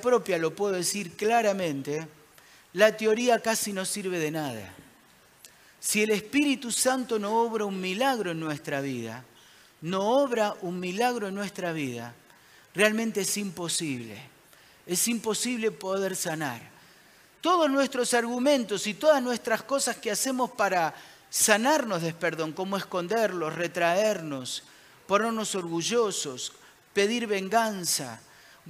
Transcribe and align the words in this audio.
propia 0.00 0.38
lo 0.38 0.54
puedo 0.54 0.74
decir 0.74 1.16
claramente, 1.16 2.06
la 2.72 2.96
teoría 2.96 3.40
casi 3.40 3.72
no 3.72 3.84
sirve 3.84 4.18
de 4.18 4.30
nada. 4.30 4.74
Si 5.80 6.02
el 6.02 6.10
Espíritu 6.10 6.70
Santo 6.70 7.18
no 7.18 7.40
obra 7.40 7.64
un 7.64 7.80
milagro 7.80 8.30
en 8.30 8.40
nuestra 8.40 8.80
vida, 8.80 9.24
no 9.80 10.02
obra 10.22 10.54
un 10.60 10.78
milagro 10.78 11.28
en 11.28 11.34
nuestra 11.34 11.72
vida, 11.72 12.14
realmente 12.74 13.22
es 13.22 13.36
imposible. 13.36 14.20
Es 14.86 15.08
imposible 15.08 15.70
poder 15.70 16.16
sanar. 16.16 16.60
Todos 17.40 17.70
nuestros 17.70 18.12
argumentos 18.12 18.86
y 18.86 18.94
todas 18.94 19.22
nuestras 19.22 19.62
cosas 19.62 19.96
que 19.96 20.10
hacemos 20.10 20.50
para 20.50 20.94
sanarnos 21.30 22.02
de 22.02 22.12
perdón, 22.12 22.52
como 22.52 22.76
esconderlos, 22.76 23.54
retraernos, 23.54 24.64
ponernos 25.06 25.54
orgullosos, 25.54 26.52
pedir 26.92 27.26
venganza, 27.26 28.20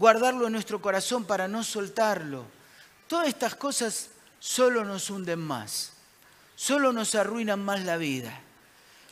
guardarlo 0.01 0.46
en 0.46 0.55
nuestro 0.55 0.80
corazón 0.80 1.27
para 1.27 1.46
no 1.46 1.62
soltarlo. 1.62 2.46
Todas 3.07 3.29
estas 3.29 3.54
cosas 3.54 4.08
solo 4.39 4.82
nos 4.82 5.11
hunden 5.11 5.39
más, 5.39 5.93
solo 6.57 6.91
nos 6.91 7.14
arruinan 7.14 7.63
más 7.63 7.85
la 7.85 7.99
vida. 7.99 8.41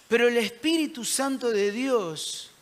Pero 0.08 0.28
el 0.28 0.38
Espíritu 0.38 1.04
Santo 1.04 1.50
de 1.50 1.72
Dios 1.72 2.52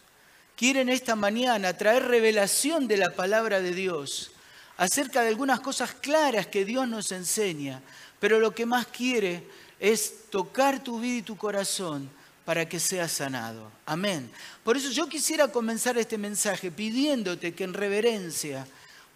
quiere 0.56 0.80
en 0.80 0.88
esta 0.88 1.14
mañana 1.14 1.76
traer 1.78 2.08
revelación 2.08 2.88
de 2.88 2.96
la 2.96 3.10
palabra 3.10 3.60
de 3.60 3.72
Dios 3.72 4.32
acerca 4.76 5.22
de 5.22 5.28
algunas 5.28 5.60
cosas 5.60 5.94
claras 5.94 6.48
que 6.48 6.64
Dios 6.64 6.88
nos 6.88 7.12
enseña, 7.12 7.80
pero 8.18 8.40
lo 8.40 8.52
que 8.52 8.66
más 8.66 8.88
quiere 8.88 9.46
es 9.78 10.28
tocar 10.30 10.82
tu 10.82 10.98
vida 10.98 11.18
y 11.18 11.22
tu 11.22 11.36
corazón 11.36 12.10
para 12.46 12.68
que 12.68 12.78
seas 12.78 13.10
sanado. 13.10 13.70
Amén. 13.84 14.30
Por 14.62 14.76
eso 14.76 14.90
yo 14.90 15.08
quisiera 15.08 15.48
comenzar 15.48 15.98
este 15.98 16.16
mensaje 16.16 16.70
pidiéndote 16.70 17.52
que 17.52 17.64
en 17.64 17.74
reverencia 17.74 18.66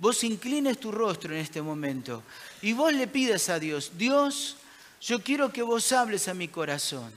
vos 0.01 0.25
inclines 0.25 0.81
tu 0.81 0.91
rostro 0.91 1.33
en 1.33 1.41
este 1.41 1.63
momento 1.63 2.25
y 2.61 2.73
vos 2.73 2.93
le 2.93 3.07
pidas 3.07 3.49
a 3.49 3.61
Dios, 3.61 3.93
Dios, 3.97 4.57
yo 5.01 5.23
quiero 5.23 5.53
que 5.53 5.63
vos 5.63 5.93
hables 5.93 6.27
a 6.27 6.35
mi 6.35 6.49
corazón 6.49 7.13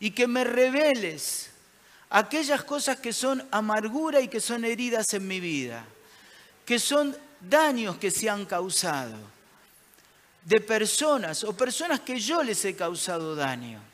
y 0.00 0.10
que 0.10 0.26
me 0.26 0.42
reveles 0.42 1.50
aquellas 2.10 2.64
cosas 2.64 2.98
que 2.98 3.12
son 3.12 3.46
amargura 3.52 4.20
y 4.20 4.26
que 4.26 4.40
son 4.40 4.64
heridas 4.64 5.14
en 5.14 5.28
mi 5.28 5.38
vida, 5.38 5.86
que 6.66 6.80
son 6.80 7.16
daños 7.40 7.96
que 7.98 8.10
se 8.10 8.28
han 8.28 8.44
causado 8.44 9.16
de 10.44 10.60
personas 10.60 11.44
o 11.44 11.56
personas 11.56 12.00
que 12.00 12.18
yo 12.18 12.42
les 12.42 12.64
he 12.64 12.74
causado 12.74 13.36
daño, 13.36 13.93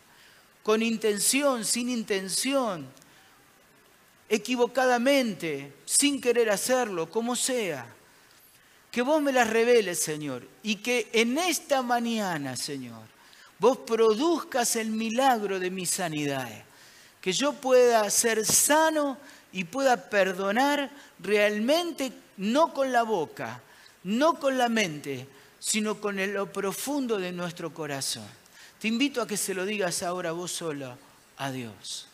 con 0.63 0.83
intención, 0.83 1.65
sin 1.65 1.89
intención, 1.89 2.87
equivocadamente, 4.29 5.73
sin 5.85 6.21
querer 6.21 6.51
hacerlo, 6.51 7.11
como 7.11 7.35
sea. 7.35 7.87
Que 8.91 9.03
vos 9.03 9.23
me 9.23 9.33
las 9.33 9.49
reveles, 9.49 10.01
Señor, 10.01 10.47
y 10.63 10.77
que 10.77 11.09
en 11.13 11.39
esta 11.39 11.83
mañana, 11.83 12.57
Señor, 12.57 13.03
vos 13.59 13.79
produzcas 13.79 14.77
el 14.77 14.91
milagro 14.91 15.61
de 15.61 15.71
mi 15.71 15.87
sanidad. 15.87 16.49
Que 17.21 17.33
yo 17.33 17.53
pueda 17.53 18.09
ser 18.11 18.45
sano 18.47 19.19
y 19.53 19.65
pueda 19.65 20.09
perdonar 20.09 20.91
realmente, 21.19 22.13
no 22.37 22.73
con 22.73 22.93
la 22.93 23.03
boca, 23.03 23.61
no 24.05 24.41
con 24.41 24.57
la 24.57 24.69
mente, 24.69 25.27
sino 25.59 26.01
con 26.01 26.17
lo 26.33 26.51
profundo 26.51 27.19
de 27.19 27.33
nuestro 27.33 27.73
corazón. 27.75 28.40
Te 28.81 28.89
invito 28.89 29.21
a 29.21 29.27
que 29.27 29.37
se 29.37 29.53
lo 29.53 29.67
digas 29.67 30.03
ahora 30.03 30.33
vos 30.33 30.51
solo 30.51 30.97
a 31.37 31.51
Dios. 31.51 32.07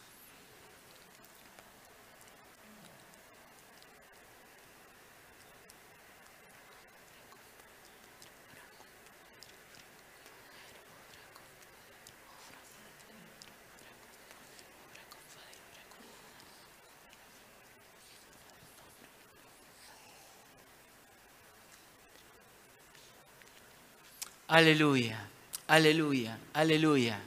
Aleluya, 24.48 25.28
aleluya, 25.66 26.38
aleluya. 26.52 27.20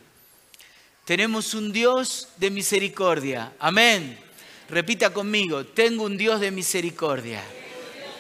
Tenemos 1.06 1.54
un 1.54 1.72
Dios 1.72 2.28
de 2.38 2.52
misericordia. 2.52 3.54
Amén. 3.60 4.18
Repita 4.70 5.12
conmigo, 5.12 5.66
tengo 5.66 6.04
un 6.04 6.18
Dios 6.18 6.40
de 6.40 6.52
misericordia. 6.52 7.44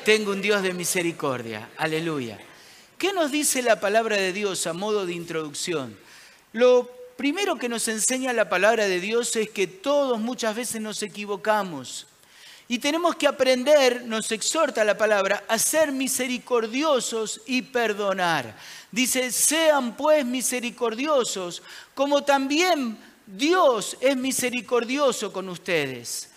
Tengo 0.04 0.32
un 0.32 0.42
Dios 0.42 0.64
de 0.64 0.74
misericordia. 0.74 1.70
Aleluya. 1.78 2.40
¿Qué 2.98 3.14
nos 3.14 3.32
dice 3.32 3.62
la 3.62 3.80
palabra 3.80 4.18
de 4.18 4.34
Dios 4.34 4.66
a 4.66 4.74
modo 4.74 5.06
de 5.06 5.14
introducción? 5.14 5.96
Lo 6.52 6.90
primero 7.16 7.58
que 7.58 7.70
nos 7.70 7.88
enseña 7.88 8.34
la 8.34 8.50
palabra 8.50 8.88
de 8.88 9.00
Dios 9.00 9.36
es 9.36 9.50
que 9.50 9.68
todos 9.68 10.20
muchas 10.20 10.56
veces 10.56 10.82
nos 10.82 11.04
equivocamos. 11.04 12.08
Y 12.72 12.78
tenemos 12.78 13.16
que 13.16 13.26
aprender, 13.26 14.06
nos 14.06 14.32
exhorta 14.32 14.84
la 14.84 14.96
palabra, 14.96 15.44
a 15.48 15.58
ser 15.58 15.92
misericordiosos 15.92 17.42
y 17.48 17.64
perdonar. 17.64 18.56
Dice, 18.92 19.32
sean 19.32 19.98
pues 19.98 20.24
misericordiosos, 20.24 21.64
como 21.96 22.24
también 22.24 22.96
Dios 23.26 23.98
es 24.00 24.16
misericordioso 24.16 25.34
con 25.34 25.50
ustedes. 25.50 26.30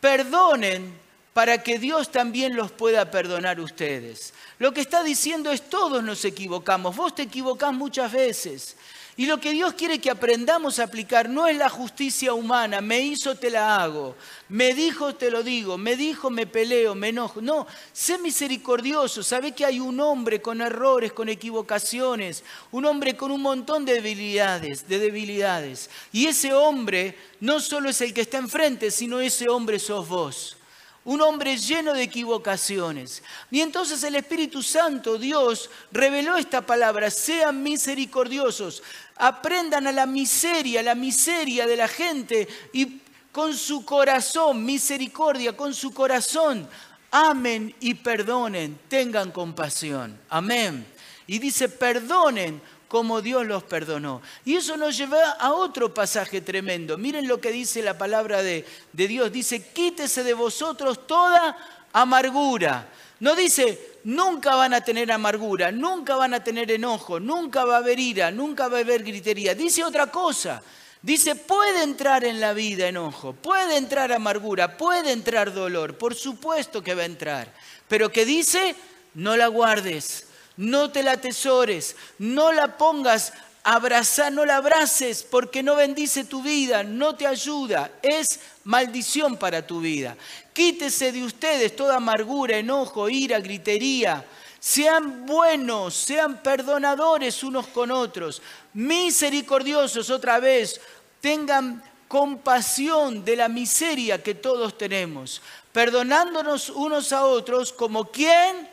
Perdonen 0.00 0.92
para 1.32 1.62
que 1.62 1.78
Dios 1.78 2.10
también 2.10 2.56
los 2.56 2.72
pueda 2.72 3.08
perdonar 3.12 3.60
ustedes. 3.60 4.34
Lo 4.58 4.72
que 4.72 4.80
está 4.80 5.04
diciendo 5.04 5.52
es 5.52 5.70
todos 5.70 6.02
nos 6.02 6.24
equivocamos, 6.24 6.96
vos 6.96 7.14
te 7.14 7.22
equivocás 7.22 7.72
muchas 7.72 8.10
veces. 8.10 8.76
Y 9.18 9.24
lo 9.24 9.40
que 9.40 9.52
Dios 9.52 9.72
quiere 9.72 9.98
que 9.98 10.10
aprendamos 10.10 10.78
a 10.78 10.84
aplicar 10.84 11.30
no 11.30 11.46
es 11.46 11.56
la 11.56 11.70
justicia 11.70 12.34
humana, 12.34 12.82
me 12.82 13.00
hizo, 13.00 13.34
te 13.34 13.48
la 13.48 13.82
hago, 13.82 14.14
me 14.50 14.74
dijo, 14.74 15.14
te 15.14 15.30
lo 15.30 15.42
digo, 15.42 15.78
me 15.78 15.96
dijo, 15.96 16.28
me 16.28 16.46
peleo, 16.46 16.94
me 16.94 17.08
enojo. 17.08 17.40
No, 17.40 17.66
sé 17.94 18.18
misericordioso, 18.18 19.22
sabe 19.22 19.52
que 19.52 19.64
hay 19.64 19.80
un 19.80 20.00
hombre 20.00 20.42
con 20.42 20.60
errores, 20.60 21.14
con 21.14 21.30
equivocaciones, 21.30 22.44
un 22.70 22.84
hombre 22.84 23.16
con 23.16 23.30
un 23.30 23.40
montón 23.40 23.86
de 23.86 23.94
debilidades, 23.94 24.86
de 24.86 24.98
debilidades. 24.98 25.88
Y 26.12 26.26
ese 26.26 26.52
hombre 26.52 27.16
no 27.40 27.58
solo 27.60 27.88
es 27.88 28.02
el 28.02 28.12
que 28.12 28.20
está 28.20 28.36
enfrente, 28.36 28.90
sino 28.90 29.20
ese 29.20 29.48
hombre 29.48 29.78
sos 29.78 30.06
vos 30.06 30.58
un 31.06 31.20
hombre 31.22 31.56
lleno 31.56 31.94
de 31.94 32.02
equivocaciones. 32.02 33.22
Y 33.50 33.60
entonces 33.60 34.02
el 34.02 34.16
Espíritu 34.16 34.60
Santo, 34.60 35.18
Dios, 35.18 35.70
reveló 35.92 36.36
esta 36.36 36.66
palabra, 36.66 37.10
sean 37.10 37.62
misericordiosos, 37.62 38.82
aprendan 39.14 39.86
a 39.86 39.92
la 39.92 40.04
miseria, 40.04 40.82
la 40.82 40.96
miseria 40.96 41.66
de 41.66 41.76
la 41.76 41.86
gente 41.86 42.48
y 42.72 43.00
con 43.30 43.54
su 43.54 43.84
corazón, 43.84 44.64
misericordia, 44.64 45.56
con 45.56 45.74
su 45.74 45.94
corazón, 45.94 46.68
amen 47.12 47.72
y 47.80 47.94
perdonen, 47.94 48.76
tengan 48.88 49.30
compasión. 49.30 50.18
Amén. 50.28 50.84
Y 51.28 51.38
dice, 51.38 51.68
perdonen 51.68 52.60
como 52.88 53.20
Dios 53.22 53.46
los 53.46 53.64
perdonó. 53.64 54.22
Y 54.44 54.56
eso 54.56 54.76
nos 54.76 54.96
lleva 54.96 55.32
a 55.32 55.52
otro 55.52 55.92
pasaje 55.92 56.40
tremendo. 56.40 56.98
Miren 56.98 57.26
lo 57.26 57.40
que 57.40 57.50
dice 57.50 57.82
la 57.82 57.98
palabra 57.98 58.42
de, 58.42 58.64
de 58.92 59.08
Dios. 59.08 59.32
Dice, 59.32 59.72
quítese 59.72 60.22
de 60.22 60.34
vosotros 60.34 61.06
toda 61.06 61.56
amargura. 61.92 62.88
No 63.18 63.34
dice, 63.34 63.98
nunca 64.04 64.54
van 64.56 64.74
a 64.74 64.82
tener 64.82 65.10
amargura, 65.10 65.72
nunca 65.72 66.16
van 66.16 66.34
a 66.34 66.44
tener 66.44 66.70
enojo, 66.70 67.18
nunca 67.18 67.64
va 67.64 67.76
a 67.76 67.78
haber 67.78 67.98
ira, 67.98 68.30
nunca 68.30 68.68
va 68.68 68.78
a 68.78 68.80
haber 68.80 69.02
gritería. 69.02 69.54
Dice 69.54 69.82
otra 69.82 70.10
cosa. 70.10 70.62
Dice, 71.00 71.36
puede 71.36 71.82
entrar 71.82 72.24
en 72.24 72.40
la 72.40 72.52
vida 72.52 72.88
enojo, 72.88 73.32
puede 73.32 73.76
entrar 73.76 74.12
amargura, 74.12 74.76
puede 74.76 75.12
entrar 75.12 75.52
dolor, 75.52 75.96
por 75.96 76.14
supuesto 76.14 76.82
que 76.82 76.94
va 76.94 77.02
a 77.02 77.06
entrar. 77.06 77.52
Pero 77.86 78.10
que 78.10 78.24
dice, 78.24 78.74
no 79.14 79.36
la 79.36 79.46
guardes, 79.46 80.25
no 80.56 80.90
te 80.90 81.02
la 81.02 81.12
atesores, 81.12 81.96
no 82.18 82.52
la 82.52 82.76
pongas 82.76 83.32
abrazar, 83.66 84.32
no 84.32 84.44
la 84.44 84.58
abraces 84.58 85.26
porque 85.28 85.60
no 85.60 85.74
bendice 85.74 86.22
tu 86.22 86.40
vida, 86.40 86.84
no 86.84 87.16
te 87.16 87.26
ayuda, 87.26 87.90
es 88.00 88.38
maldición 88.62 89.36
para 89.36 89.66
tu 89.66 89.80
vida. 89.80 90.16
Quítese 90.52 91.10
de 91.10 91.24
ustedes 91.24 91.74
toda 91.74 91.96
amargura, 91.96 92.56
enojo, 92.56 93.08
ira, 93.08 93.40
gritería. 93.40 94.24
Sean 94.60 95.26
buenos, 95.26 95.94
sean 95.94 96.42
perdonadores 96.44 97.42
unos 97.42 97.66
con 97.66 97.90
otros, 97.90 98.40
misericordiosos 98.72 100.10
otra 100.10 100.38
vez, 100.38 100.80
tengan 101.20 101.82
compasión 102.06 103.24
de 103.24 103.34
la 103.34 103.48
miseria 103.48 104.22
que 104.22 104.34
todos 104.34 104.78
tenemos, 104.78 105.42
perdonándonos 105.72 106.70
unos 106.70 107.12
a 107.12 107.26
otros 107.26 107.72
como 107.72 108.12
quien, 108.12 108.68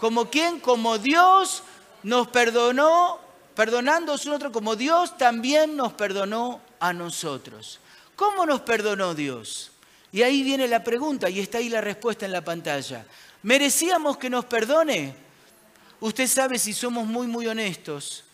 como 0.00 0.30
quien, 0.30 0.58
como 0.60 0.98
Dios 0.98 1.62
nos 2.02 2.26
perdonó 2.28 3.20
perdonándonos 3.54 4.24
un 4.24 4.32
otro 4.32 4.50
como 4.50 4.74
Dios 4.74 5.18
también 5.18 5.76
nos 5.76 5.92
perdonó 5.92 6.62
a 6.78 6.94
nosotros. 6.94 7.78
¿Cómo 8.16 8.46
nos 8.46 8.62
perdonó 8.62 9.14
Dios? 9.14 9.70
Y 10.12 10.22
ahí 10.22 10.42
viene 10.42 10.66
la 10.66 10.82
pregunta 10.82 11.28
y 11.28 11.40
está 11.40 11.58
ahí 11.58 11.68
la 11.68 11.82
respuesta 11.82 12.24
en 12.24 12.32
la 12.32 12.42
pantalla. 12.42 13.04
¿Merecíamos 13.42 14.16
que 14.16 14.30
nos 14.30 14.46
perdone? 14.46 15.14
Usted 16.00 16.26
sabe 16.26 16.58
si 16.58 16.72
somos 16.72 17.06
muy, 17.06 17.26
muy 17.26 17.46
honestos, 17.46 18.24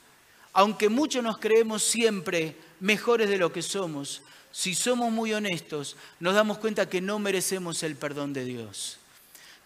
aunque 0.53 0.89
muchos 0.89 1.25
nos 1.25 1.39
creemos 1.39 1.83
siempre 1.83 2.57
mejores 2.79 3.29
de 3.29 3.39
lo 3.39 3.53
que 3.53 3.63
somos, 3.63 4.23
si 4.53 4.77
somos 4.77 5.11
muy 5.11 5.35
honestos, 5.35 5.97
nos 6.21 6.35
damos 6.35 6.59
cuenta 6.59 6.89
que 6.89 7.01
no 7.01 7.19
merecemos 7.19 7.83
el 7.83 7.97
perdón 7.97 8.33
de 8.33 8.45
Dios. 8.45 8.99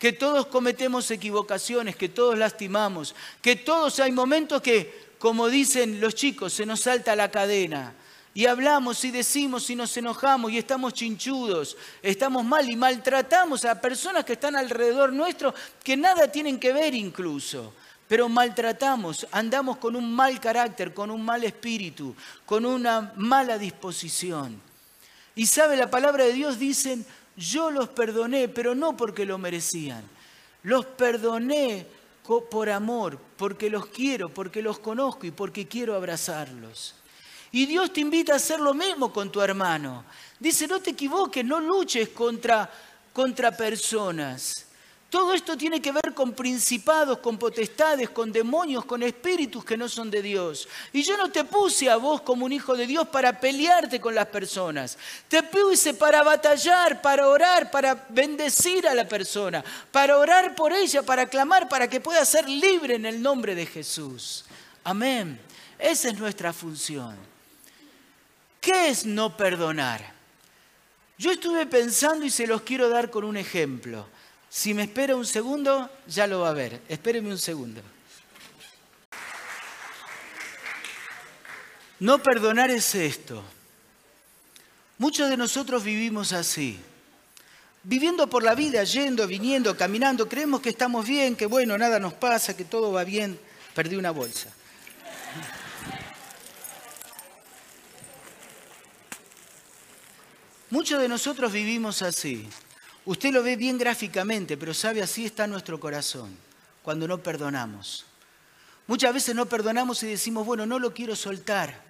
Que 0.01 0.13
todos 0.13 0.47
cometemos 0.47 1.09
equivocaciones, 1.13 1.95
que 1.95 2.09
todos 2.09 2.37
lastimamos, 2.37 3.15
que 3.41 3.55
todos 3.55 4.01
hay 4.01 4.11
momentos 4.11 4.61
que, 4.61 5.13
como 5.21 5.49
dicen 5.49 6.01
los 6.01 6.17
chicos, 6.17 6.53
se 6.53 6.67
nos 6.67 6.81
salta 6.81 7.15
la 7.15 7.31
cadena. 7.31 7.95
Y 8.35 8.47
hablamos 8.47 9.05
y 9.05 9.13
decimos 9.13 9.71
y 9.71 9.77
nos 9.77 9.97
enojamos 9.97 10.51
y 10.51 10.59
estamos 10.59 10.95
chinchudos, 10.95 11.77
estamos 12.03 12.45
mal 12.45 12.69
y 12.69 12.75
maltratamos 12.75 13.65
a 13.65 13.81
personas 13.81 14.25
que 14.25 14.33
están 14.33 14.57
alrededor 14.57 15.13
nuestro 15.13 15.55
que 15.85 15.97
nada 15.97 16.33
tienen 16.33 16.59
que 16.59 16.73
ver 16.73 16.95
incluso 16.95 17.73
pero 18.11 18.29
maltratamos, 18.29 19.25
andamos 19.31 19.77
con 19.77 19.95
un 19.95 20.13
mal 20.13 20.41
carácter, 20.41 20.93
con 20.93 21.13
un 21.13 21.25
mal 21.25 21.45
espíritu, 21.45 22.13
con 22.45 22.67
una 22.67 23.13
mala 23.15 23.57
disposición. 23.57 24.61
Y 25.37 25.47
sabe, 25.47 25.77
la 25.77 25.89
palabra 25.89 26.25
de 26.25 26.33
Dios 26.33 26.59
dicen, 26.59 27.07
yo 27.41 27.71
los 27.71 27.89
perdoné, 27.89 28.49
pero 28.49 28.75
no 28.75 28.97
porque 28.97 29.25
lo 29.25 29.39
merecían. 29.39 30.03
Los 30.63 30.85
perdoné 30.85 31.87
por 32.51 32.69
amor, 32.69 33.19
porque 33.37 33.71
los 33.71 33.87
quiero, 33.87 34.29
porque 34.29 34.63
los 34.63 34.79
conozco 34.79 35.27
y 35.27 35.31
porque 35.31 35.67
quiero 35.67 35.97
abrazarlos. 35.97 36.95
Y 37.51 37.67
Dios 37.67 37.93
te 37.93 38.01
invita 38.01 38.35
a 38.35 38.37
hacer 38.37 38.61
lo 38.61 38.75
mismo 38.75 39.13
con 39.13 39.33
tu 39.33 39.41
hermano. 39.41 40.05
Dice, 40.39 40.69
no 40.69 40.81
te 40.81 40.91
equivoques, 40.91 41.45
no 41.45 41.59
luches 41.59 42.11
contra, 42.11 42.71
contra 43.13 43.57
personas. 43.57 44.67
Todo 45.11 45.35
esto 45.35 45.57
tiene 45.57 45.83
que 45.83 45.91
ver 45.91 46.15
con 46.15 46.33
principados, 46.33 47.19
con 47.19 47.37
potestades, 47.37 48.11
con 48.11 48.31
demonios, 48.31 48.85
con 48.85 49.03
espíritus 49.03 49.65
que 49.65 49.77
no 49.77 49.89
son 49.89 50.09
de 50.09 50.23
Dios. 50.23 50.69
Y 50.93 51.03
yo 51.03 51.17
no 51.17 51.33
te 51.33 51.43
puse 51.43 51.91
a 51.91 51.97
vos 51.97 52.21
como 52.21 52.47
un 52.47 52.53
hijo 52.53 52.77
de 52.77 52.87
Dios 52.87 53.09
para 53.09 53.41
pelearte 53.41 54.01
con 54.01 54.15
las 54.15 54.29
personas. 54.29 54.97
Te 55.27 55.43
puse 55.43 55.95
para 55.95 56.23
batallar, 56.23 57.03
para 57.03 57.27
orar, 57.27 57.73
para 57.73 58.07
bendecir 58.09 58.87
a 58.87 58.95
la 58.95 59.09
persona, 59.09 59.65
para 59.91 60.17
orar 60.17 60.55
por 60.55 60.73
ella, 60.73 61.03
para 61.03 61.27
clamar, 61.27 61.69
para 61.69 61.91
que 61.91 62.01
pueda 62.01 62.25
ser 62.25 62.49
libre 62.49 62.95
en 62.95 63.05
el 63.05 63.21
nombre 63.21 63.57
de 63.57 63.67
Jesús. 63.67 64.45
Amén. 64.85 65.41
Esa 65.77 66.11
es 66.11 66.19
nuestra 66.21 66.53
función. 66.53 67.17
¿Qué 68.61 68.91
es 68.91 69.05
no 69.05 69.37
perdonar? 69.37 70.13
Yo 71.19 71.33
estuve 71.33 71.67
pensando 71.67 72.25
y 72.25 72.31
se 72.31 72.47
los 72.47 72.63
quiero 72.63 72.89
dar 72.89 73.11
con 73.11 73.25
un 73.25 73.37
ejemplo. 73.37 74.07
Si 74.51 74.75
me 74.75 74.83
espera 74.83 75.15
un 75.15 75.25
segundo, 75.25 75.89
ya 76.09 76.27
lo 76.27 76.41
va 76.41 76.51
a 76.51 76.53
ver. 76.53 76.83
Espéreme 76.89 77.31
un 77.31 77.39
segundo. 77.39 77.81
No 82.01 82.21
perdonar 82.21 82.69
es 82.71 82.95
esto. 82.97 83.45
Muchos 84.99 85.31
de 85.31 85.37
nosotros 85.37 85.85
vivimos 85.85 86.33
así. 86.33 86.81
Viviendo 87.85 88.29
por 88.29 88.43
la 88.43 88.57
vida, 88.57 88.83
yendo, 88.83 89.27
viniendo, 89.27 89.77
caminando, 89.77 90.29
creemos 90.29 90.61
que 90.61 90.71
estamos 90.71 91.07
bien, 91.07 91.37
que 91.37 91.47
bueno, 91.47 91.79
nada 91.79 92.01
nos 92.01 92.13
pasa, 92.13 92.57
que 92.57 92.65
todo 92.65 92.91
va 92.91 93.05
bien. 93.05 93.39
Perdí 93.75 93.97
una 93.97 94.11
bolsa. 94.11 94.53
Muchos 100.71 101.01
de 101.01 101.09
nosotros 101.09 101.53
vivimos 101.53 102.03
así. 102.03 102.49
Usted 103.07 103.31
lo 103.33 103.43
ve 103.43 103.57
bien 103.57 103.79
gráficamente, 103.79 104.57
pero 104.57 104.75
sabe, 104.75 105.03
así 105.03 105.25
está 105.25 105.47
nuestro 105.47 105.81
corazón 105.81 106.37
cuando 106.83 107.09
no 107.09 107.19
perdonamos. 107.19 108.05
Muchas 108.87 109.15
veces 109.15 109.35
no 109.35 109.47
perdonamos 109.47 110.03
y 110.03 110.09
decimos, 110.09 110.45
bueno, 110.45 110.67
no 110.67 110.79
lo 110.79 110.93
quiero 110.93 111.15
soltar, 111.17 111.83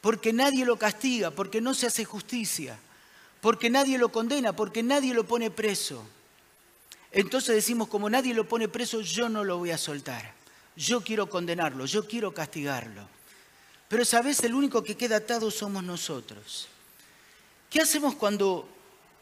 porque 0.00 0.32
nadie 0.32 0.64
lo 0.64 0.76
castiga, 0.76 1.30
porque 1.30 1.60
no 1.60 1.74
se 1.74 1.86
hace 1.86 2.04
justicia, 2.04 2.78
porque 3.40 3.70
nadie 3.70 3.98
lo 3.98 4.10
condena, 4.10 4.52
porque 4.54 4.82
nadie 4.82 5.14
lo 5.14 5.24
pone 5.24 5.50
preso. 5.50 6.04
Entonces 7.12 7.54
decimos, 7.54 7.88
como 7.88 8.10
nadie 8.10 8.34
lo 8.34 8.48
pone 8.48 8.68
preso, 8.68 9.00
yo 9.00 9.28
no 9.28 9.44
lo 9.44 9.58
voy 9.58 9.70
a 9.70 9.78
soltar. 9.78 10.34
Yo 10.76 11.00
quiero 11.02 11.28
condenarlo, 11.28 11.86
yo 11.86 12.06
quiero 12.06 12.34
castigarlo. 12.34 13.08
Pero 13.88 14.04
sabes, 14.04 14.42
el 14.44 14.54
único 14.54 14.84
que 14.84 14.96
queda 14.96 15.16
atado 15.16 15.50
somos 15.50 15.82
nosotros. 15.82 16.68
¿Qué 17.70 17.80
hacemos 17.80 18.14
cuando 18.14 18.68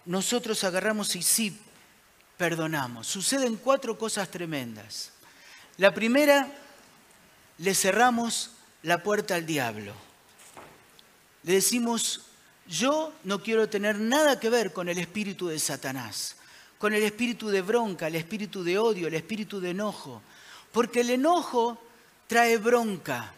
nosotros 0.07 0.65
agarramos 0.65 1.15
y 1.17 1.23
sí 1.23 1.59
perdonamos. 2.37 3.07
Suceden 3.07 3.57
cuatro 3.57 3.99
cosas 3.99 4.31
tremendas. 4.31 5.11
La 5.77 5.93
primera, 5.93 6.49
le 7.59 7.75
cerramos 7.75 8.53
la 8.83 9.03
puerta 9.03 9.35
al 9.35 9.45
diablo. 9.47 9.93
Le 11.43 11.55
decimos, 11.55 12.23
yo 12.69 13.13
no 13.25 13.43
quiero 13.43 13.69
tener 13.69 13.99
nada 13.99 14.41
que 14.41 14.51
ver 14.51 14.73
con 14.73 14.89
el 14.89 14.99
espíritu 14.99 15.49
de 15.49 15.59
Satanás, 15.59 16.37
con 16.79 16.95
el 16.95 17.03
espíritu 17.03 17.49
de 17.49 17.63
bronca, 17.63 18.09
el 18.09 18.17
espíritu 18.17 18.65
de 18.65 18.79
odio, 18.79 19.09
el 19.09 19.15
espíritu 19.15 19.61
de 19.61 19.71
enojo, 19.71 20.23
porque 20.73 21.01
el 21.01 21.11
enojo 21.11 21.81
trae 22.27 22.59
bronca, 22.59 23.33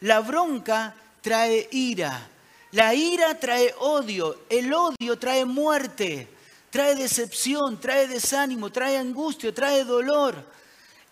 la 0.00 0.20
bronca 0.20 0.94
trae 1.22 1.68
ira, 1.70 2.28
la 2.74 2.92
ira 2.92 3.38
trae 3.38 3.72
odio, 3.78 4.46
el 4.50 4.74
odio 4.74 5.16
trae 5.16 5.44
muerte, 5.44 6.28
trae 6.70 6.96
decepción, 6.96 7.80
trae 7.80 8.08
desánimo, 8.08 8.70
trae 8.70 8.98
angustia, 8.98 9.54
trae 9.54 9.84
dolor. 9.84 10.34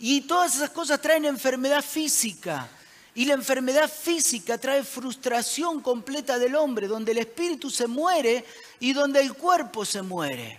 Y 0.00 0.22
todas 0.22 0.56
esas 0.56 0.70
cosas 0.70 1.00
traen 1.00 1.24
enfermedad 1.24 1.84
física. 1.84 2.68
Y 3.14 3.26
la 3.26 3.34
enfermedad 3.34 3.88
física 3.88 4.58
trae 4.58 4.82
frustración 4.82 5.80
completa 5.80 6.36
del 6.36 6.56
hombre, 6.56 6.88
donde 6.88 7.12
el 7.12 7.18
espíritu 7.18 7.70
se 7.70 7.86
muere 7.86 8.44
y 8.80 8.92
donde 8.92 9.20
el 9.20 9.34
cuerpo 9.34 9.84
se 9.84 10.02
muere. 10.02 10.58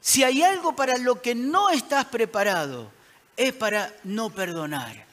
Si 0.00 0.24
hay 0.24 0.42
algo 0.42 0.74
para 0.74 0.96
lo 0.96 1.20
que 1.20 1.34
no 1.34 1.68
estás 1.68 2.06
preparado, 2.06 2.90
es 3.36 3.52
para 3.52 3.94
no 4.04 4.30
perdonar. 4.30 5.04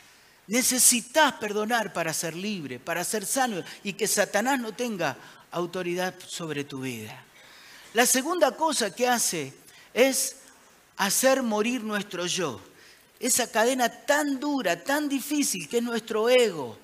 Necesitas 0.47 1.33
perdonar 1.33 1.93
para 1.93 2.13
ser 2.13 2.35
libre, 2.35 2.79
para 2.79 3.03
ser 3.03 3.25
sano 3.25 3.63
y 3.83 3.93
que 3.93 4.07
Satanás 4.07 4.59
no 4.59 4.73
tenga 4.73 5.15
autoridad 5.51 6.13
sobre 6.27 6.63
tu 6.65 6.81
vida. 6.81 7.23
La 7.93 8.05
segunda 8.05 8.51
cosa 8.55 8.93
que 8.93 9.07
hace 9.07 9.53
es 9.93 10.37
hacer 10.97 11.43
morir 11.43 11.83
nuestro 11.83 12.25
yo. 12.25 12.59
Esa 13.19 13.49
cadena 13.49 13.87
tan 13.87 14.39
dura, 14.39 14.83
tan 14.83 15.07
difícil 15.07 15.69
que 15.69 15.77
es 15.77 15.83
nuestro 15.83 16.29
ego. 16.29 16.77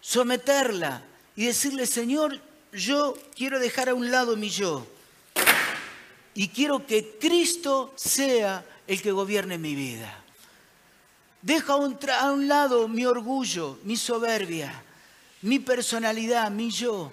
Someterla 0.00 1.02
y 1.36 1.46
decirle, 1.46 1.86
Señor, 1.86 2.40
yo 2.72 3.14
quiero 3.36 3.58
dejar 3.58 3.90
a 3.90 3.94
un 3.94 4.10
lado 4.10 4.36
mi 4.36 4.48
yo. 4.48 4.86
Y 6.32 6.48
quiero 6.48 6.86
que 6.86 7.18
Cristo 7.20 7.92
sea 7.96 8.64
el 8.86 9.02
que 9.02 9.12
gobierne 9.12 9.58
mi 9.58 9.74
vida. 9.74 10.23
Deja 11.44 11.74
a 11.74 12.32
un 12.32 12.48
lado 12.48 12.88
mi 12.88 13.04
orgullo, 13.04 13.78
mi 13.82 13.98
soberbia, 13.98 14.82
mi 15.42 15.58
personalidad, 15.58 16.50
mi 16.50 16.70
yo. 16.70 17.12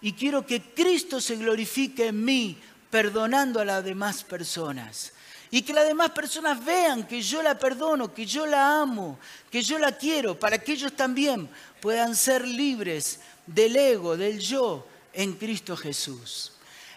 Y 0.00 0.12
quiero 0.12 0.46
que 0.46 0.62
Cristo 0.62 1.20
se 1.20 1.34
glorifique 1.34 2.06
en 2.06 2.24
mí, 2.24 2.56
perdonando 2.88 3.58
a 3.58 3.64
las 3.64 3.82
demás 3.82 4.22
personas. 4.22 5.12
Y 5.50 5.62
que 5.62 5.72
las 5.72 5.88
demás 5.88 6.10
personas 6.10 6.64
vean 6.64 7.04
que 7.04 7.20
yo 7.20 7.42
la 7.42 7.58
perdono, 7.58 8.14
que 8.14 8.24
yo 8.24 8.46
la 8.46 8.80
amo, 8.80 9.18
que 9.50 9.60
yo 9.60 9.76
la 9.80 9.90
quiero, 9.90 10.38
para 10.38 10.58
que 10.58 10.74
ellos 10.74 10.92
también 10.92 11.48
puedan 11.80 12.14
ser 12.14 12.46
libres 12.46 13.18
del 13.44 13.74
ego, 13.74 14.16
del 14.16 14.38
yo 14.38 14.86
en 15.12 15.32
Cristo 15.32 15.76
Jesús. 15.76 16.52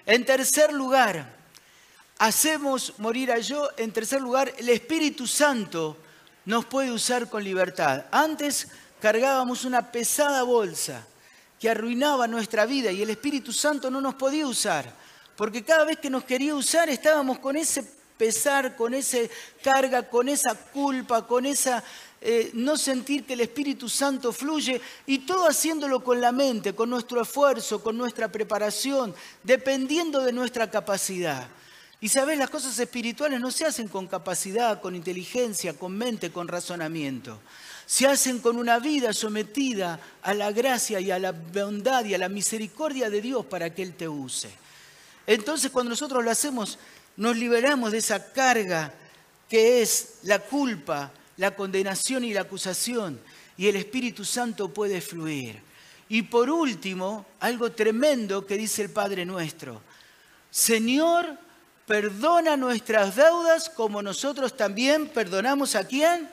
En 0.06 0.24
tercer 0.24 0.72
lugar, 0.72 1.38
hacemos 2.20 2.94
morir 3.00 3.32
a 3.32 3.40
yo. 3.40 3.68
En 3.78 3.92
tercer 3.92 4.22
lugar, 4.22 4.54
el 4.60 4.70
Espíritu 4.70 5.26
Santo 5.26 6.04
nos 6.48 6.66
puede 6.66 6.94
usar 6.94 7.30
con 7.30 7.44
libertad. 7.44 8.06
Antes 8.10 8.70
cargábamos 9.02 9.66
una 9.66 9.92
pesada 9.92 10.44
bolsa 10.44 11.06
que 11.60 11.70
arruinaba 11.70 12.26
nuestra 12.26 12.66
vida 12.66 12.90
y 12.90 13.02
el 13.02 13.10
Espíritu 13.10 13.52
Santo 13.52 13.92
no 13.92 14.00
nos 14.00 14.16
podía 14.16 14.48
usar, 14.48 14.90
porque 15.36 15.66
cada 15.66 15.84
vez 15.84 16.00
que 16.00 16.10
nos 16.10 16.24
quería 16.24 16.56
usar 16.56 16.90
estábamos 16.90 17.40
con 17.40 17.58
ese 17.58 17.84
pesar, 18.18 18.78
con 18.78 18.94
esa 18.94 19.18
carga, 19.62 20.08
con 20.08 20.30
esa 20.30 20.56
culpa, 20.56 21.28
con 21.28 21.46
esa 21.46 21.84
eh, 22.22 22.50
no 22.54 22.78
sentir 22.78 23.26
que 23.26 23.34
el 23.34 23.42
Espíritu 23.42 23.90
Santo 23.90 24.32
fluye 24.32 24.80
y 25.06 25.20
todo 25.20 25.50
haciéndolo 25.50 26.02
con 26.02 26.22
la 26.22 26.32
mente, 26.32 26.74
con 26.74 26.90
nuestro 26.90 27.22
esfuerzo, 27.22 27.84
con 27.84 27.98
nuestra 27.98 28.32
preparación, 28.32 29.14
dependiendo 29.44 30.22
de 30.22 30.32
nuestra 30.32 30.72
capacidad. 30.72 31.50
Y 32.00 32.10
sabes, 32.10 32.38
las 32.38 32.50
cosas 32.50 32.78
espirituales 32.78 33.40
no 33.40 33.50
se 33.50 33.66
hacen 33.66 33.88
con 33.88 34.08
capacidad, 34.08 34.82
con 34.82 34.96
inteligencia, 34.96 35.74
con 35.74 35.98
mente, 35.98 36.32
con 36.32 36.48
razonamiento. 36.48 37.40
Se 37.88 38.06
hacen 38.06 38.40
con 38.40 38.58
una 38.58 38.80
vida 38.80 39.14
sometida 39.14 40.00
a 40.22 40.34
la 40.36 40.52
gracia 40.52 41.00
y 41.00 41.10
a 41.10 41.18
la 41.18 41.32
bondad 41.32 42.06
y 42.06 42.14
a 42.14 42.20
la 42.20 42.30
misericordia 42.30 43.10
de 43.10 43.22
Dios 43.22 43.46
para 43.46 43.74
que 43.74 43.82
Él 43.82 43.94
te 43.94 44.08
use. 44.08 44.50
Entonces 45.26 45.72
cuando 45.72 45.90
nosotros 45.90 46.24
lo 46.24 46.30
hacemos, 46.30 46.78
nos 47.16 47.36
liberamos 47.36 47.92
de 47.92 47.98
esa 47.98 48.32
carga 48.32 48.94
que 49.50 49.82
es 49.82 50.20
la 50.24 50.40
culpa, 50.40 51.12
la 51.38 51.56
condenación 51.56 52.24
y 52.24 52.34
la 52.34 52.42
acusación, 52.42 53.20
y 53.58 53.68
el 53.68 53.76
Espíritu 53.76 54.24
Santo 54.24 54.72
puede 54.72 55.02
fluir. 55.02 55.60
Y 56.10 56.22
por 56.24 56.50
último, 56.50 57.26
algo 57.40 57.72
tremendo 57.72 58.46
que 58.46 58.56
dice 58.56 58.84
el 58.84 58.90
Padre 58.92 59.26
nuestro. 59.26 59.82
Señor, 60.52 61.38
perdona 61.88 62.58
nuestras 62.58 63.16
deudas 63.16 63.70
como 63.70 64.04
nosotros 64.04 64.56
también 64.56 65.08
perdonamos 65.08 65.74
a 65.76 65.86
quién? 65.86 66.30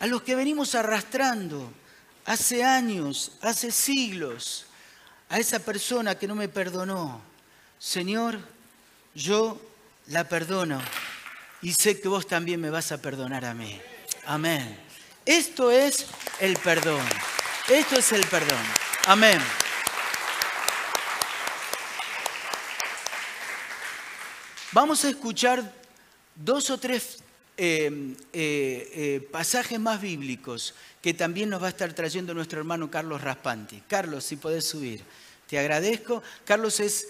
A 0.00 0.06
los 0.06 0.22
que 0.22 0.34
venimos 0.34 0.74
arrastrando 0.74 1.72
hace 2.26 2.64
años, 2.64 3.32
hace 3.40 3.70
siglos, 3.70 4.66
a 5.28 5.38
esa 5.38 5.60
persona 5.60 6.18
que 6.18 6.26
no 6.26 6.34
me 6.34 6.48
perdonó. 6.48 7.22
Señor, 7.78 8.38
yo 9.14 9.60
la 10.08 10.28
perdono 10.28 10.80
y 11.62 11.72
sé 11.72 12.00
que 12.00 12.08
vos 12.08 12.26
también 12.26 12.60
me 12.60 12.70
vas 12.70 12.90
a 12.90 13.00
perdonar 13.00 13.44
a 13.44 13.54
mí. 13.54 13.80
Amén. 14.26 14.76
Esto 15.24 15.70
es 15.70 16.06
el 16.40 16.56
perdón. 16.56 17.02
Esto 17.68 17.96
es 17.96 18.12
el 18.12 18.26
perdón. 18.26 18.60
Amén. 19.06 19.40
Vamos 24.74 25.04
a 25.04 25.10
escuchar 25.10 25.72
dos 26.34 26.68
o 26.68 26.78
tres 26.78 27.18
eh, 27.56 28.16
eh, 28.32 28.90
eh, 28.92 29.28
pasajes 29.30 29.78
más 29.78 30.00
bíblicos 30.00 30.74
que 31.00 31.14
también 31.14 31.48
nos 31.48 31.62
va 31.62 31.66
a 31.66 31.70
estar 31.70 31.92
trayendo 31.92 32.34
nuestro 32.34 32.58
hermano 32.58 32.90
Carlos 32.90 33.20
Raspanti. 33.20 33.84
Carlos, 33.86 34.24
si 34.24 34.34
podés 34.34 34.64
subir. 34.64 35.04
Te 35.46 35.60
agradezco. 35.60 36.24
Carlos 36.44 36.80
es 36.80 37.06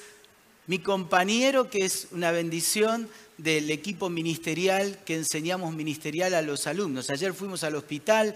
mi 0.66 0.78
compañero, 0.80 1.71
que 1.71 1.87
es 1.87 2.09
una 2.11 2.33
bendición 2.33 3.09
del 3.38 3.71
equipo 3.71 4.11
ministerial 4.11 4.99
que 5.06 5.14
enseñamos 5.14 5.73
ministerial 5.75 6.35
a 6.35 6.42
los 6.42 6.66
alumnos. 6.66 7.09
Ayer 7.09 7.33
fuimos 7.33 7.64
al 7.64 7.76
hospital 7.76 8.35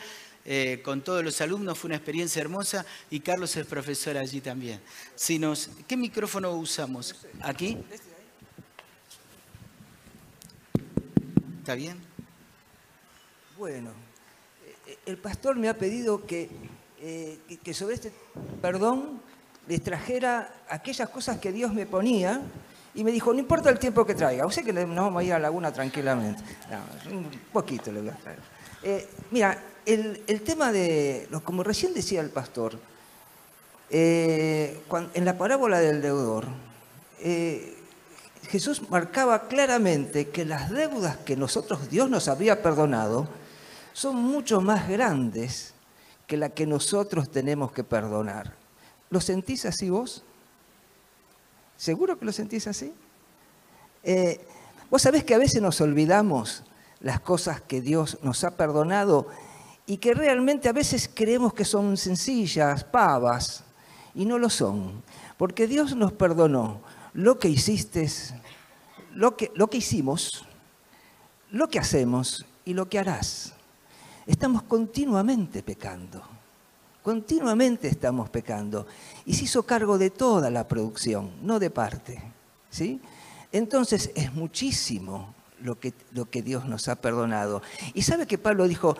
con 0.83 1.03
todos 1.03 1.23
los 1.23 1.39
alumnos, 1.43 1.79
fue 1.79 1.89
una 1.89 1.97
experiencia 1.97 2.41
hermosa 2.41 2.87
y 3.11 3.21
Carlos 3.21 3.55
es 3.59 3.67
profesor 3.67 4.17
allí 4.17 4.41
también. 4.41 4.81
Si 5.15 5.39
¿Qué 5.87 5.99
micrófono 5.99 6.53
usamos? 6.53 7.15
¿Aquí? 7.43 7.77
¿Está 11.69 11.77
bien? 11.77 11.99
Bueno, 13.59 13.91
eh, 14.87 14.97
el 15.05 15.19
pastor 15.19 15.57
me 15.57 15.69
ha 15.69 15.77
pedido 15.77 16.25
que, 16.25 16.49
eh, 16.99 17.41
que 17.63 17.75
sobre 17.75 17.97
este 17.97 18.11
perdón 18.63 19.21
les 19.67 19.83
trajera 19.83 20.51
aquellas 20.71 21.11
cosas 21.11 21.37
que 21.37 21.53
Dios 21.53 21.75
me 21.75 21.85
ponía 21.85 22.41
y 22.95 23.05
me 23.05 23.13
dijo, 23.13 23.35
no 23.35 23.41
importa 23.41 23.69
el 23.69 23.79
tiempo 23.79 24.07
que 24.07 24.15
traiga, 24.15 24.47
usted 24.47 24.65
que 24.65 24.73
no 24.73 25.03
vamos 25.03 25.21
a 25.21 25.25
ir 25.25 25.35
a 25.35 25.39
la 25.39 25.43
laguna 25.43 25.71
tranquilamente. 25.71 26.43
un 27.11 27.29
poquito 27.53 27.93
le 27.93 28.01
voy 28.01 28.09
a 28.09 28.17
traer. 28.17 28.39
Eh, 28.83 29.07
mira, 29.31 29.63
el, 29.85 30.41
tema 30.41 30.73
de, 30.73 31.29
como 31.45 31.63
recién 31.63 31.93
decía 31.93 32.23
el 32.23 32.31
pastor, 32.31 32.79
eh, 33.91 34.81
en 35.13 35.25
la 35.27 35.37
parábola 35.37 35.81
del 35.81 36.01
deudor, 36.01 36.47
eh, 37.21 37.78
Jesús 38.49 38.89
marcaba 38.89 39.47
claramente 39.47 40.31
que 40.31 40.47
las 40.47 40.71
deudas 40.71 41.19
que 41.19 41.37
nosotros, 41.37 41.91
Dios 41.91 42.09
nos 42.09 42.29
había 42.29 42.63
perdonado, 42.63 43.29
son 43.93 44.17
mucho 44.17 44.63
más 44.63 44.89
grandes 44.89 45.75
que 46.27 46.39
las 46.39 46.53
que 46.53 46.67
nosotros 46.67 47.31
tenemos 47.31 47.73
que 47.73 47.85
perdonar. 47.85 48.55
¿Lo 49.11 49.21
sentís 49.21 49.67
así 49.67 49.91
vos? 49.91 50.25
¿Seguro 51.77 52.19
que 52.19 52.25
lo 52.25 52.33
sentís 52.33 52.67
así? 52.67 52.93
Eh, 54.03 54.41
vos 54.91 55.03
sabés 55.03 55.25
que 55.25 55.35
a 55.35 55.39
veces 55.39 55.61
nos 55.61 55.81
olvidamos 55.83 56.65
las 57.01 57.21
cosas 57.21 57.61
que 57.61 57.83
Dios 57.83 58.19
nos 58.23 58.45
ha 58.45 58.57
perdonado 58.57 59.29
y 59.87 59.99
que 59.99 60.15
realmente 60.15 60.71
a 60.71 60.73
veces 60.73 61.11
creemos 61.13 61.53
que 61.53 61.67
son 61.67 61.99
sencillas, 61.99 62.83
pavas, 62.85 63.65
y 64.15 64.25
no 64.25 64.39
lo 64.39 64.49
son. 64.49 65.03
Porque 65.37 65.67
Dios 65.67 65.95
nos 65.95 66.13
perdonó 66.13 66.81
lo 67.19 67.37
que 67.37 67.49
hiciste, 67.49 68.09
lo 69.13 69.37
que, 69.37 69.51
lo 69.57 69.69
que 69.69 69.79
hicimos, 69.79 70.45
lo 71.51 71.69
que 71.69 71.81
hacemos 71.81 72.47
y 72.65 72.75
lo 72.75 72.89
que 72.89 73.01
harás. 73.01 73.55
Estamos 74.25 74.63
continuamente 74.63 75.65
pecando. 75.65 76.23
Continuamente 77.03 77.89
estamos 77.89 78.31
pecando. 78.31 78.87
Y 79.27 79.35
se 79.35 79.45
hizo 79.45 79.65
cargo 79.65 79.99
de 79.99 80.11
toda 80.11 80.49
la 80.49 80.69
producción, 80.69 81.33
no 81.43 81.59
de 81.59 81.71
parte. 81.71 82.23
¿sí? 82.71 83.01
Entonces 83.51 84.13
es 84.15 84.33
muchísimo 84.33 85.35
lo 85.61 85.81
que, 85.81 85.95
lo 86.13 86.31
que 86.31 86.43
Dios 86.43 86.67
nos 86.67 86.87
ha 86.87 87.01
perdonado. 87.01 87.63
Y 87.95 88.03
sabe 88.03 88.29
que 88.29 88.39
Pablo 88.39 88.69
dijo, 88.69 88.97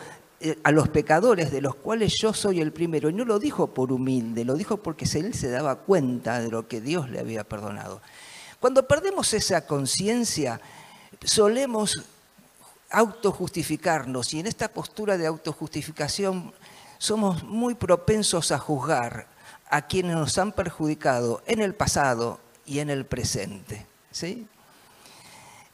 a 0.63 0.71
los 0.71 0.89
pecadores 0.89 1.51
de 1.51 1.61
los 1.61 1.75
cuales 1.75 2.15
yo 2.21 2.33
soy 2.33 2.61
el 2.61 2.73
primero. 2.73 3.11
Y 3.11 3.13
no 3.13 3.25
lo 3.25 3.39
dijo 3.39 3.69
por 3.69 3.93
humilde, 3.93 4.45
lo 4.45 4.55
dijo 4.55 4.77
porque 4.79 5.07
él 5.15 5.35
se 5.35 5.51
daba 5.51 5.77
cuenta 5.77 6.41
de 6.41 6.51
lo 6.51 6.69
que 6.69 6.81
Dios 6.81 7.11
le 7.11 7.21
había 7.21 7.45
perdonado. 7.45 8.01
Cuando 8.61 8.87
perdemos 8.87 9.35
esa 9.35 9.67
conciencia, 9.67 10.61
solemos 11.25 12.05
autojustificarnos 12.91 14.33
y 14.35 14.41
en 14.41 14.47
esta 14.47 14.69
postura 14.69 15.19
de 15.19 15.27
autojustificación 15.27 16.53
somos 16.99 17.45
muy 17.45 17.75
propensos 17.75 18.51
a 18.51 18.59
juzgar 18.59 19.29
a 19.71 19.87
quienes 19.87 20.17
nos 20.17 20.39
han 20.39 20.53
perjudicado 20.53 21.43
en 21.47 21.61
el 21.61 21.75
pasado 21.75 22.41
y 22.65 22.79
en 22.81 22.91
el 22.91 23.05
presente. 23.07 23.87
¿sí? 24.11 24.47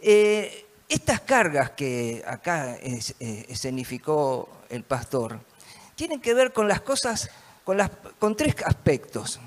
Eh, 0.01 0.64
estas 0.89 1.21
cargas 1.21 1.71
que 1.71 2.23
acá 2.27 2.77
eh, 2.77 3.47
escenificó 3.49 4.49
el 4.69 4.83
pastor 4.83 5.41
tienen 5.95 6.21
que 6.21 6.35
ver 6.35 6.53
con 6.53 6.69
las 6.69 6.81
cosas, 6.81 7.31
con, 7.63 7.77
las, 7.77 7.91
con 8.19 8.37
tres 8.37 8.57
aspectos. 8.65 9.41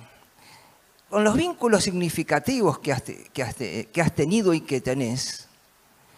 Con 1.10 1.24
los 1.24 1.36
vínculos 1.36 1.84
significativos 1.84 2.80
que 2.80 2.92
has, 2.92 4.14
tenido 4.14 4.54
y 4.54 4.62
que 4.62 4.82
tenés, 4.82 5.48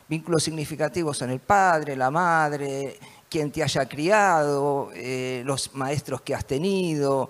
vínculos 0.08 0.44
significativos 0.44 1.22
en 1.22 1.30
el 1.30 1.40
padre, 1.40 1.96
la 1.96 2.10
madre, 2.10 2.98
quien 3.30 3.52
te 3.52 3.62
haya 3.62 3.88
criado, 3.88 4.90
eh, 4.96 5.44
los 5.46 5.76
maestros 5.76 6.22
que 6.22 6.34
has 6.34 6.46
tenido. 6.46 7.30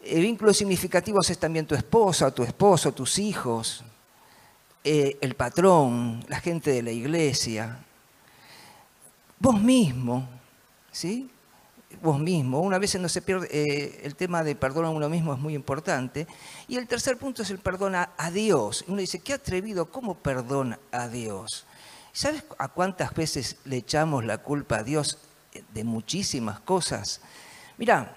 Eh, 0.00 0.20
vínculos 0.20 0.56
significativos 0.56 1.28
es 1.30 1.38
también 1.38 1.66
tu 1.66 1.74
esposa, 1.74 2.30
tu 2.30 2.44
esposo, 2.44 2.92
tus 2.92 3.18
hijos, 3.18 3.82
eh, 4.84 5.18
el 5.20 5.34
patrón, 5.34 6.24
la 6.28 6.40
gente 6.40 6.70
de 6.70 6.82
la 6.82 6.90
iglesia, 6.90 7.78
vos 9.38 9.60
mismo, 9.60 10.28
¿sí? 10.90 11.30
Vos 12.02 12.18
mismo. 12.18 12.60
Una 12.60 12.78
vez 12.78 12.98
no 13.00 13.08
se 13.08 13.22
pierde, 13.22 14.00
el 14.04 14.14
tema 14.14 14.44
de 14.44 14.54
perdón 14.54 14.84
a 14.84 14.90
uno 14.90 15.08
mismo 15.08 15.32
es 15.32 15.38
muy 15.38 15.54
importante. 15.54 16.26
Y 16.68 16.76
el 16.76 16.86
tercer 16.86 17.16
punto 17.16 17.42
es 17.42 17.50
el 17.50 17.58
perdón 17.58 17.94
a, 17.94 18.30
Dios. 18.32 18.84
Uno 18.86 18.98
dice, 18.98 19.20
qué 19.20 19.32
atrevido, 19.32 19.90
¿cómo 19.90 20.14
perdona 20.14 20.78
a 20.92 21.08
Dios? 21.08 21.66
¿Sabes 22.12 22.44
a 22.58 22.68
cuántas 22.68 23.14
veces 23.14 23.56
le 23.64 23.76
echamos 23.76 24.24
la 24.24 24.38
culpa 24.38 24.78
a 24.78 24.82
Dios 24.82 25.18
de 25.74 25.84
muchísimas 25.84 26.60
cosas? 26.60 27.20
Mira, 27.78 28.16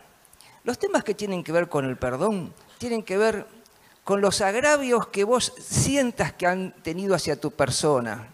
los 0.64 0.78
temas 0.78 1.04
que 1.04 1.16
tienen 1.16 1.44
que 1.44 1.52
ver 1.52 1.70
con 1.70 1.86
el 1.86 1.98
perdón 1.98 2.54
tienen 2.78 3.04
que 3.04 3.18
ver 3.18 3.48
con 4.04 4.22
los 4.22 4.42
agravios 4.42 5.08
que 5.08 5.24
vos 5.24 5.54
sientas 5.60 6.34
que 6.34 6.48
han 6.48 6.74
tenido 6.84 7.16
hacia 7.16 7.40
tu 7.40 7.52
persona, 7.52 8.30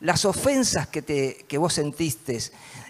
las 0.00 0.24
ofensas 0.24 0.86
que, 0.86 1.02
te, 1.02 1.44
que 1.48 1.58
vos 1.58 1.74
sentiste 1.74 2.38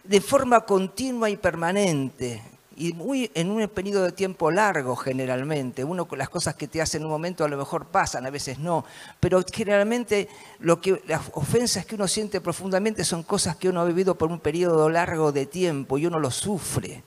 de 0.05 0.21
forma 0.21 0.61
continua 0.63 1.31
y 1.31 1.37
permanente, 1.37 2.43
y 2.79 2.93
muy 2.93 3.31
en 3.35 3.51
un 3.51 3.67
periodo 3.69 4.05
de 4.05 4.13
tiempo 4.13 4.51
largo 4.51 4.95
generalmente. 4.95 5.83
Uno 5.85 6.07
con 6.07 6.19
las 6.19 6.29
cosas 6.29 6.55
que 6.55 6.69
te 6.69 6.81
hacen 6.81 7.03
en 7.03 7.07
un 7.07 7.13
momento 7.13 7.45
a 7.45 7.49
lo 7.49 7.57
mejor 7.57 7.87
pasan, 7.87 8.25
a 8.25 8.31
veces 8.31 8.59
no, 8.59 8.85
pero 9.19 9.45
generalmente 9.53 10.29
lo 10.61 10.81
que, 10.81 11.03
las 11.07 11.23
ofensas 11.33 11.85
que 11.85 11.97
uno 11.97 12.07
siente 12.07 12.41
profundamente 12.41 13.05
son 13.05 13.25
cosas 13.25 13.57
que 13.57 13.69
uno 13.69 13.81
ha 13.81 13.85
vivido 13.85 14.17
por 14.17 14.31
un 14.31 14.39
periodo 14.39 14.89
largo 14.89 15.33
de 15.33 15.47
tiempo 15.47 15.99
y 15.99 16.07
uno 16.07 16.21
lo 16.21 16.31
sufre. 16.31 17.03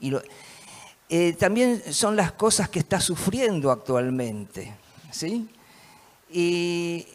Y 0.00 0.12
eh, 1.12 1.34
también 1.34 1.82
son 1.92 2.16
las 2.16 2.32
cosas 2.32 2.68
que 2.68 2.78
está 2.78 3.00
sufriendo 3.00 3.70
actualmente. 3.70 4.74
¿sí? 5.10 5.48
y 6.34 7.06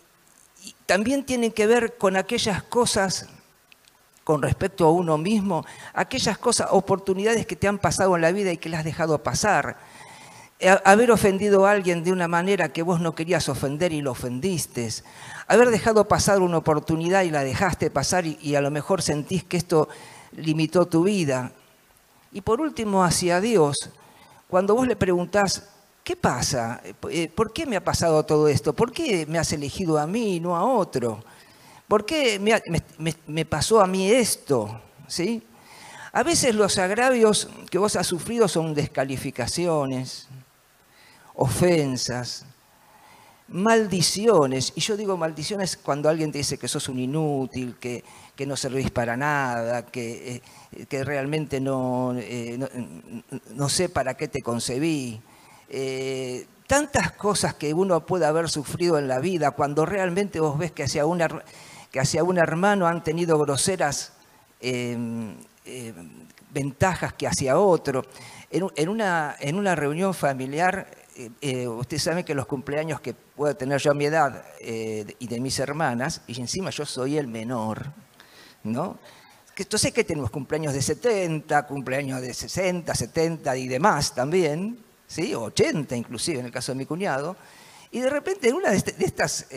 también 0.86 1.26
tienen 1.26 1.52
que 1.52 1.66
ver 1.66 1.98
con 1.98 2.16
aquellas 2.16 2.62
cosas 2.62 3.28
con 4.28 4.42
respecto 4.42 4.86
a 4.86 4.92
uno 4.92 5.18
mismo, 5.18 5.66
aquellas 5.94 6.38
cosas, 6.38 6.68
oportunidades 6.72 7.48
que 7.48 7.56
te 7.56 7.66
han 7.66 7.78
pasado 7.78 8.14
en 8.18 8.22
la 8.22 8.34
vida 8.34 8.52
y 8.52 8.58
que 8.58 8.68
las 8.68 8.80
has 8.80 8.84
dejado 8.84 9.24
pasar. 9.24 9.78
Haber 10.84 11.12
ofendido 11.12 11.66
a 11.66 11.72
alguien 11.72 12.04
de 12.04 12.12
una 12.12 12.28
manera 12.28 12.68
que 12.74 12.82
vos 12.82 13.00
no 13.00 13.16
querías 13.16 13.48
ofender 13.48 13.94
y 13.94 14.02
lo 14.02 14.12
ofendiste. 14.12 14.90
Haber 15.48 15.70
dejado 15.70 16.10
pasar 16.10 16.42
una 16.42 16.58
oportunidad 16.58 17.24
y 17.24 17.32
la 17.32 17.46
dejaste 17.46 17.90
pasar 17.90 18.26
y, 18.26 18.56
a 18.56 18.60
lo 18.60 18.70
mejor 18.70 19.02
sentís 19.02 19.46
que 19.46 19.56
esto 19.56 19.88
limitó 20.34 20.88
tu 20.88 21.04
vida. 21.04 21.54
Y 22.38 22.42
por 22.42 22.62
último, 22.62 23.04
hacia 23.04 23.42
Dios, 23.42 23.90
cuando 24.48 24.76
vos 24.76 24.88
le 24.88 24.96
preguntás, 24.96 25.70
¿qué 26.04 26.16
pasa? 26.16 26.80
Eh, 27.10 27.30
¿Por 27.30 27.52
qué 27.52 27.66
me 27.66 27.76
ha 27.76 27.84
pasado 27.84 28.24
todo 28.28 28.48
esto? 28.48 28.74
¿Por 28.74 28.92
qué 28.92 29.26
me 29.26 29.40
has 29.40 29.52
elegido 29.54 29.98
a 29.98 30.06
mí 30.06 30.36
y 30.36 30.40
no 30.40 30.56
a 30.56 30.64
otro? 30.64 31.24
¿Por 31.88 32.06
qué 32.06 32.38
me, 32.38 33.46
pasó 33.46 33.82
a 33.82 33.88
mí 33.88 34.12
esto? 34.12 34.80
¿Sí? 35.08 35.42
A 36.12 36.22
veces 36.22 36.54
los 36.54 36.78
agravios 36.78 37.50
que 37.72 37.80
vos 37.80 37.96
has 37.96 38.06
sufrido 38.06 38.48
son 38.48 38.76
descalificaciones, 38.76 40.28
ofensas, 41.34 42.46
maldiciones. 43.50 44.74
Y 44.76 44.82
yo 44.82 44.98
digo 44.98 45.18
maldiciones 45.18 45.78
cuando 45.78 46.10
alguien 46.10 46.32
te 46.32 46.40
dice 46.40 46.58
que 46.58 46.68
sos 46.68 46.90
un 46.90 47.00
inútil, 47.00 47.76
que, 47.80 48.04
no 48.46 48.56
servís 48.56 48.92
para 48.92 49.18
nada, 49.18 49.86
que, 49.86 50.42
eh, 50.72 51.04
realmente 51.04 51.58
eh, 51.58 51.62
no, 51.62 52.16
no, 53.56 53.70
sé 53.70 53.90
para 53.90 54.16
qué 54.16 54.28
te 54.28 54.42
concebí. 54.42 55.22
Eh, 55.70 56.46
tantas 56.68 57.14
cosas 57.14 57.56
que 57.56 57.74
uno 57.74 58.06
puede 58.06 58.26
haber 58.26 58.50
sufrido 58.50 59.00
en 59.00 59.08
la 59.08 59.20
vida 59.20 59.52
cuando 59.52 59.86
realmente 59.86 60.40
vos 60.40 60.58
ves 60.58 60.72
que 60.72 60.84
hacia, 60.84 61.04
que 61.92 62.00
hacia 62.00 62.24
un 62.24 62.38
hermano 62.38 62.88
han 62.88 63.04
tenido 63.04 63.40
groseras 63.40 64.14
em, 64.60 65.36
em, 65.66 66.28
ventajas 66.52 67.14
que 67.14 67.28
hacia 67.28 67.58
otro. 67.58 68.06
En, 68.50 68.90
una, 68.90 69.36
en 69.40 69.58
una 69.58 69.76
reunión 69.76 70.14
familiar, 70.14 70.90
eh, 71.20 71.32
eh, 71.42 71.68
usted 71.68 71.98
sabe 71.98 72.24
que 72.24 72.36
los 72.36 72.46
cumpleaños 72.46 73.02
que 73.02 73.16
puedo 73.16 73.56
tener 73.56 73.82
yo 73.82 73.90
a 73.90 73.96
mi 73.96 74.06
edad 74.06 74.46
eh, 74.60 75.16
y 75.18 75.28
de 75.28 75.40
mis 75.40 75.58
hermanas, 75.58 76.22
y 76.28 76.40
encima 76.40 76.70
yo 76.70 76.86
soy 76.86 77.18
el 77.18 77.28
menor, 77.28 77.88
¿no? 78.64 79.00
Entonces 79.58 79.92
que 79.92 80.04
tenemos 80.04 80.30
cumpleaños 80.30 80.76
de 80.76 80.82
70, 80.84 81.66
cumpleaños 81.66 82.22
de 82.22 82.36
60, 82.36 82.94
70 82.94 83.58
y 83.58 83.68
demás 83.68 84.14
también, 84.14 84.78
¿sí? 85.08 85.34
80 85.34 85.96
inclusive 85.96 86.40
en 86.40 86.46
el 86.46 86.52
caso 86.52 86.72
de 86.72 86.78
mi 86.78 86.86
cuñado, 86.86 87.36
y 87.90 88.00
de 88.00 88.12
repente 88.12 88.50
en 88.50 88.56
una 88.56 88.70
de, 88.70 88.78
este, 88.78 88.94
estas 89.04 89.48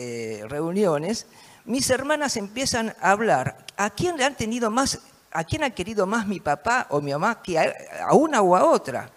reuniones, 0.49 1.27
mis 1.65 1.87
hermanas 1.91 2.37
empiezan 2.37 2.95
a 2.99 3.11
hablar 3.11 3.67
a 3.77 3.91
quién 3.91 4.17
le 4.17 4.23
han 4.23 4.35
tenido 4.35 4.71
más 4.71 4.99
¿a 5.31 5.43
quién 5.43 5.63
ha 5.63 5.69
querido 5.69 6.05
más 6.05 6.27
mi 6.27 6.39
papá 6.39 6.87
o 6.89 7.01
mi 7.01 7.11
mamá 7.11 7.41
que 7.41 7.57
a, 7.57 8.13
una 8.13 8.41
o 8.41 8.55
a 8.55 8.65
otra? 8.65 9.09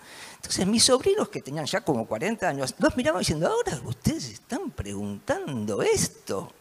Entonces 0.45 0.67
mis 0.67 0.85
sobrinos 0.85 1.31
que 1.31 1.41
tenían 1.41 1.65
ya 1.65 1.81
como 1.81 2.07
40 2.07 2.47
años, 2.47 2.75
los 2.79 2.95
miraban 2.99 3.21
diciendo, 3.21 3.49
ahora 3.49 3.81
ustedes 3.83 4.29
están 4.29 4.71
preguntando 4.71 5.81
esto, 5.81 6.53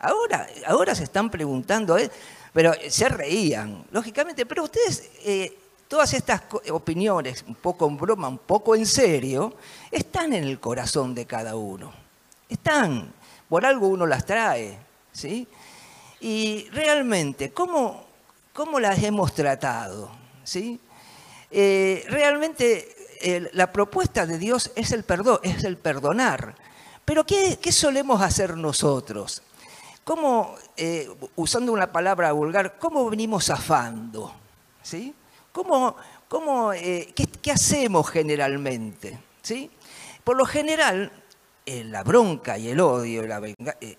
ahora, 0.00 0.48
ahora 0.66 0.92
se 0.96 1.04
están 1.04 1.30
preguntando, 1.30 1.96
esto. 1.96 2.16
pero 2.52 2.72
se 2.88 3.08
reían, 3.08 3.84
lógicamente, 3.92 4.44
pero 4.44 4.64
ustedes, 4.64 5.10
eh, 5.24 5.56
todas 5.86 6.12
estas 6.14 6.42
opiniones, 6.72 7.44
un 7.46 7.54
poco 7.54 7.86
en 7.86 7.96
broma, 7.96 8.26
un 8.26 8.38
poco 8.38 8.74
en 8.74 8.84
serio, 8.84 9.54
están 9.92 10.32
en 10.32 10.42
el 10.42 10.58
corazón 10.58 11.14
de 11.14 11.24
cada 11.24 11.54
uno, 11.54 11.92
están, 12.48 13.12
por 13.48 13.64
algo 13.64 13.86
uno 13.86 14.04
las 14.04 14.26
trae, 14.26 14.76
¿sí? 15.12 15.46
Y 16.20 16.68
realmente, 16.72 17.52
¿cómo, 17.52 18.08
cómo 18.52 18.80
las 18.80 19.00
hemos 19.04 19.32
tratado. 19.34 20.10
¿sí? 20.42 20.80
Eh, 21.48 22.04
realmente 22.08 22.97
la 23.52 23.72
propuesta 23.72 24.26
de 24.26 24.38
Dios 24.38 24.70
es 24.76 24.92
el 24.92 25.04
perdón, 25.04 25.40
es 25.42 25.64
el 25.64 25.76
perdonar. 25.76 26.54
Pero 27.04 27.24
¿qué, 27.24 27.72
solemos 27.72 28.20
hacer 28.20 28.56
nosotros? 28.56 29.42
¿Cómo, 30.04 30.54
eh, 30.76 31.08
usando 31.36 31.72
una 31.72 31.90
palabra 31.90 32.32
vulgar, 32.32 32.78
cómo 32.78 33.08
venimos 33.08 33.46
zafando? 33.46 34.34
¿Sí? 34.82 35.14
¿Cómo, 35.52 35.96
cómo, 36.28 36.72
eh, 36.72 37.12
qué, 37.14 37.50
hacemos 37.50 38.08
generalmente? 38.10 39.18
¿Sí? 39.42 39.70
Por 40.24 40.36
lo 40.36 40.44
general, 40.44 41.10
la 41.66 42.02
bronca 42.02 42.58
y 42.58 42.68
el 42.68 42.80
odio 42.80 43.22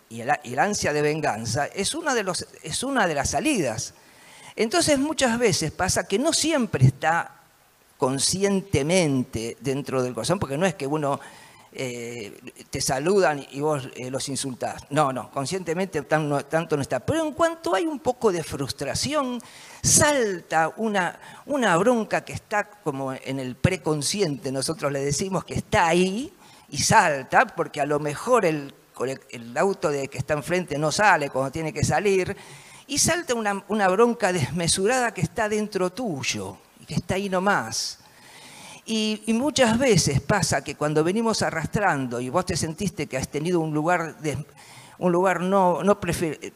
y, 0.09 0.23
la, 0.23 0.63
ansia 0.63 0.93
de 0.93 1.01
venganza 1.01 1.67
es 1.67 1.93
una 1.93 2.15
de, 2.15 2.31
es 2.63 2.83
una 2.83 3.07
de 3.07 3.13
las 3.15 3.29
salidas 3.29 3.93
entonces 4.59 4.99
muchas 4.99 5.39
veces 5.39 5.71
pasa 5.71 6.05
que 6.05 6.19
no 6.19 6.33
siempre 6.33 6.85
está 6.85 7.38
conscientemente 7.99 9.57
dentro 9.59 10.01
del 10.01 10.15
corazón, 10.15 10.39
porque 10.39 10.57
no 10.57 10.65
es 10.65 10.73
que 10.73 10.87
uno 10.87 11.19
eh, 11.71 12.35
te 12.71 12.81
saludan 12.81 13.45
y 13.51 13.59
vos 13.59 13.89
eh, 13.95 14.09
los 14.09 14.27
insultás. 14.29 14.83
No, 14.89 15.13
no, 15.13 15.29
conscientemente 15.29 16.01
tanto 16.01 16.75
no 16.75 16.81
está. 16.81 16.99
Pero 17.01 17.23
en 17.23 17.33
cuanto 17.33 17.75
hay 17.75 17.85
un 17.85 17.99
poco 17.99 18.31
de 18.31 18.43
frustración, 18.43 19.39
salta 19.83 20.73
una, 20.77 21.19
una 21.45 21.77
bronca 21.77 22.25
que 22.25 22.33
está 22.33 22.67
como 22.67 23.13
en 23.13 23.39
el 23.39 23.55
preconsciente, 23.55 24.51
nosotros 24.51 24.91
le 24.91 25.01
decimos 25.01 25.45
que 25.45 25.53
está 25.53 25.87
ahí 25.87 26.33
y 26.69 26.77
salta, 26.79 27.45
porque 27.47 27.81
a 27.81 27.85
lo 27.85 27.99
mejor 27.99 28.45
el, 28.45 28.73
auto 29.55 29.89
de 29.89 30.07
que 30.07 30.17
está 30.17 30.33
enfrente 30.33 30.77
no 30.77 30.91
sale 30.91 31.29
cuando 31.29 31.51
tiene 31.51 31.71
que 31.73 31.83
salir 31.83 32.35
y 32.87 32.97
salta 32.97 33.33
una, 33.35 33.87
bronca 33.87 34.33
desmesurada 34.33 35.13
que 35.13 35.21
está 35.21 35.47
dentro 35.47 35.91
tuyo, 35.91 36.57
está 36.95 37.15
ahí 37.15 37.29
nomás. 37.29 37.99
Y, 38.85 39.21
y, 39.27 39.33
muchas 39.33 39.77
veces 39.77 40.19
pasa 40.19 40.63
que 40.63 40.75
cuando 40.75 41.03
venimos 41.03 41.43
arrastrando 41.43 42.19
y 42.19 42.29
vos 42.29 42.45
te 42.45 42.57
sentiste 42.57 43.05
que 43.05 43.17
has 43.17 43.27
tenido 43.27 43.59
un 43.59 43.71
lugar, 43.71 44.15
un 44.99 45.11
lugar 45.11 45.41
no, 45.41 45.79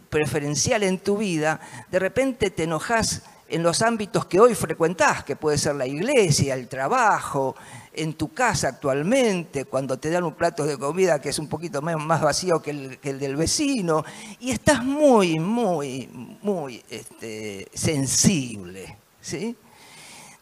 preferencial 0.10 0.84
en 0.84 1.00
tu 1.00 1.18
vida, 1.18 1.60
de 1.90 2.00
repente 2.00 2.52
te 2.52 2.64
enojas 2.64 3.24
en 3.48 3.64
los 3.64 3.82
ámbitos 3.82 4.26
que 4.26 4.40
hoy 4.40 4.56
frecuentás, 4.56 5.24
que 5.24 5.36
puede 5.36 5.58
ser 5.58 5.76
la 5.76 5.88
iglesia, 5.88 6.56
el 6.56 6.68
trabajo, 6.68 7.56
en 7.94 8.14
tu 8.14 8.34
casa 8.34 8.70
actualmente, 8.70 9.66
cuando 9.66 9.98
te 9.98 10.10
dan 10.10 10.24
un 10.24 10.34
plato 10.34 10.66
de 10.66 10.78
comida 10.78 11.22
que 11.22 11.30
es 11.30 11.40
un 11.40 11.48
poquito 11.48 11.82
más 11.82 12.22
vacío 12.22 12.62
que 12.62 12.72
el, 12.72 13.20
del 13.20 13.36
vecino, 13.36 14.04
y 14.40 14.52
estás 14.52 14.84
muy, 14.84 15.40
muy, 15.40 16.10
muy 16.42 16.84
este, 16.90 17.68
sensible. 17.74 18.98
¿sí? 19.22 19.56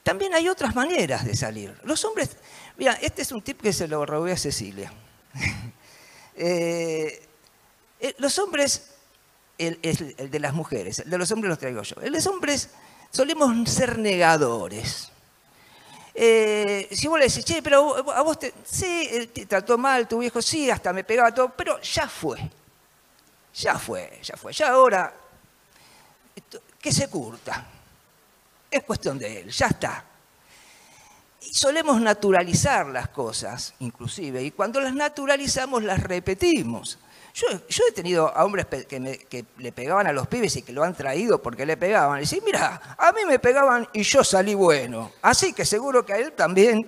También 0.04 0.34
hay 0.34 0.50
otras 0.50 0.76
maneras 0.76 1.26
de 1.26 1.36
salir. 1.36 1.76
Los 1.84 2.04
hombres, 2.06 2.32
mira, 2.78 2.94
este 3.02 3.22
es 3.22 3.32
un 3.32 3.42
tip 3.42 3.62
que 3.62 3.72
se 3.72 3.88
lo 3.88 4.06
robé 4.06 4.34
a 4.34 4.38
Cecilia. 4.38 4.92
Eh, 6.44 7.28
eh, 8.00 8.16
los 8.18 8.40
hombres, 8.40 8.94
el, 9.58 9.80
de 10.32 10.40
las 10.40 10.54
mujeres, 10.54 11.00
el 11.00 11.10
de 11.10 11.18
los 11.18 11.30
hombres 11.32 11.50
los 11.50 11.60
traigo 11.60 11.84
yo. 11.84 11.98
El 11.98 12.04
de 12.04 12.10
los 12.12 12.26
hombres 12.26 12.70
solemos 13.12 13.70
ser 13.70 14.00
negadores. 14.00 15.12
Eh, 16.16 16.88
si 16.90 17.08
vos 17.08 17.20
le 17.20 17.28
decís, 17.28 17.46
che, 17.46 17.62
pero 17.62 18.12
a 18.12 18.22
vos 18.24 18.40
te, 18.40 18.54
sí, 18.66 19.30
trató 19.48 19.78
mal 19.78 20.08
tu 20.08 20.20
viejo, 20.20 20.42
sí, 20.42 20.72
hasta 20.72 20.94
me 20.94 21.04
pegaba 21.04 21.32
todo, 21.34 21.50
pero 21.50 21.80
ya 21.82 22.08
fue. 22.08 22.40
Ya 23.54 23.78
fue, 23.78 24.20
ya 24.24 24.38
fue. 24.38 24.54
Ya 24.54 24.70
ahora, 24.70 25.14
que 26.80 26.92
se 26.92 27.10
curta. 27.10 27.68
Es 28.72 28.84
cuestión 28.84 29.20
de 29.20 29.42
él, 29.42 29.50
ya 29.52 29.68
está. 29.68 30.06
Y 31.42 31.54
solemos 31.54 32.00
naturalizar 32.00 32.88
las 32.88 33.10
cosas, 33.10 33.74
inclusive, 33.80 34.42
y 34.42 34.52
cuando 34.52 34.80
las 34.80 34.94
naturalizamos 34.94 35.84
las 35.84 36.02
repetimos. 36.02 36.98
Yo, 37.34 37.48
he 37.88 37.92
tenido 37.92 38.36
a 38.36 38.44
hombres 38.44 38.66
que, 38.66 39.46
le 39.58 39.72
pegaban 39.72 40.08
a 40.08 40.14
los 40.14 40.28
pibes 40.28 40.56
y 40.58 40.62
que 40.62 40.74
lo 40.74 40.84
han 40.84 40.94
traído 40.94 41.42
porque 41.42 41.66
le 41.66 41.78
pegaban. 41.78 42.18
Y 42.20 42.22
dicen, 42.22 42.42
mira, 42.46 42.96
a 42.98 43.12
mí 43.12 43.22
me 43.28 43.40
pegaban 43.40 43.88
y 43.94 44.04
yo 44.04 44.24
salí 44.24 44.54
bueno. 44.54 45.12
Así 45.22 45.54
que 45.54 45.66
seguro 45.66 46.06
que 46.06 46.14
a 46.14 46.18
él 46.18 46.34
también 46.34 46.86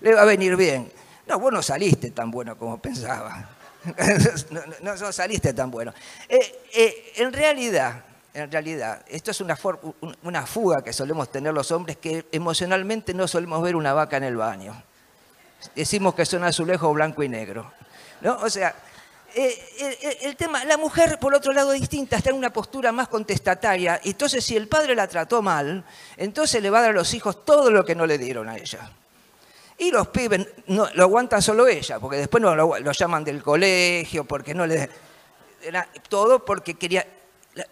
le 0.00 0.14
va 0.14 0.22
a 0.22 0.26
venir 0.26 0.56
bien. 0.56 0.90
No, 1.26 1.38
vos 1.38 1.52
no 1.52 1.62
saliste 1.62 2.10
tan 2.10 2.30
bueno 2.30 2.56
como 2.56 2.80
pensaba. 2.80 3.48
no, 4.82 5.12
saliste 5.12 5.52
tan 5.52 5.70
bueno. 5.70 5.92
Eh, 6.28 6.62
eh, 6.74 7.12
en 7.16 7.32
realidad, 7.32 8.04
en 8.38 8.52
realidad, 8.52 9.04
esto 9.08 9.30
es 9.30 9.40
una, 9.40 9.56
fuga 10.46 10.82
que 10.82 10.92
solemos 10.92 11.30
tener 11.30 11.52
los 11.52 11.70
hombres 11.72 11.96
que 11.96 12.26
emocionalmente 12.32 13.14
no 13.14 13.26
solemos 13.26 13.62
ver 13.62 13.76
una 13.76 13.92
vaca 13.92 14.16
en 14.16 14.24
el 14.24 14.36
baño. 14.36 14.82
Decimos 15.74 16.14
que 16.14 16.24
son 16.24 16.44
azulejos 16.44 16.94
blanco 16.94 17.22
y 17.22 17.28
negro. 17.28 17.72
¿no? 18.20 18.36
O 18.36 18.48
sea, 18.50 18.74
eh, 19.34 20.18
el, 20.22 20.36
tema, 20.36 20.64
la 20.64 20.76
mujer, 20.76 21.18
por 21.18 21.34
otro 21.34 21.52
lado, 21.52 21.72
distinta, 21.72 22.16
está 22.16 22.30
en 22.30 22.36
una 22.36 22.52
postura 22.52 22.92
más 22.92 23.08
contestataria. 23.08 24.00
Entonces, 24.04 24.44
si 24.44 24.56
el 24.56 24.68
padre 24.68 24.94
la 24.94 25.06
trató 25.06 25.42
mal, 25.42 25.84
entonces 26.16 26.62
le 26.62 26.70
va 26.70 26.78
a 26.78 26.82
dar 26.82 26.90
a 26.90 26.94
los 26.94 27.12
hijos 27.14 27.44
todo 27.44 27.70
lo 27.70 27.84
que 27.84 27.94
no 27.94 28.06
le 28.06 28.18
dieron 28.18 28.48
a 28.48 28.56
ella. 28.56 28.90
Y 29.78 29.92
los 29.92 30.08
pibes 30.08 30.46
lo 30.66 31.02
aguantan 31.02 31.40
solo 31.40 31.68
ella, 31.68 32.00
porque 32.00 32.16
después 32.16 32.42
no 32.42 32.56
lo, 32.56 32.92
llaman 32.92 33.22
del 33.22 33.42
colegio, 33.42 34.24
porque 34.24 34.54
no 34.54 34.66
le. 34.66 34.90
todo 36.08 36.44
porque 36.44 36.74
quería. 36.74 37.06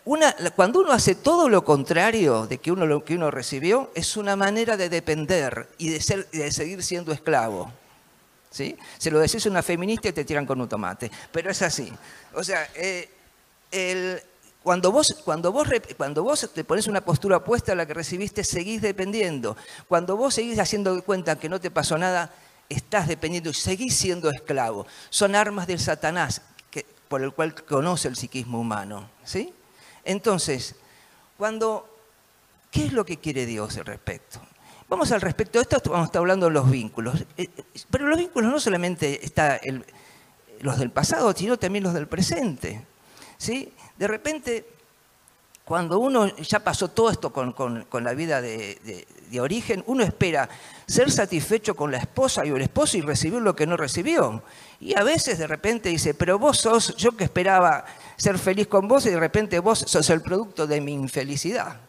Una, 0.05 0.35
cuando 0.55 0.81
uno 0.81 0.93
hace 0.93 1.15
todo 1.15 1.49
lo 1.49 1.65
contrario 1.65 2.47
de 2.47 2.59
que 2.59 2.73
uno, 2.73 2.87
lo 2.87 3.05
que 3.05 3.15
uno 3.15 3.31
recibió, 3.31 3.91
es 3.95 4.17
una 4.17 4.37
manera 4.37 4.77
de 4.77 4.89
depender 4.89 5.69
y 5.79 5.91
de, 5.91 6.01
ser, 6.01 6.29
de 6.31 6.51
seguir 6.51 6.83
siendo 6.83 7.13
esclavo. 7.13 7.73
Se 8.51 9.11
lo 9.11 9.19
decís 9.19 9.45
a 9.47 9.51
una 9.51 9.63
feminista 9.63 10.09
y 10.09 10.13
te 10.13 10.25
tiran 10.25 10.47
con 10.47 10.61
un 10.61 10.69
tomate, 10.69 11.11
pero 11.31 11.51
es 11.51 11.61
así. 11.63 11.93
O 12.35 12.43
sea, 12.43 12.69
eh, 12.75 13.11
cuando, 14.63 14.91
vos, 14.91 15.15
cuando, 15.25 15.53
vos, 15.53 15.69
cuando 15.97 16.23
vos 16.23 16.51
te 16.53 16.65
pones 16.65 16.87
una 16.87 17.03
postura 17.03 17.39
opuesta 17.39 17.73
a 17.73 17.75
la 17.75 17.87
que 17.87 17.95
recibiste, 17.95 18.45
seguís 18.45 18.81
dependiendo. 18.81 19.57
Cuando 19.89 20.17
vos 20.17 20.35
seguís 20.35 20.59
haciendo 20.59 21.03
cuenta 21.03 21.39
que 21.39 21.49
no 21.49 21.61
te 21.61 21.71
pasó 21.71 21.99
nada, 21.99 22.33
estás 22.69 23.09
dependiendo 23.09 23.51
y 23.51 23.55
seguís 23.55 23.95
siendo 23.95 24.31
esclavo. 24.31 24.87
Son 25.11 25.35
armas 25.35 25.67
del 25.67 25.79
Satanás 25.79 26.41
que, 26.71 26.87
por 27.09 27.23
el 27.23 27.33
cual 27.33 27.55
conoce 27.55 28.09
el 28.09 28.17
psiquismo 28.17 28.59
humano. 28.59 29.11
¿sí? 29.25 29.53
Entonces, 30.07 30.77
cuando, 31.37 31.87
¿qué 32.71 32.87
es 32.87 32.93
lo 32.93 33.05
que 33.05 33.19
quiere 33.19 33.45
Dios 33.45 33.77
al 33.77 33.85
respecto? 33.85 34.41
Vamos 34.89 35.11
al 35.11 35.21
respecto 35.21 35.59
de 35.59 35.63
esto, 35.63 35.91
vamos 35.91 36.05
a 36.05 36.07
estar 36.07 36.21
hablando 36.21 36.47
de 36.47 36.53
los 36.53 36.71
vínculos. 36.71 37.25
Eh, 37.37 37.49
pero 37.91 38.07
los 38.07 38.17
vínculos 38.17 38.51
no 38.51 38.61
solamente 38.61 39.25
están 39.25 39.59
los 40.61 40.79
del 40.79 40.91
pasado, 40.91 41.35
sino 41.37 41.59
también 41.59 41.83
los 41.83 41.93
del 41.93 42.07
presente. 42.07 42.87
¿sí? 43.37 43.73
De 43.99 44.07
repente, 44.07 44.65
cuando 45.65 45.99
uno 45.99 46.29
ya 46.37 46.61
pasó 46.61 46.87
todo 46.87 47.11
esto 47.11 47.33
con, 47.33 48.05
la 48.05 48.15
vida 48.15 48.41
de, 48.41 49.07
origen, 49.41 49.83
uno 49.89 50.05
espera 50.05 50.49
ser 50.87 51.11
satisfecho 51.11 51.75
con 51.75 51.91
la 51.91 51.99
esposa 51.99 52.47
y 52.47 52.51
el 52.51 52.63
esposo 52.63 52.97
y 52.97 53.01
recibir 53.01 53.43
lo 53.43 53.57
que 53.57 53.67
no 53.67 53.77
recibió. 53.77 54.45
Y 54.79 54.97
a 54.97 55.03
veces 55.03 55.39
de 55.39 55.49
repente 55.49 55.89
dice, 55.89 56.15
pero 56.15 56.39
vos 56.39 56.59
sos, 56.59 56.95
yo 56.95 57.17
que 57.17 57.25
esperaba 57.25 57.85
ser 58.17 58.39
feliz 58.39 58.67
con 58.67 58.89
vos 58.89 59.07
y 59.07 59.11
de 59.11 59.21
repente 59.21 59.59
vos 59.59 59.85
sos 59.87 60.11
el 60.11 60.23
producto 60.23 60.67
de 60.67 60.81
mi 60.81 60.93
infelicidad. 60.93 61.81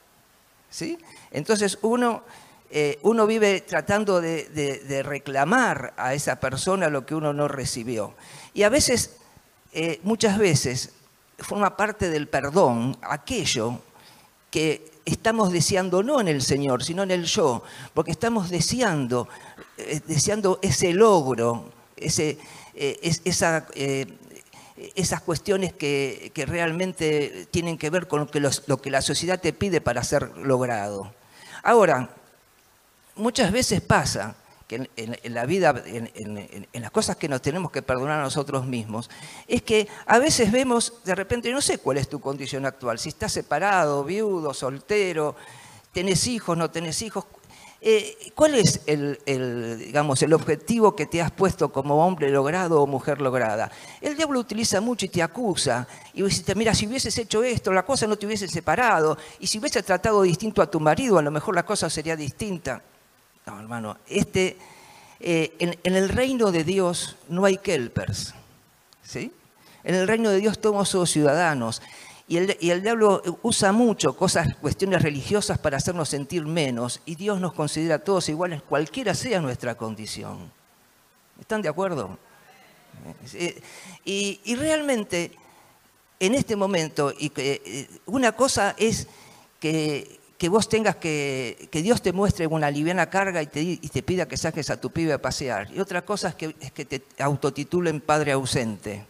¿Sí? 0.69 0.97
Entonces 1.31 1.79
uno, 1.81 2.23
eh, 2.69 2.99
uno 3.03 3.25
vive 3.25 3.61
tratando 3.61 4.19
de, 4.19 5.01
reclamar 5.05 5.93
a 5.97 6.13
esa 6.13 6.39
persona 6.39 6.89
lo 6.89 7.05
que 7.05 7.15
uno 7.15 7.33
no 7.33 7.47
recibió. 7.47 8.13
Y 8.53 8.63
a 8.63 8.69
veces, 8.69 9.17
eh, 9.73 9.99
muchas 10.03 10.37
veces, 10.37 10.91
forma 11.39 11.77
parte 11.77 12.09
del 12.09 12.27
perdón 12.27 12.97
aquello 13.01 13.79
que 14.51 14.91
estamos 15.05 15.51
deseando 15.51 16.03
no 16.03 16.19
en 16.19 16.27
el 16.27 16.41
Señor, 16.41 16.83
sino 16.83 17.03
en 17.03 17.11
el 17.11 17.25
yo, 17.25 17.63
porque 17.93 18.11
estamos 18.11 18.49
deseando, 18.49 19.29
eh, 19.77 20.01
deseando 20.05 20.59
ese 20.61 20.93
logro, 20.93 21.71
ese, 21.95 22.37
esa, 22.75 23.65
esas 24.95 25.21
cuestiones 25.21 25.73
que, 25.73 26.31
realmente 26.47 27.47
tienen 27.51 27.77
que 27.77 27.89
ver 27.89 28.07
con 28.07 28.21
lo 28.21 28.27
que, 28.27 28.39
lo 28.39 28.81
que 28.81 28.91
la 28.91 29.01
sociedad 29.01 29.39
te 29.39 29.53
pide 29.53 29.81
para 29.81 30.03
ser 30.03 30.37
logrado. 30.37 31.13
Ahora, 31.63 32.09
muchas 33.15 33.51
veces 33.51 33.81
pasa 33.81 34.35
que 34.67 34.89
en, 34.97 35.33
la 35.33 35.45
vida, 35.45 35.81
en, 35.85 36.67
las 36.73 36.91
cosas 36.91 37.15
que 37.15 37.29
nos 37.29 37.41
tenemos 37.41 37.71
que 37.71 37.81
perdonar 37.81 38.19
a 38.19 38.23
nosotros 38.23 38.65
mismos, 38.65 39.09
es 39.47 39.61
que 39.61 39.87
a 40.05 40.19
veces 40.19 40.51
vemos, 40.51 40.93
de 41.05 41.15
repente, 41.15 41.51
no 41.51 41.61
sé 41.61 41.77
cuál 41.77 41.97
es 41.97 42.09
tu 42.09 42.19
condición 42.19 42.65
actual, 42.65 42.99
si 42.99 43.09
estás 43.09 43.31
separado, 43.31 44.03
viudo, 44.03 44.53
soltero, 44.53 45.35
tenés 45.93 46.27
hijos, 46.27 46.57
no 46.57 46.69
tenés 46.69 47.01
hijos, 47.01 47.25
eh, 47.79 48.31
¿cuál 48.33 48.55
es 48.55 48.81
el, 48.87 49.19
digamos, 49.77 50.21
el 50.23 50.33
objetivo 50.33 50.95
que 50.95 51.05
te 51.05 51.21
has 51.21 51.31
puesto 51.31 51.71
como 51.71 52.05
hombre 52.05 52.29
logrado 52.29 52.81
o 52.81 52.87
mujer 52.87 53.21
lograda? 53.21 53.71
El 54.01 54.17
diablo 54.17 54.39
utiliza 54.39 54.81
mucho 54.81 55.05
y 55.05 55.09
te 55.09 55.21
acusa. 55.21 55.87
Y 56.13 56.23
vos 56.23 56.31
dices, 56.31 56.55
mira, 56.55 56.73
si 56.73 56.87
hubieses 56.87 57.17
hecho 57.17 57.43
esto, 57.43 57.71
la 57.71 57.85
cosa 57.85 58.07
no 58.07 58.17
te 58.17 58.25
hubiese 58.25 58.47
separado. 58.47 59.17
Y 59.39 59.47
si 59.47 59.59
hubieses 59.59 59.85
tratado 59.85 60.23
distinto 60.23 60.61
a 60.61 60.71
tu 60.71 60.79
marido, 60.79 61.19
a 61.19 61.21
lo 61.21 61.31
mejor 61.31 61.53
la 61.53 61.65
cosa 61.65 61.89
sería 61.89 62.15
distinta. 62.15 62.81
No, 63.45 63.59
hermano, 63.59 63.97
este, 64.07 64.57
eh, 65.19 65.53
en, 65.59 65.95
el 65.95 66.09
reino 66.09 66.51
de 66.51 66.63
Dios 66.63 67.15
no 67.29 67.45
hay 67.45 67.57
kelpers. 67.57 68.33
¿sí? 69.03 69.31
En 69.83 69.95
el 69.95 70.07
reino 70.07 70.29
de 70.29 70.39
Dios 70.39 70.59
todos 70.59 70.89
somos 70.89 71.11
ciudadanos. 71.11 71.81
Y 72.27 72.37
el, 72.37 72.57
y 72.59 72.71
el, 72.71 72.81
diablo 72.81 73.21
usa 73.41 73.71
mucho 73.71 74.15
cosas, 74.15 74.55
cuestiones 74.55 75.01
religiosas 75.01 75.57
para 75.57 75.77
hacernos 75.77 76.09
sentir 76.09 76.45
menos. 76.45 77.01
Y 77.05 77.15
Dios 77.15 77.39
nos 77.39 77.53
considera 77.53 77.95
a 77.95 77.99
todos 77.99 78.27
iguales, 78.27 78.61
cualquiera 78.61 79.13
sea 79.13 79.39
nuestra 79.39 79.75
condición. 79.75 80.51
¿Están 81.39 81.61
de 81.61 81.69
acuerdo? 81.69 82.17
Eh, 83.33 83.61
y, 84.03 84.41
y 84.43 84.55
realmente, 84.55 85.31
en 86.19 86.35
este 86.35 86.55
momento, 86.55 87.13
y 87.17 87.31
eh, 87.37 87.87
una 88.05 88.33
cosa 88.33 88.75
es 88.77 89.07
que 89.59 90.17
que 90.37 90.49
vos 90.49 90.69
tengas 90.69 90.97
que, 90.97 91.67
que 91.71 91.81
Dios 91.81 92.01
te 92.01 92.13
muestre 92.13 92.47
una 92.47 92.69
liviana 92.69 93.09
carga 93.09 93.41
y 93.41 93.47
te, 93.47 93.61
y 93.61 93.77
te, 93.77 94.03
pida 94.03 94.27
que 94.27 94.37
saques 94.37 94.69
a 94.69 94.79
tu 94.79 94.91
pibe 94.91 95.13
a 95.13 95.21
pasear. 95.21 95.69
Y 95.73 95.79
otra 95.79 96.03
cosa 96.03 96.29
es 96.29 96.35
que, 96.35 96.55
es 96.59 96.71
que 96.71 96.85
te 96.85 97.03
autotitulen 97.19 98.01
padre 98.01 98.33
ausente. 98.33 99.05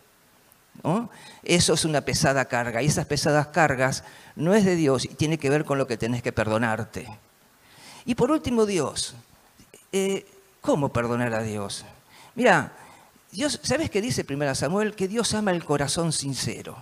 Eso 1.43 1.73
es 1.73 1.85
una 1.85 2.01
pesada 2.01 2.45
carga. 2.45 2.81
Y 2.81 2.87
esas 2.87 3.05
pesadas 3.05 3.47
cargas 3.47 4.03
no 4.35 4.53
es 4.53 4.65
de 4.65 4.75
Dios 4.75 5.05
y 5.05 5.09
tiene 5.09 5.37
que 5.37 5.49
ver 5.49 5.65
con 5.65 5.77
lo 5.77 5.87
que 5.87 5.97
tenés 5.97 6.21
que 6.21 6.31
perdonarte. 6.31 7.07
Y 8.05 8.15
por 8.15 8.31
último, 8.31 8.65
Dios. 8.65 9.15
Eh, 9.91 10.25
¿Cómo 10.61 10.89
perdonar 10.89 11.33
a 11.33 11.41
Dios? 11.43 11.85
Mira, 12.35 12.73
Dios, 13.31 13.59
¿sabes 13.63 13.89
qué 13.89 14.01
dice 14.01 14.25
1 14.27 14.55
Samuel? 14.55 14.95
Que 14.95 15.07
Dios 15.07 15.33
ama 15.33 15.51
el 15.51 15.63
corazón 15.63 16.11
sincero. 16.11 16.77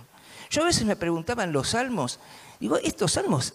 Yo 0.50 0.62
a 0.62 0.66
veces 0.66 0.84
me 0.84 0.96
preguntaba 0.96 1.44
en 1.44 1.52
los 1.52 1.70
salmos, 1.70 2.20
digo, 2.60 2.78
¿estos 2.78 3.12
salmos 3.12 3.54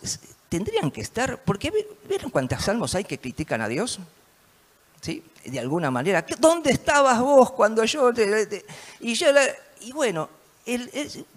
tendrían 0.50 0.92
que 0.92 1.02
estar, 1.02 1.42
porque 1.44 1.72
¿vieron 2.08 2.30
cuántos 2.30 2.64
salmos 2.64 2.96
hay 2.96 3.06
que 3.06 3.18
critican 3.18 3.62
a 3.62 3.68
Dios? 3.68 4.00
¿Sí? 5.00 5.24
De 5.46 5.60
alguna 5.60 5.90
manera, 5.90 6.26
¿dónde 6.40 6.72
estabas 6.72 7.20
vos 7.20 7.52
cuando 7.52 7.84
yo 7.86 8.12
y 9.00 9.14
yo 9.14 9.28
y 9.82 9.92
bueno, 9.92 10.30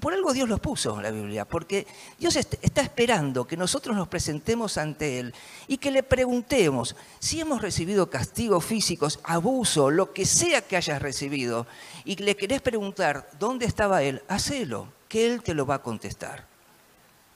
por 0.00 0.12
algo 0.12 0.32
Dios 0.32 0.48
los 0.48 0.60
puso 0.60 0.96
en 0.96 1.02
la 1.02 1.10
Biblia, 1.10 1.44
porque 1.44 1.86
Dios 2.18 2.36
está 2.36 2.82
esperando 2.82 3.46
que 3.46 3.56
nosotros 3.56 3.96
nos 3.96 4.08
presentemos 4.08 4.76
ante 4.76 5.18
Él 5.18 5.34
y 5.66 5.78
que 5.78 5.90
le 5.90 6.02
preguntemos 6.02 6.94
si 7.18 7.40
hemos 7.40 7.62
recibido 7.62 8.10
castigos 8.10 8.64
físicos, 8.64 9.20
abuso, 9.24 9.90
lo 9.90 10.12
que 10.12 10.26
sea 10.26 10.60
que 10.62 10.76
hayas 10.76 11.00
recibido, 11.00 11.66
y 12.04 12.16
le 12.16 12.36
querés 12.36 12.60
preguntar 12.60 13.28
dónde 13.38 13.66
estaba 13.66 14.02
Él, 14.02 14.22
hacelo, 14.28 14.88
que 15.08 15.26
Él 15.26 15.42
te 15.42 15.54
lo 15.54 15.64
va 15.64 15.76
a 15.76 15.82
contestar. 15.82 16.46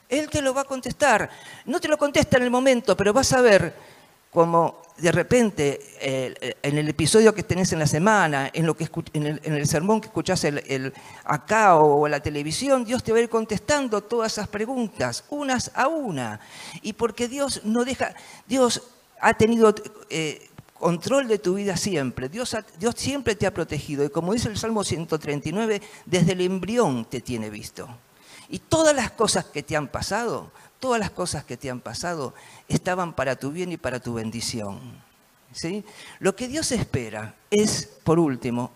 Él 0.09 0.29
te 0.31 0.41
lo 0.41 0.55
va 0.55 0.63
a 0.63 0.65
contestar. 0.65 1.29
No 1.67 1.81
te 1.81 1.89
lo 1.89 1.99
contesta 1.99 2.39
en 2.39 2.45
el 2.45 2.51
momento, 2.51 2.97
pero 2.97 3.13
vas 3.13 3.33
a 3.35 3.43
ver 3.43 3.75
como 4.33 4.83
de 4.99 5.13
repente 5.13 5.81
eh, 6.01 6.57
en 6.63 6.77
el 6.77 6.89
episodio 6.89 7.35
que 7.35 7.45
tenés 7.45 7.73
en 7.73 7.79
la 7.79 7.87
semana, 7.87 8.51
en, 8.53 8.67
lo 8.67 8.77
que 8.77 8.89
en, 9.13 9.41
el, 9.43 9.67
sermón 9.67 10.01
que 10.01 10.09
escuchás 10.09 10.43
el, 10.45 10.93
acá 11.25 11.77
o 11.77 12.07
en 12.07 12.11
la 12.11 12.21
televisión, 12.21 12.85
Dios 12.85 13.03
te 13.03 13.13
va 13.13 13.19
a 13.19 13.23
ir 13.23 13.29
contestando 13.29 14.03
todas 14.03 14.33
esas 14.33 14.49
preguntas, 14.49 15.25
unas 15.31 15.71
a 15.75 15.89
una. 15.89 16.41
Y 16.83 16.95
porque 16.95 17.29
Dios 17.29 17.63
no 17.65 17.85
deja, 17.85 18.15
Dios 18.47 18.83
ha 19.21 19.35
tenido 19.35 19.75
eh, 20.11 20.49
control 20.75 21.29
de 21.29 21.39
tu 21.39 21.55
vida 21.55 21.77
siempre, 21.77 22.29
Dios, 22.29 22.57
Dios 22.79 22.95
siempre 22.97 23.37
te 23.37 23.47
ha 23.47 23.55
protegido. 23.55 24.05
Y 24.05 24.11
como 24.11 24.33
dice 24.33 24.49
el 24.49 24.59
Salmo 24.59 24.83
139, 24.83 25.81
desde 26.07 26.33
el 26.33 26.41
embrión 26.41 27.05
te 27.05 27.21
tiene 27.21 27.51
visto. 27.51 27.89
Y 28.49 28.59
todas 28.59 28.95
las 28.95 29.11
cosas 29.11 29.45
que 29.47 29.63
te 29.63 29.77
han 29.77 29.89
pasado, 29.89 30.51
todas 30.81 31.01
las 31.01 31.11
cosas 31.11 31.45
que 31.45 31.57
te 31.57 31.71
han 31.71 31.81
pasado 31.81 32.35
estaban 32.69 33.15
para 33.15 33.37
tu 33.37 33.51
bien 33.51 33.73
y 33.73 33.77
para 33.77 34.01
tu 34.01 34.15
bendición. 34.15 34.81
¿sí? 35.53 35.85
Lo 36.19 36.35
que 36.35 36.49
Dios 36.49 36.73
espera 36.73 37.35
es, 37.51 37.89
por 38.05 38.19
último, 38.19 38.73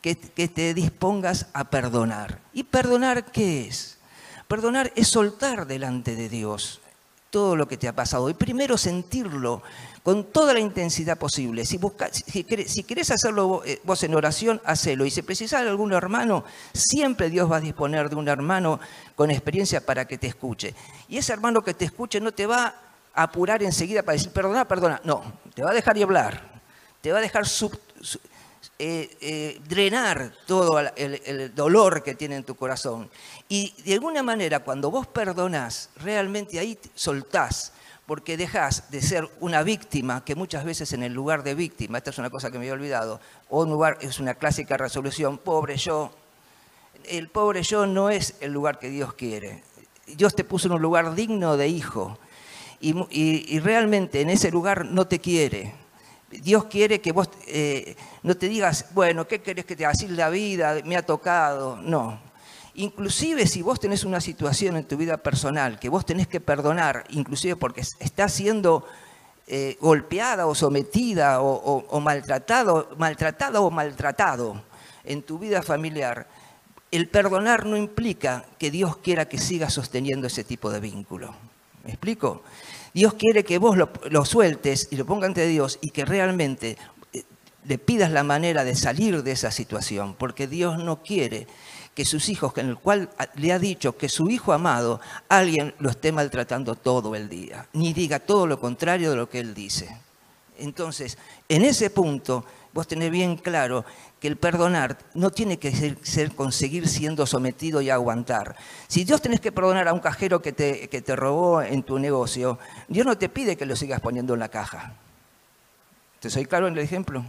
que, 0.00 0.16
que 0.16 0.48
te 0.48 0.74
dispongas 0.74 1.46
a 1.52 1.64
perdonar. 1.70 2.40
¿Y 2.52 2.64
perdonar 2.64 3.26
qué 3.26 3.68
es? 3.68 3.98
Perdonar 4.48 4.92
es 4.94 5.08
soltar 5.08 5.66
delante 5.66 6.16
de 6.16 6.28
Dios 6.28 6.80
todo 7.30 7.56
lo 7.56 7.66
que 7.66 7.76
te 7.76 7.88
ha 7.88 7.96
pasado 7.96 8.30
y 8.30 8.34
primero 8.34 8.78
sentirlo 8.78 9.62
con 10.04 10.24
toda 10.24 10.52
la 10.52 10.60
intensidad 10.60 11.16
posible. 11.16 11.64
Si, 11.64 11.80
si, 12.26 12.82
querés 12.84 13.10
hacerlo 13.10 13.62
eh, 13.64 13.80
vos 13.84 14.02
en 14.02 14.14
oración, 14.14 14.60
hacelo. 14.66 15.06
Y 15.06 15.10
si 15.10 15.22
precisas 15.22 15.62
de 15.62 15.70
algún 15.70 15.94
hermano, 15.94 16.44
siempre 16.74 17.30
Dios 17.30 17.50
va 17.50 17.56
a 17.56 17.60
disponer 17.60 18.10
de 18.10 18.16
un 18.16 18.28
hermano 18.28 18.78
con 19.16 19.30
experiencia 19.30 19.80
para 19.80 20.04
que 20.04 20.18
te 20.18 20.26
escuche. 20.26 20.74
Y 21.08 21.16
ese 21.16 21.32
hermano 21.32 21.64
que 21.64 21.72
te 21.72 21.86
escuche 21.86 22.20
no 22.20 22.32
te 22.32 22.44
va 22.44 22.74
a 23.14 23.22
apurar 23.22 23.62
enseguida 23.62 24.02
para 24.02 24.16
decir, 24.16 24.30
perdona, 24.30 24.68
perdona. 24.68 25.00
No, 25.04 25.24
te 25.54 25.62
va 25.62 25.70
a 25.70 25.74
dejar 25.74 25.96
y 25.96 26.02
hablar. 26.02 26.60
Te 27.00 27.10
va 27.10 27.16
a 27.16 27.22
dejar 27.22 27.46
eh, 28.78 29.16
eh, 29.22 29.60
drenar 29.66 30.34
todo 30.46 30.80
el, 30.80 31.22
el, 31.24 31.54
dolor 31.54 32.02
que 32.02 32.14
tiene 32.14 32.36
en 32.36 32.44
tu 32.44 32.56
corazón. 32.56 33.08
Y 33.48 33.72
de 33.82 33.94
alguna 33.94 34.22
manera, 34.22 34.60
cuando 34.60 34.90
vos 34.90 35.06
perdonás, 35.06 35.88
realmente 35.96 36.58
ahí 36.58 36.78
soltás 36.94 37.72
porque 38.06 38.36
dejas 38.36 38.90
de 38.90 39.00
ser 39.00 39.28
una 39.40 39.62
víctima, 39.62 40.24
que 40.24 40.34
muchas 40.34 40.64
veces 40.64 40.92
en 40.92 41.02
el 41.02 41.12
lugar 41.12 41.42
de 41.42 41.54
víctima, 41.54 41.98
esta 41.98 42.10
es 42.10 42.18
una 42.18 42.30
cosa 42.30 42.50
que 42.50 42.58
me 42.58 42.64
había 42.64 42.74
olvidado, 42.74 43.20
o 43.48 43.62
un 43.62 43.70
lugar, 43.70 43.98
es 44.00 44.18
una 44.20 44.34
clásica 44.34 44.76
resolución, 44.76 45.38
pobre 45.38 45.76
yo, 45.76 46.10
el 47.06 47.28
pobre 47.28 47.62
yo 47.62 47.86
no 47.86 48.10
es 48.10 48.34
el 48.40 48.52
lugar 48.52 48.78
que 48.78 48.90
Dios 48.90 49.14
quiere. 49.14 49.62
Dios 50.06 50.34
te 50.34 50.44
puso 50.44 50.68
en 50.68 50.74
un 50.74 50.82
lugar 50.82 51.14
digno 51.14 51.56
de 51.56 51.68
hijo 51.68 52.18
y, 52.80 53.58
realmente 53.60 54.20
en 54.20 54.30
ese 54.30 54.50
lugar 54.50 54.84
no 54.84 55.06
te 55.06 55.18
quiere. 55.18 55.74
Dios 56.30 56.64
quiere 56.64 57.00
que 57.00 57.12
vos 57.12 57.30
eh, 57.46 57.96
no 58.22 58.36
te 58.36 58.48
digas, 58.48 58.86
bueno, 58.92 59.26
¿qué 59.26 59.40
querés 59.40 59.64
que 59.64 59.76
te 59.76 59.86
haga? 59.86 59.94
la 60.08 60.28
vida 60.28 60.80
me 60.84 60.96
ha 60.96 61.02
tocado. 61.02 61.76
No, 61.76 62.18
Inclusive 62.74 63.46
si 63.46 63.62
vos 63.62 63.78
tenés 63.78 64.04
una 64.04 64.20
situación 64.20 64.76
en 64.76 64.84
tu 64.84 64.96
vida 64.96 65.16
personal 65.16 65.78
que 65.78 65.88
vos 65.88 66.04
tenés 66.04 66.26
que 66.26 66.40
perdonar, 66.40 67.04
inclusive 67.10 67.54
porque 67.54 67.82
estás 68.00 68.32
siendo 68.32 68.84
eh, 69.46 69.76
golpeada 69.80 70.46
o 70.46 70.54
sometida 70.54 71.40
o, 71.40 72.00
maltratado, 72.00 72.88
maltratada 72.98 73.60
o 73.60 73.70
maltratado 73.70 74.62
en 75.04 75.22
tu 75.22 75.38
vida 75.38 75.62
familiar, 75.62 76.26
el 76.90 77.08
perdonar 77.08 77.66
no 77.66 77.76
implica 77.76 78.44
que 78.58 78.70
Dios 78.70 78.96
quiera 78.96 79.28
que 79.28 79.38
siga 79.38 79.68
sosteniendo 79.68 80.26
ese 80.26 80.44
tipo 80.44 80.70
de 80.70 80.80
vínculo. 80.80 81.34
¿Me 81.84 81.90
explico? 81.90 82.42
Dios 82.94 83.14
quiere 83.14 83.44
que 83.44 83.58
vos 83.58 83.76
lo, 83.76 84.24
sueltes 84.24 84.88
y 84.90 84.96
lo 84.96 85.04
pongas 85.04 85.28
ante 85.28 85.46
Dios 85.46 85.78
y 85.82 85.90
que 85.90 86.04
realmente 86.04 86.78
eh, 87.12 87.22
le 87.64 87.78
pidas 87.78 88.10
la 88.10 88.22
manera 88.22 88.64
de 88.64 88.74
salir 88.74 89.22
de 89.22 89.32
esa 89.32 89.50
situación, 89.50 90.14
porque 90.14 90.46
Dios 90.46 90.78
no 90.78 91.02
quiere 91.02 91.46
que 91.94 92.04
sus 92.04 92.28
hijos, 92.28 92.52
en 92.56 92.68
el 92.68 92.76
cual 92.76 93.08
le 93.36 93.52
ha 93.52 93.58
dicho 93.58 93.96
que 93.96 94.08
su 94.08 94.28
hijo 94.28 94.52
amado, 94.52 95.00
alguien 95.28 95.74
lo 95.78 95.90
esté 95.90 96.12
maltratando 96.12 96.74
todo 96.74 97.14
el 97.14 97.28
día, 97.28 97.68
ni 97.72 97.92
diga 97.92 98.18
todo 98.18 98.46
lo 98.46 98.58
contrario 98.58 99.10
de 99.10 99.16
lo 99.16 99.28
que 99.28 99.40
él 99.40 99.54
dice. 99.54 99.96
Entonces, 100.58 101.18
en 101.48 101.64
ese 101.64 101.90
punto, 101.90 102.44
vos 102.72 102.86
tenés 102.86 103.10
bien 103.10 103.36
claro 103.36 103.84
que 104.20 104.28
el 104.28 104.36
perdonar 104.36 104.98
no 105.14 105.30
tiene 105.30 105.58
que 105.58 105.96
ser, 106.02 106.34
conseguir 106.34 106.88
siendo 106.88 107.26
sometido 107.26 107.80
y 107.80 107.90
aguantar. 107.90 108.56
Si 108.88 109.04
Dios 109.04 109.20
tenés 109.20 109.40
que 109.40 109.52
perdonar 109.52 109.86
a 109.88 109.92
un 109.92 110.00
cajero 110.00 110.42
que 110.42 110.52
te, 110.52 110.88
que 110.88 111.02
te 111.02 111.14
robó 111.14 111.62
en 111.62 111.82
tu 111.82 111.98
negocio, 111.98 112.58
Dios 112.88 113.06
no 113.06 113.18
te 113.18 113.28
pide 113.28 113.56
que 113.56 113.66
lo 113.66 113.76
sigas 113.76 114.00
poniendo 114.00 114.34
en 114.34 114.40
la 114.40 114.48
caja. 114.48 114.94
¿Te 116.20 116.30
soy 116.30 116.46
claro 116.46 116.66
en 116.68 116.72
el 116.74 116.80
ejemplo? 116.80 117.24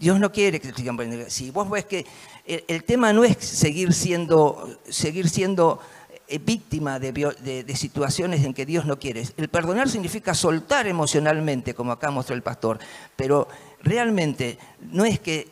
Dios 0.00 0.18
no 0.18 0.32
quiere 0.32 0.58
que 0.60 0.72
sigan 0.72 0.96
poniendo. 0.96 1.28
Si 1.28 1.50
vos 1.50 1.68
ves 1.68 1.84
que 1.84 2.06
el, 2.46 2.84
tema 2.84 3.12
no 3.12 3.22
es 3.22 3.36
seguir 3.36 3.92
siendo, 3.92 4.78
seguir 4.88 5.28
siendo 5.28 5.78
eh, 6.26 6.38
víctima 6.38 6.98
de, 6.98 7.74
situaciones 7.76 8.42
en 8.46 8.54
que 8.54 8.64
Dios 8.64 8.86
no 8.86 8.98
quiere. 8.98 9.28
El 9.36 9.48
perdonar 9.48 9.90
significa 9.90 10.32
soltar 10.32 10.86
emocionalmente, 10.86 11.74
como 11.74 11.92
acá 11.92 12.10
mostró 12.10 12.34
el 12.34 12.42
pastor, 12.42 12.78
pero 13.14 13.46
realmente 13.82 14.58
no 14.80 15.04
es 15.04 15.20
que 15.20 15.48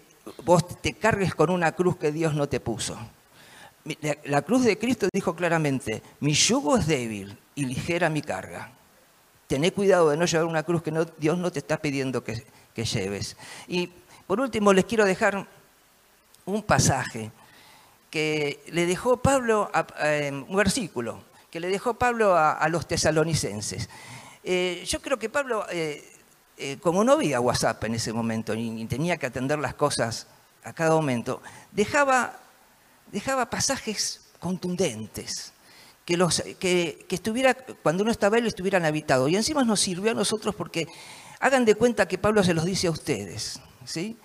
vos 0.47 0.81
te 0.81 0.95
cargues 0.95 1.35
con 1.35 1.51
una 1.51 1.73
cruz 1.73 1.99
que 1.99 2.11
Dios 2.11 2.35
no 2.35 2.49
te 2.49 2.59
puso. 2.59 2.97
La 4.25 4.41
cruz 4.41 4.65
de 4.65 4.79
Cristo 4.79 5.09
dijo 5.13 5.37
claramente, 5.37 6.03
mi 6.21 6.33
yugo 6.33 6.79
es 6.79 6.87
débil 6.87 7.37
y 7.55 7.67
ligera 7.67 8.09
mi 8.09 8.23
carga. 8.23 8.73
Tené 9.47 9.73
cuidado 9.73 10.09
de 10.09 10.17
no 10.17 10.25
llevar 10.25 10.47
una 10.47 10.63
cruz 10.63 10.83
que 10.83 10.93
Dios 11.19 11.37
no 11.37 11.53
te 11.53 11.59
está 11.59 11.77
pidiendo 11.77 12.25
que, 12.25 12.47
que 12.75 12.85
lleves. 12.85 13.37
Y 13.67 13.91
por 14.29 14.41
último 14.41 14.75
les 14.75 14.85
quiero 14.85 15.07
dejar 15.07 15.49
un 16.45 16.63
pasaje 16.63 17.33
que 18.11 18.63
le 18.69 18.85
dejó 18.85 19.17
Pablo, 19.17 19.71
un 20.47 20.55
versículo, 20.55 21.25
que 21.51 21.61
le 21.61 21.69
dejó 21.69 21.95
Pablo 21.95 22.37
a, 22.37 22.69
los 22.69 22.87
tesalonicenses. 22.87 23.89
Eh, 24.45 24.85
yo 24.87 25.01
creo 25.01 25.19
que 25.19 25.31
Pablo, 25.31 25.65
eh, 25.71 26.07
eh, 26.59 26.77
como 26.83 27.05
no 27.05 27.13
había 27.13 27.41
WhatsApp 27.41 27.83
en 27.85 27.95
ese 27.95 28.13
momento, 28.13 28.55
ni, 28.55 28.85
tenía 28.85 29.17
que 29.17 29.25
atender 29.25 29.59
las 29.59 29.75
cosas 29.75 30.27
a 30.63 30.75
cada 30.75 30.91
momento, 30.91 31.41
dejaba, 31.73 32.39
dejaba 33.11 33.49
pasajes 33.49 34.29
contundentes, 34.41 35.55
que, 36.05 36.19
los, 36.19 36.43
que 36.61 37.07
estuviera, 37.09 37.55
cuando 37.55 38.03
uno 38.03 38.13
estaba 38.13 38.37
él, 38.37 38.47
estuvieran 38.47 38.85
habitados. 38.85 39.31
Y 39.31 39.37
encima 39.37 39.65
nos 39.65 39.81
sirvió 39.81 40.11
a 40.11 40.15
nosotros 40.15 40.55
porque 40.55 40.87
hagan 41.41 41.65
de 41.65 41.77
cuenta 41.77 42.07
que 42.07 42.19
Pablo 42.19 42.45
se 42.45 42.53
los 42.53 42.67
dice 42.67 42.89
a 42.89 42.91
ustedes. 42.91 43.63
¿Sí? 43.89 44.17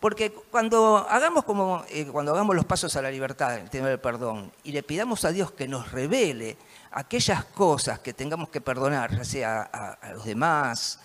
Porque 0.00 0.32
cuando 0.32 1.06
hagamos, 1.08 1.44
como, 1.44 1.84
eh, 1.88 2.06
cuando 2.06 2.32
hagamos 2.32 2.56
los 2.56 2.64
pasos 2.64 2.96
a 2.96 3.02
la 3.02 3.10
libertad, 3.10 3.56
el 3.56 3.70
tema 3.70 3.88
del 3.88 4.00
perdón, 4.00 4.50
y 4.64 4.72
le 4.72 4.82
pidamos 4.82 5.24
a 5.24 5.30
Dios 5.30 5.52
que 5.52 5.68
nos 5.68 5.92
revele 5.92 6.56
aquellas 6.90 7.44
cosas 7.44 8.00
que 8.00 8.12
tengamos 8.12 8.48
que 8.48 8.60
perdonar, 8.60 9.16
ya 9.16 9.24
sea 9.24 9.62
a, 9.62 10.12
los 10.12 10.24
demás, 10.24 10.98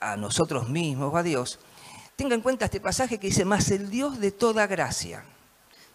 a 0.00 0.18
nosotros 0.18 0.68
mismos 0.68 1.14
a 1.14 1.22
Dios, 1.22 1.58
tenga 2.14 2.34
en 2.34 2.42
cuenta 2.42 2.66
este 2.66 2.80
pasaje 2.80 3.18
que 3.18 3.28
dice, 3.28 3.46
más 3.46 3.70
el 3.70 3.88
Dios 3.88 4.20
de 4.20 4.32
toda 4.32 4.66
gracia, 4.66 5.24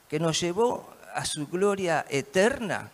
que 0.08 0.19
nos 0.19 0.39
llevó 0.39 0.89
a 1.13 1.25
su 1.25 1.47
gloria 1.47 2.08
eterna, 2.10 2.89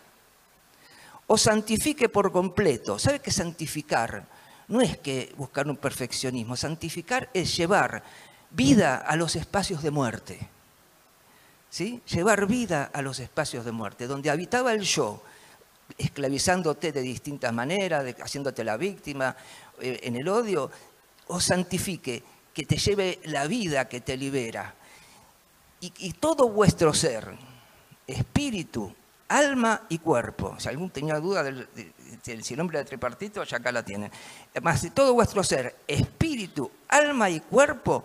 os 1.26 1.40
santifique 1.40 2.10
por 2.10 2.30
completo. 2.30 2.98
¿Sabe 2.98 3.20
qué 3.20 3.30
santificar? 3.30 4.26
No 4.68 4.80
es 4.80 4.98
que 4.98 5.32
buscar 5.36 5.68
un 5.68 5.76
perfeccionismo, 5.76 6.56
santificar 6.56 7.30
es 7.32 7.56
llevar 7.56 8.02
vida 8.50 8.96
a 8.96 9.16
los 9.16 9.36
espacios 9.36 9.82
de 9.82 9.90
muerte. 9.90 10.48
¿Sí? 11.70 12.00
Llevar 12.06 12.46
vida 12.46 12.90
a 12.92 13.02
los 13.02 13.20
espacios 13.20 13.64
de 13.64 13.72
muerte, 13.72 14.06
donde 14.06 14.30
habitaba 14.30 14.72
el 14.72 14.82
yo, 14.82 15.22
esclavizándote 15.98 16.92
de 16.92 17.00
distintas 17.00 17.52
maneras, 17.52 18.04
haciéndote 18.20 18.64
la 18.64 18.76
víctima, 18.76 19.36
eh, 19.80 20.00
en 20.02 20.16
el 20.16 20.28
odio, 20.28 20.70
o 21.28 21.40
santifique, 21.40 22.22
que 22.54 22.64
te 22.64 22.76
lleve 22.78 23.20
la 23.24 23.46
vida 23.46 23.88
que 23.88 24.00
te 24.00 24.16
libera. 24.16 24.74
Y, 25.80 26.14
todo 26.14 26.48
vuestro 26.48 26.92
ser, 26.94 27.36
espíritu, 28.06 28.92
alma 29.28 29.82
y 29.88 29.98
cuerpo. 29.98 30.56
Si 30.58 30.68
alguno 30.68 30.90
tenía 30.90 31.20
duda 31.20 31.44
del, 31.44 31.68
si 32.42 32.56
nombre 32.56 32.78
de 32.78 32.84
tripartito, 32.84 33.44
ya 33.44 33.58
acá 33.58 33.70
la 33.70 33.84
tienen. 33.84 34.10
Más 34.62 34.82
de 34.82 34.90
todo 34.90 35.14
vuestro 35.14 35.44
ser, 35.44 35.76
espíritu, 35.86 36.70
alma 36.88 37.30
y 37.30 37.40
cuerpo, 37.40 38.04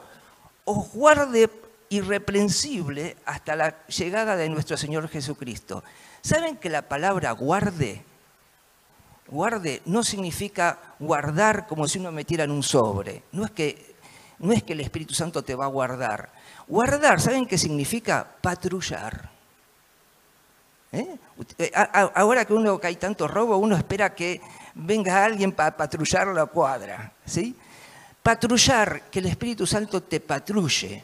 os 0.66 0.92
guarde 0.92 1.50
irreprensible 1.90 3.18
hasta 3.26 3.56
la 3.56 3.86
llegada 3.88 4.36
de 4.36 4.48
nuestro 4.50 4.78
Señor 4.78 5.10
Jesucristo. 5.10 5.84
¿Saben 6.22 6.58
que 6.58 6.70
la 6.70 6.84
palabra 6.84 7.32
guarde, 7.32 8.06
guarde 9.28 9.82
no 9.86 10.04
significa 10.04 10.78
guardar 11.00 11.66
como 11.68 11.88
si 11.88 12.00
uno 12.00 12.12
metiera 12.12 12.44
en 12.44 12.52
un 12.52 12.64
sobre? 12.64 13.24
No 13.32 13.44
es 13.44 13.52
que, 13.52 13.96
no 14.40 14.54
es 14.54 14.62
que 14.62 14.74
el 14.74 14.82
Espíritu 14.82 15.16
Santo 15.16 15.44
te 15.44 15.56
va 15.56 15.66
a 15.66 15.70
guardar. 15.70 16.32
Guardar, 16.68 17.20
¿saben 17.20 17.48
qué 17.48 17.58
significa? 17.58 18.36
Patrullar. 18.40 19.31
¿Eh? 20.92 21.18
Eh, 21.58 21.72
ahora 21.74 22.44
que 22.44 22.54
uno 22.54 22.80
que 22.80 22.88
hay 22.88 22.98
tanto 22.98 23.28
robo, 23.28 23.58
uno 23.58 23.78
espera 23.78 24.14
que 24.14 24.42
venga 24.76 25.24
alguien 25.24 25.52
para 25.54 25.76
patrullar 25.76 26.28
la 26.28 26.46
cuadra. 26.48 27.14
¿sí? 27.26 27.56
Patrullar, 28.22 29.04
que 29.10 29.20
el 29.20 29.28
Espíritu 29.28 29.66
Santo 29.66 30.04
te 30.04 30.20
patrulle 30.20 31.04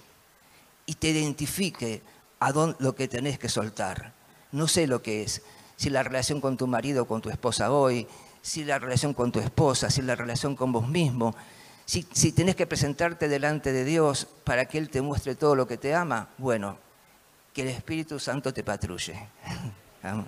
y 0.86 0.94
te 0.96 1.10
identifique 1.10 2.02
a 2.40 2.52
dónde, 2.52 2.76
lo 2.80 2.96
que 2.96 3.08
tenés 3.08 3.40
que 3.40 3.50
soltar. 3.50 4.14
No 4.52 4.68
sé 4.68 4.88
lo 4.88 5.02
que 5.02 5.24
es, 5.24 5.42
si 5.78 5.90
la 5.90 6.04
relación 6.04 6.42
con 6.42 6.58
tu 6.58 6.68
marido 6.68 7.04
o 7.04 7.08
con 7.08 7.22
tu 7.22 7.30
esposa 7.30 7.72
hoy, 7.72 8.08
si 8.42 8.66
la 8.66 8.80
relación 8.80 9.14
con 9.14 9.32
tu 9.32 9.40
esposa, 9.40 9.90
si 9.90 10.02
la 10.02 10.16
relación 10.16 10.56
con 10.56 10.72
vos 10.72 10.88
mismo, 10.88 11.34
si, 11.86 12.06
si 12.12 12.34
tenés 12.34 12.56
que 12.58 12.68
presentarte 12.68 13.30
delante 13.30 13.72
de 13.72 13.86
Dios 13.86 14.28
para 14.44 14.66
que 14.66 14.78
Él 14.78 14.90
te 14.90 15.02
muestre 15.02 15.36
todo 15.36 15.56
lo 15.56 15.68
que 15.68 15.78
te 15.78 15.96
ama, 15.96 16.30
bueno, 16.38 16.78
que 17.58 17.64
el 17.64 17.70
Espíritu 17.70 18.20
Santo 18.20 18.54
te 18.54 18.64
patrulle. 18.64 19.18
Amén. 20.04 20.28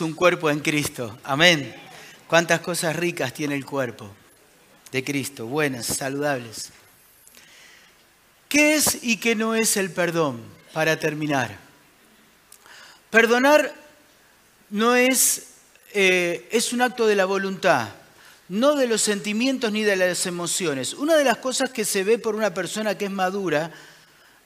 un 0.00 0.14
cuerpo 0.14 0.48
en 0.48 0.60
Cristo. 0.60 1.18
Amén. 1.22 1.76
Cuántas 2.26 2.60
cosas 2.60 2.96
ricas 2.96 3.34
tiene 3.34 3.54
el 3.54 3.66
cuerpo 3.66 4.10
de 4.90 5.04
Cristo, 5.04 5.46
buenas, 5.46 5.84
saludables. 5.84 6.70
¿Qué 8.48 8.76
es 8.76 9.04
y 9.04 9.18
qué 9.18 9.34
no 9.34 9.54
es 9.54 9.76
el 9.76 9.90
perdón? 9.90 10.61
Para 10.72 10.98
terminar. 10.98 11.56
Perdonar 13.10 13.74
no 14.70 14.96
es, 14.96 15.48
eh, 15.92 16.48
es 16.50 16.72
un 16.72 16.80
acto 16.80 17.06
de 17.06 17.14
la 17.14 17.26
voluntad, 17.26 17.90
no 18.48 18.74
de 18.74 18.86
los 18.86 19.02
sentimientos 19.02 19.70
ni 19.70 19.82
de 19.82 19.96
las 19.96 20.24
emociones. 20.24 20.94
Una 20.94 21.16
de 21.16 21.24
las 21.24 21.36
cosas 21.36 21.70
que 21.70 21.84
se 21.84 22.04
ve 22.04 22.18
por 22.18 22.34
una 22.34 22.54
persona 22.54 22.96
que 22.96 23.04
es 23.04 23.10
madura 23.10 23.70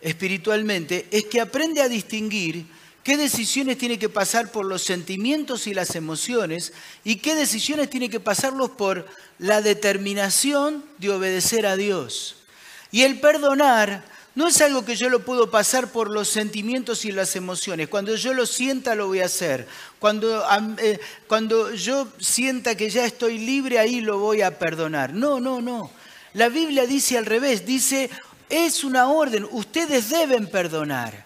espiritualmente 0.01 1.07
es 1.13 1.27
que 1.27 1.41
aprende 1.41 1.81
a 1.81 1.89
distinguir 1.89 2.67
qué 3.05 3.17
decisiones 3.17 3.79
tiene 3.79 4.01
que 4.01 4.09
pasar 4.09 4.51
por 4.51 4.67
los 4.67 4.83
sentimientos 4.83 5.69
y 5.69 5.75
las 5.75 5.95
emociones 5.95 6.73
y 7.05 7.17
qué 7.17 7.37
decisiones 7.37 7.89
tiene 7.89 8.11
que 8.11 8.19
pasarlos 8.19 8.71
por 8.71 9.07
la 9.39 9.63
determinación 9.63 10.85
de 10.99 11.11
obedecer 11.11 11.67
a 11.67 11.77
Dios. 11.77 12.35
Y 12.91 13.03
el 13.03 13.21
perdonar 13.21 14.16
no 14.37 14.49
es 14.49 14.61
algo 14.61 14.85
que 14.85 14.97
yo 14.97 15.09
lo 15.09 15.25
puedo 15.25 15.51
pasar 15.51 15.91
por 15.91 16.11
los 16.11 16.29
sentimientos 16.29 17.07
y 17.07 17.11
las 17.11 17.35
emociones. 17.37 17.89
Cuando 17.89 18.15
yo 18.17 18.35
lo 18.35 18.45
sienta, 18.45 18.95
lo 18.95 19.07
voy 19.07 19.21
a 19.21 19.25
hacer. 19.25 19.67
Cuando, 19.99 20.45
eh, 20.77 21.01
cuando 21.27 21.73
yo 21.75 22.07
sienta 22.21 22.75
que 22.75 22.91
ya 22.91 23.07
estoy 23.07 23.39
libre, 23.39 23.79
ahí 23.79 24.03
lo 24.03 24.19
voy 24.19 24.43
a 24.43 24.59
perdonar. 24.59 25.15
No, 25.15 25.41
no, 25.41 25.63
no. 25.63 25.91
La 26.35 26.51
Biblia 26.51 26.87
dice 26.87 27.17
al 27.17 27.25
revés, 27.25 27.65
dice, 27.65 28.11
es 28.51 28.85
una 28.85 29.09
orden, 29.09 29.49
ustedes 29.51 30.11
deben 30.11 30.49
perdonar. 30.49 31.25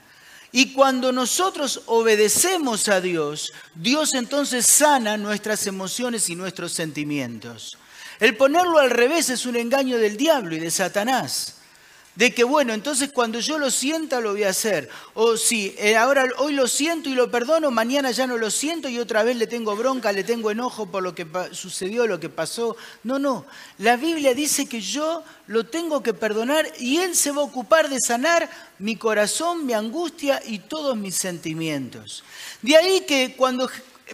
Y 0.53 0.73
cuando 0.73 1.11
nosotros 1.11 1.83
obedecemos 1.87 2.89
a 2.89 3.01
Dios, 3.01 3.53
Dios 3.75 4.15
entonces 4.15 4.67
sana 4.67 5.17
nuestras 5.17 5.67
emociones 5.67 6.31
y 6.31 6.37
nuestros 6.37 6.75
sentimientos. 6.75 7.77
El 8.21 8.37
ponerlo 8.37 8.79
al 8.79 8.91
revés 8.91 9.31
es 9.31 9.47
un 9.47 9.57
engaño 9.57 9.99
del 9.99 10.17
diablo 10.17 10.55
y 10.55 10.61
de 10.61 10.71
Satanás. 10.71 11.57
De 12.21 12.35
que, 12.35 12.45
bueno, 12.45 12.75
entonces 12.75 13.11
cuando 13.11 13.41
yo 13.41 13.59
lo 13.59 13.71
sienta 13.71 14.21
lo 14.21 14.33
voy 14.33 14.43
a 14.43 14.51
hacer. 14.51 14.91
O 15.15 15.39
si 15.39 15.75
eh, 15.79 15.97
ahora 15.97 16.27
hoy 16.37 16.53
lo 16.53 16.69
siento 16.69 17.09
y 17.09 17.15
lo 17.15 17.31
perdono, 17.31 17.71
mañana 17.71 18.11
ya 18.11 18.27
no 18.27 18.37
lo 18.37 18.51
siento 18.51 18.91
y 18.91 18.99
otra 18.99 19.23
vez 19.23 19.37
le 19.37 19.47
tengo 19.47 19.75
bronca, 19.75 20.13
le 20.13 20.23
tengo 20.23 20.51
enojo 20.51 20.85
por 20.85 21.03
lo 21.03 21.15
que 21.15 21.27
sucedió, 21.53 22.07
lo 22.07 22.21
que 22.21 22.29
pasó. 22.29 22.77
No, 23.05 23.19
no. 23.19 23.47
La 23.79 23.97
Biblia 23.97 24.35
dice 24.35 24.67
que 24.67 24.83
yo 24.83 25.25
lo 25.47 25.65
tengo 25.65 26.03
que 26.03 26.13
perdonar 26.13 26.71
y 26.79 26.99
Él 26.99 27.17
se 27.17 27.31
va 27.31 27.41
a 27.41 27.47
ocupar 27.47 27.89
de 27.89 27.99
sanar 27.99 28.51
mi 28.79 28.97
corazón, 28.97 29.65
mi 29.65 29.73
angustia 29.73 30.43
y 30.45 30.59
todos 30.59 30.99
mis 30.99 31.15
sentimientos. 31.15 32.23
De 32.61 32.77
ahí 32.77 33.01
que 33.09 33.35
cuando 33.35 33.71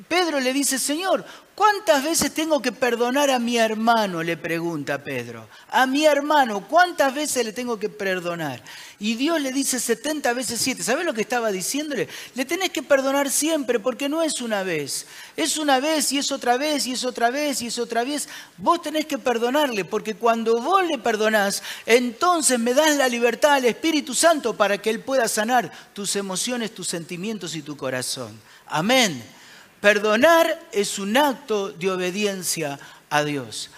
Pedro 0.08 0.40
le 0.40 0.52
dice, 0.52 0.78
Señor, 0.78 1.24
¿Cuántas 1.56 2.04
veces 2.04 2.34
tengo 2.34 2.60
que 2.60 2.70
perdonar 2.70 3.30
a 3.30 3.38
mi 3.38 3.56
hermano? 3.56 4.22
Le 4.22 4.36
pregunta 4.36 5.02
Pedro. 5.02 5.48
A 5.70 5.86
mi 5.86 6.04
hermano, 6.04 6.68
¿cuántas 6.68 7.14
veces 7.14 7.46
le 7.46 7.52
tengo 7.54 7.78
que 7.78 7.88
perdonar? 7.88 8.62
Y 8.98 9.14
Dios 9.14 9.40
le 9.40 9.52
dice 9.52 9.80
70 9.80 10.34
veces 10.34 10.60
7. 10.60 10.82
¿Sabes 10.82 11.06
lo 11.06 11.14
que 11.14 11.22
estaba 11.22 11.50
diciéndole? 11.50 12.08
Le 12.34 12.44
tenés 12.44 12.68
que 12.68 12.82
perdonar 12.82 13.30
siempre 13.30 13.80
porque 13.80 14.06
no 14.06 14.22
es 14.22 14.42
una 14.42 14.64
vez. 14.64 15.06
Es 15.34 15.56
una 15.56 15.80
vez 15.80 16.12
y 16.12 16.18
es 16.18 16.30
otra 16.30 16.58
vez 16.58 16.86
y 16.86 16.92
es 16.92 17.04
otra 17.04 17.30
vez 17.30 17.62
y 17.62 17.68
es 17.68 17.78
otra 17.78 18.04
vez. 18.04 18.28
Vos 18.58 18.82
tenés 18.82 19.06
que 19.06 19.16
perdonarle 19.16 19.86
porque 19.86 20.14
cuando 20.14 20.60
vos 20.60 20.86
le 20.86 20.98
perdonás, 20.98 21.62
entonces 21.86 22.58
me 22.58 22.74
das 22.74 22.96
la 22.96 23.08
libertad 23.08 23.54
al 23.54 23.64
Espíritu 23.64 24.12
Santo 24.12 24.54
para 24.54 24.76
que 24.76 24.90
Él 24.90 25.00
pueda 25.00 25.26
sanar 25.26 25.72
tus 25.94 26.16
emociones, 26.16 26.74
tus 26.74 26.86
sentimientos 26.86 27.54
y 27.54 27.62
tu 27.62 27.78
corazón. 27.78 28.38
Amén. 28.66 29.35
Perdonar 29.80 30.60
es 30.72 30.98
un 30.98 31.16
acto 31.16 31.70
de 31.70 31.90
obediencia 31.90 32.78
a 33.10 33.24
Dios. 33.24 33.70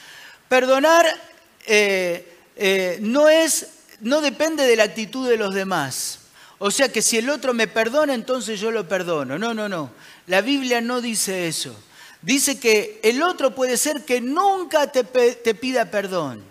Perdonar 0.48 1.06
eh, 1.66 2.36
eh, 2.56 2.98
no, 3.02 3.28
es, 3.28 3.68
no 4.00 4.20
depende 4.20 4.64
de 4.64 4.76
la 4.76 4.84
actitud 4.84 5.28
de 5.28 5.36
los 5.36 5.54
demás. 5.54 6.20
O 6.58 6.70
sea 6.70 6.90
que 6.90 7.02
si 7.02 7.18
el 7.18 7.30
otro 7.30 7.54
me 7.54 7.68
perdona, 7.68 8.14
entonces 8.14 8.58
yo 8.58 8.70
lo 8.70 8.88
perdono. 8.88 9.38
No, 9.38 9.54
no, 9.54 9.68
no. 9.68 9.90
La 10.26 10.40
Biblia 10.40 10.80
no 10.80 11.00
dice 11.00 11.46
eso. 11.46 11.76
Dice 12.20 12.58
que 12.58 13.00
el 13.04 13.22
otro 13.22 13.54
puede 13.54 13.76
ser 13.76 14.04
que 14.04 14.20
nunca 14.20 14.90
te, 14.90 15.04
te 15.04 15.54
pida 15.54 15.90
perdón, 15.90 16.42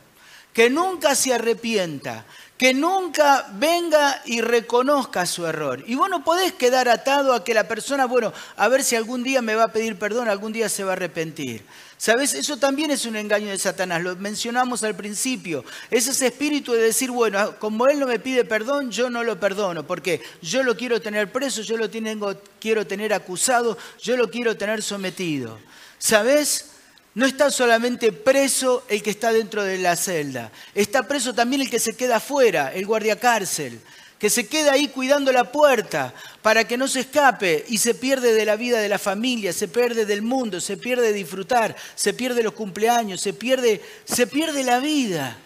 que 0.53 0.69
nunca 0.69 1.13
se 1.13 1.33
arrepienta, 1.33 2.25
que 2.57 2.73
nunca 2.73 3.47
venga 3.53 4.21
y 4.25 4.41
reconozca 4.41 5.25
su 5.25 5.45
error. 5.45 5.83
Y 5.85 5.95
vos 5.95 6.09
no 6.09 6.23
podés 6.23 6.53
quedar 6.53 6.89
atado 6.89 7.33
a 7.33 7.43
que 7.43 7.53
la 7.53 7.67
persona, 7.67 8.05
bueno, 8.05 8.33
a 8.55 8.67
ver 8.67 8.83
si 8.83 8.95
algún 8.95 9.23
día 9.23 9.41
me 9.41 9.55
va 9.55 9.65
a 9.65 9.71
pedir 9.71 9.97
perdón, 9.97 10.27
algún 10.27 10.53
día 10.53 10.67
se 10.67 10.83
va 10.83 10.91
a 10.91 10.93
arrepentir. 10.93 11.63
¿Sabes? 11.99 12.35
Eso 12.35 12.57
también 12.57 12.91
es 12.91 13.05
un 13.05 13.15
engaño 13.15 13.49
de 13.49 13.57
Satanás, 13.57 14.03
lo 14.03 14.15
mencionamos 14.15 14.83
al 14.83 14.95
principio. 14.95 15.65
Es 15.89 16.07
ese 16.07 16.27
espíritu 16.27 16.73
de 16.73 16.81
decir, 16.81 17.09
bueno, 17.09 17.57
como 17.57 17.87
él 17.87 17.99
no 17.99 18.05
me 18.05 18.19
pide 18.19 18.45
perdón, 18.45 18.91
yo 18.91 19.09
no 19.09 19.23
lo 19.23 19.39
perdono, 19.39 19.85
porque 19.85 20.21
yo 20.41 20.61
lo 20.61 20.77
quiero 20.77 21.01
tener 21.01 21.31
preso, 21.31 21.61
yo 21.61 21.75
lo 21.75 21.89
tengo, 21.89 22.35
quiero 22.59 22.85
tener 22.85 23.13
acusado, 23.13 23.77
yo 23.99 24.15
lo 24.15 24.29
quiero 24.29 24.57
tener 24.57 24.83
sometido. 24.83 25.57
¿Sabes? 25.97 26.76
No 27.17 27.25
está 27.25 27.49
solamente 27.49 28.11
preso 28.11 28.83
el 28.87 29.01
que 29.01 29.09
está 29.09 29.33
dentro 29.33 29.63
de 29.63 29.79
la 29.79 29.95
celda, 29.95 30.51
está 30.75 31.07
preso 31.07 31.33
también 31.33 31.63
el 31.63 31.69
que 31.71 31.79
se 31.79 31.95
queda 31.95 32.17
afuera, 32.17 32.71
el 32.71 32.85
guardiacárcel, 32.85 33.79
que 34.19 34.29
se 34.29 34.45
queda 34.45 34.73
ahí 34.73 34.89
cuidando 34.89 35.31
la 35.31 35.51
puerta 35.51 36.13
para 36.43 36.67
que 36.67 36.77
no 36.77 36.87
se 36.87 36.99
escape 36.99 37.65
y 37.69 37.79
se 37.79 37.95
pierde 37.95 38.33
de 38.33 38.45
la 38.45 38.55
vida 38.55 38.79
de 38.79 38.87
la 38.87 38.99
familia, 38.99 39.51
se 39.51 39.67
pierde 39.67 40.05
del 40.05 40.21
mundo, 40.21 40.61
se 40.61 40.77
pierde 40.77 41.07
de 41.07 41.13
disfrutar, 41.13 41.75
se 41.95 42.13
pierde 42.13 42.43
los 42.43 42.53
cumpleaños, 42.53 43.19
se 43.19 43.33
pierde, 43.33 43.81
se 44.05 44.27
pierde 44.27 44.63
la 44.63 44.77
vida. 44.77 45.39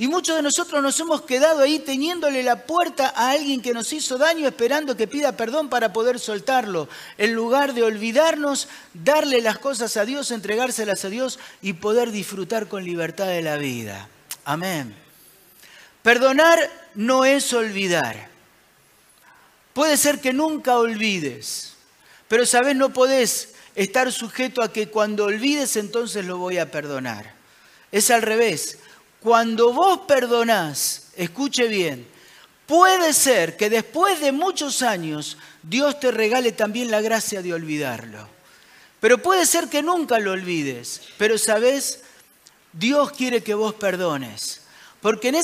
Y 0.00 0.08
muchos 0.08 0.34
de 0.34 0.42
nosotros 0.42 0.82
nos 0.82 0.98
hemos 0.98 1.20
quedado 1.20 1.60
ahí 1.60 1.78
teniéndole 1.78 2.42
la 2.42 2.64
puerta 2.64 3.12
a 3.14 3.32
alguien 3.32 3.60
que 3.60 3.74
nos 3.74 3.92
hizo 3.92 4.16
daño 4.16 4.48
esperando 4.48 4.96
que 4.96 5.06
pida 5.06 5.36
perdón 5.36 5.68
para 5.68 5.92
poder 5.92 6.18
soltarlo. 6.18 6.88
En 7.18 7.34
lugar 7.34 7.74
de 7.74 7.82
olvidarnos, 7.82 8.68
darle 8.94 9.42
las 9.42 9.58
cosas 9.58 9.98
a 9.98 10.06
Dios, 10.06 10.30
entregárselas 10.30 11.04
a 11.04 11.10
Dios 11.10 11.38
y 11.60 11.74
poder 11.74 12.12
disfrutar 12.12 12.66
con 12.66 12.82
libertad 12.82 13.26
de 13.26 13.42
la 13.42 13.58
vida. 13.58 14.08
Amén. 14.46 14.96
Perdonar 16.02 16.58
no 16.94 17.26
es 17.26 17.52
olvidar. 17.52 18.30
Puede 19.74 19.98
ser 19.98 20.18
que 20.22 20.32
nunca 20.32 20.78
olvides, 20.78 21.74
pero 22.26 22.46
sabes, 22.46 22.74
no 22.74 22.90
podés 22.90 23.50
estar 23.74 24.10
sujeto 24.12 24.62
a 24.62 24.72
que 24.72 24.88
cuando 24.88 25.26
olvides 25.26 25.76
entonces 25.76 26.24
lo 26.24 26.38
voy 26.38 26.56
a 26.56 26.70
perdonar. 26.70 27.34
Es 27.92 28.10
al 28.10 28.22
revés. 28.22 28.78
Cuando 29.20 29.72
vos 29.72 30.00
perdonás, 30.06 31.08
escuche 31.14 31.68
bien, 31.68 32.06
puede 32.66 33.12
ser 33.12 33.56
que 33.56 33.68
después 33.68 34.20
de 34.20 34.32
muchos 34.32 34.80
años 34.82 35.36
Dios 35.62 36.00
te 36.00 36.10
regale 36.10 36.52
también 36.52 36.90
la 36.90 37.02
gracia 37.02 37.42
de 37.42 37.52
olvidarlo. 37.52 38.28
Pero 38.98 39.18
puede 39.18 39.44
ser 39.44 39.68
que 39.68 39.82
nunca 39.82 40.18
lo 40.18 40.32
olvides. 40.32 41.02
Pero 41.18 41.36
sabes, 41.36 42.00
Dios 42.72 43.12
quiere 43.12 43.42
que 43.42 43.54
vos 43.54 43.74
perdones. 43.74 44.62
Porque 45.02 45.28
en, 45.28 45.36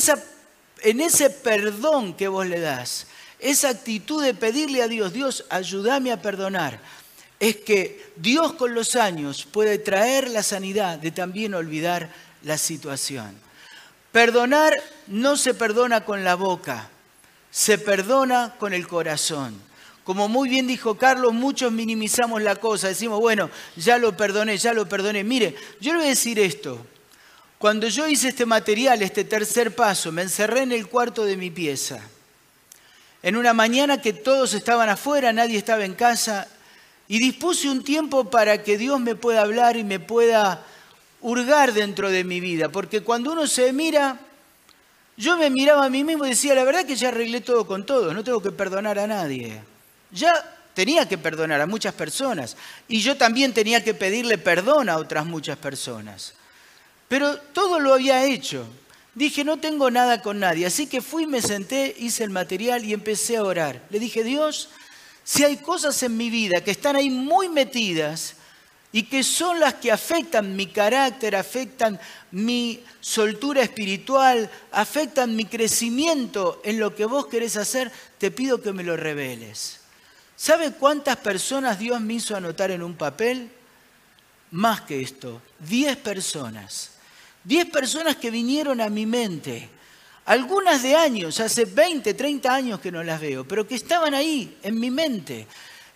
en 0.82 1.00
ese 1.00 1.30
perdón 1.30 2.14
que 2.14 2.28
vos 2.28 2.46
le 2.46 2.60
das, 2.60 3.06
esa 3.38 3.68
actitud 3.68 4.22
de 4.22 4.34
pedirle 4.34 4.82
a 4.82 4.88
Dios, 4.88 5.12
Dios, 5.12 5.44
ayúdame 5.50 6.12
a 6.12 6.22
perdonar, 6.22 6.80
es 7.38 7.56
que 7.56 8.10
Dios 8.16 8.54
con 8.54 8.74
los 8.74 8.96
años 8.96 9.46
puede 9.50 9.78
traer 9.78 10.30
la 10.30 10.42
sanidad 10.42 10.98
de 10.98 11.10
también 11.10 11.54
olvidar 11.54 12.10
la 12.42 12.56
situación. 12.56 13.45
Perdonar 14.16 14.72
no 15.09 15.37
se 15.37 15.52
perdona 15.52 16.07
con 16.07 16.24
la 16.24 16.37
boca, 16.37 16.88
se 17.50 17.76
perdona 17.76 18.55
con 18.59 18.72
el 18.72 18.88
corazón. 18.88 19.61
Como 20.05 20.26
muy 20.26 20.48
bien 20.48 20.66
dijo 20.66 20.96
Carlos, 20.96 21.35
muchos 21.35 21.70
minimizamos 21.70 22.40
la 22.40 22.57
cosa, 22.57 22.88
decimos, 22.88 23.20
bueno, 23.20 23.50
ya 23.76 23.98
lo 23.98 24.16
perdoné, 24.16 24.57
ya 24.57 24.72
lo 24.72 24.88
perdoné. 24.88 25.22
Mire, 25.22 25.55
yo 25.83 25.92
le 25.92 25.98
voy 25.98 26.07
a 26.07 26.09
decir 26.09 26.38
esto. 26.38 26.87
Cuando 27.59 27.88
yo 27.88 28.09
hice 28.09 28.29
este 28.29 28.46
material, 28.46 29.02
este 29.02 29.24
tercer 29.24 29.74
paso, 29.74 30.11
me 30.12 30.22
encerré 30.22 30.62
en 30.62 30.72
el 30.72 30.88
cuarto 30.88 31.26
de 31.26 31.37
mi 31.37 31.50
pieza. 31.50 32.00
En 33.22 33.37
una 33.37 33.52
mañana 33.52 34.00
que 34.00 34.14
todos 34.14 34.55
estaban 34.55 34.88
afuera, 34.88 35.31
nadie 35.35 35.59
estaba 35.59 35.85
en 35.85 35.92
casa, 35.92 36.48
y 37.07 37.18
dispuse 37.18 37.68
un 37.68 37.85
tiempo 37.85 38.31
para 38.31 38.62
que 38.62 38.79
Dios 38.79 38.98
me 38.98 39.14
pueda 39.14 39.42
hablar 39.42 39.76
y 39.76 39.85
me 39.85 40.00
pueda 40.00 40.64
hurgar 41.26 41.72
dentro 41.72 42.08
de 42.08 42.22
mi 42.22 42.38
vida, 42.38 42.68
porque 42.68 43.02
cuando 43.02 43.32
uno 43.32 43.48
se 43.48 43.72
mira, 43.72 44.16
yo 45.16 45.36
me 45.36 45.50
miraba 45.50 45.84
a 45.84 45.90
mí 45.90 46.04
mismo 46.04 46.24
y 46.24 46.30
decía, 46.30 46.54
la 46.54 46.62
verdad 46.62 46.86
que 46.86 46.94
ya 46.94 47.08
arreglé 47.08 47.40
todo 47.40 47.66
con 47.66 47.84
todo, 47.84 48.14
no 48.14 48.22
tengo 48.22 48.40
que 48.40 48.52
perdonar 48.52 48.96
a 49.00 49.08
nadie. 49.08 49.60
Ya 50.12 50.32
tenía 50.72 51.08
que 51.08 51.18
perdonar 51.18 51.60
a 51.60 51.66
muchas 51.66 51.94
personas 51.94 52.56
y 52.86 53.00
yo 53.00 53.16
también 53.16 53.52
tenía 53.52 53.82
que 53.82 53.92
pedirle 53.92 54.38
perdón 54.38 54.88
a 54.88 54.98
otras 54.98 55.26
muchas 55.26 55.58
personas. 55.58 56.34
Pero 57.08 57.36
todo 57.38 57.80
lo 57.80 57.92
había 57.92 58.24
hecho. 58.24 58.64
Dije, 59.12 59.42
no 59.42 59.56
tengo 59.56 59.90
nada 59.90 60.22
con 60.22 60.38
nadie. 60.38 60.64
Así 60.64 60.86
que 60.86 61.00
fui, 61.00 61.26
me 61.26 61.42
senté, 61.42 61.92
hice 61.98 62.22
el 62.22 62.30
material 62.30 62.84
y 62.84 62.92
empecé 62.92 63.36
a 63.36 63.42
orar. 63.42 63.82
Le 63.90 63.98
dije, 63.98 64.22
Dios, 64.22 64.68
si 65.24 65.42
hay 65.42 65.56
cosas 65.56 66.00
en 66.04 66.16
mi 66.16 66.30
vida 66.30 66.60
que 66.60 66.70
están 66.70 66.94
ahí 66.94 67.10
muy 67.10 67.48
metidas, 67.48 68.36
y 68.96 69.02
que 69.02 69.22
son 69.22 69.61
las 69.61 69.74
que 69.74 69.92
afectan 69.92 70.56
mi 70.56 70.68
carácter, 70.68 71.37
afectan 71.37 72.00
mi 72.30 72.82
soltura 72.98 73.61
espiritual, 73.61 74.50
afectan 74.72 75.37
mi 75.37 75.44
crecimiento 75.44 76.62
en 76.64 76.80
lo 76.80 76.94
que 76.94 77.04
vos 77.04 77.26
querés 77.26 77.59
hacer, 77.59 77.92
te 78.16 78.30
pido 78.30 78.62
que 78.62 78.72
me 78.72 78.82
lo 78.82 78.96
reveles. 78.96 79.80
¿Sabe 80.35 80.72
cuántas 80.72 81.16
personas 81.16 81.78
Dios 81.78 82.00
me 82.00 82.14
hizo 82.14 82.35
anotar 82.35 82.70
en 82.70 82.82
un 82.82 82.94
papel? 82.94 83.50
Más 84.52 84.80
que 84.80 85.02
esto, 85.02 85.42
diez 85.59 85.98
personas. 85.98 86.92
Diez 87.44 87.66
personas 87.66 88.16
que 88.16 88.30
vinieron 88.30 88.80
a 88.80 88.88
mi 88.88 89.04
mente. 89.04 89.68
Algunas 90.24 90.82
de 90.82 90.96
años, 90.96 91.38
hace 91.40 91.66
20, 91.66 92.14
30 92.14 92.54
años 92.54 92.80
que 92.80 92.90
no 92.90 93.04
las 93.04 93.20
veo, 93.20 93.46
pero 93.46 93.68
que 93.68 93.74
estaban 93.74 94.14
ahí, 94.14 94.57
en 94.62 94.80
mi 94.80 94.90
mente. 94.90 95.47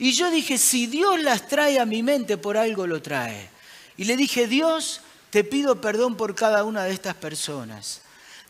Y 0.01 0.13
yo 0.13 0.31
dije, 0.31 0.57
si 0.57 0.87
Dios 0.87 1.21
las 1.21 1.47
trae 1.47 1.79
a 1.79 1.85
mi 1.85 2.03
mente, 2.03 2.39
por 2.39 2.57
algo 2.57 2.87
lo 2.87 3.03
trae. 3.03 3.51
Y 3.99 4.05
le 4.05 4.17
dije, 4.17 4.47
Dios, 4.47 5.03
te 5.29 5.45
pido 5.45 5.83
perdón 5.83 6.17
por 6.17 6.35
cada 6.35 6.65
una 6.65 6.85
de 6.85 6.93
estas 6.95 7.15
personas. 7.15 8.01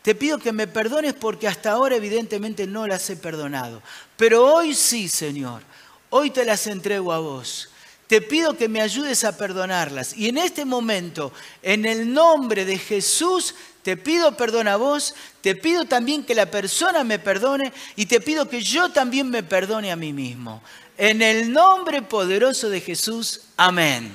Te 0.03 0.15
pido 0.15 0.39
que 0.39 0.53
me 0.53 0.69
perdones 0.69 1.13
porque 1.13 1.49
hasta 1.49 1.73
ahora 1.73 1.97
evidentemente 1.97 2.69
no 2.69 2.87
las 2.87 3.11
he 3.11 3.17
perdonado. 3.17 3.83
Pero 4.17 4.47
hoy 4.47 4.75
sí, 4.75 5.09
Señor. 5.09 5.63
Hoy 6.11 6.31
te 6.31 6.45
las 6.45 6.69
entrego 6.69 7.13
a 7.13 7.19
vos. 7.19 7.69
Te 8.07 8.23
pido 8.23 8.57
que 8.57 8.69
me 8.69 8.81
ayudes 8.81 9.25
a 9.25 9.37
perdonarlas. 9.37 10.17
Y 10.17 10.29
en 10.29 10.39
este 10.39 10.65
momento, 10.65 11.33
en 11.63 11.85
el 11.85 12.13
nombre 12.13 12.65
de 12.65 12.79
Jesús, 12.79 13.57
te 13.83 13.97
pido 13.97 14.37
perdón 14.37 14.69
a 14.69 14.77
vos, 14.77 15.15
te 15.41 15.55
pido 15.55 15.85
también 15.85 16.25
que 16.25 16.35
la 16.35 16.51
persona 16.51 17.03
me 17.03 17.19
perdone 17.19 17.73
y 17.97 18.07
te 18.07 18.21
pido 18.21 18.49
que 18.49 18.63
yo 18.63 18.91
también 18.91 19.31
me 19.31 19.43
perdone 19.43 19.91
a 19.91 19.97
mí 19.97 20.13
mismo. 20.13 20.63
En 21.01 21.23
el 21.23 21.51
nombre 21.51 22.03
poderoso 22.03 22.69
de 22.69 22.83
Jesús, 22.83 23.41
amén. 23.57 24.15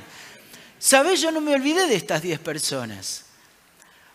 ¿Sabes? 0.78 1.20
Yo 1.20 1.32
no 1.32 1.42
me 1.42 1.56
olvidé 1.56 1.88
de 1.88 1.96
estas 1.96 2.22
diez 2.22 2.38
personas. 2.38 3.26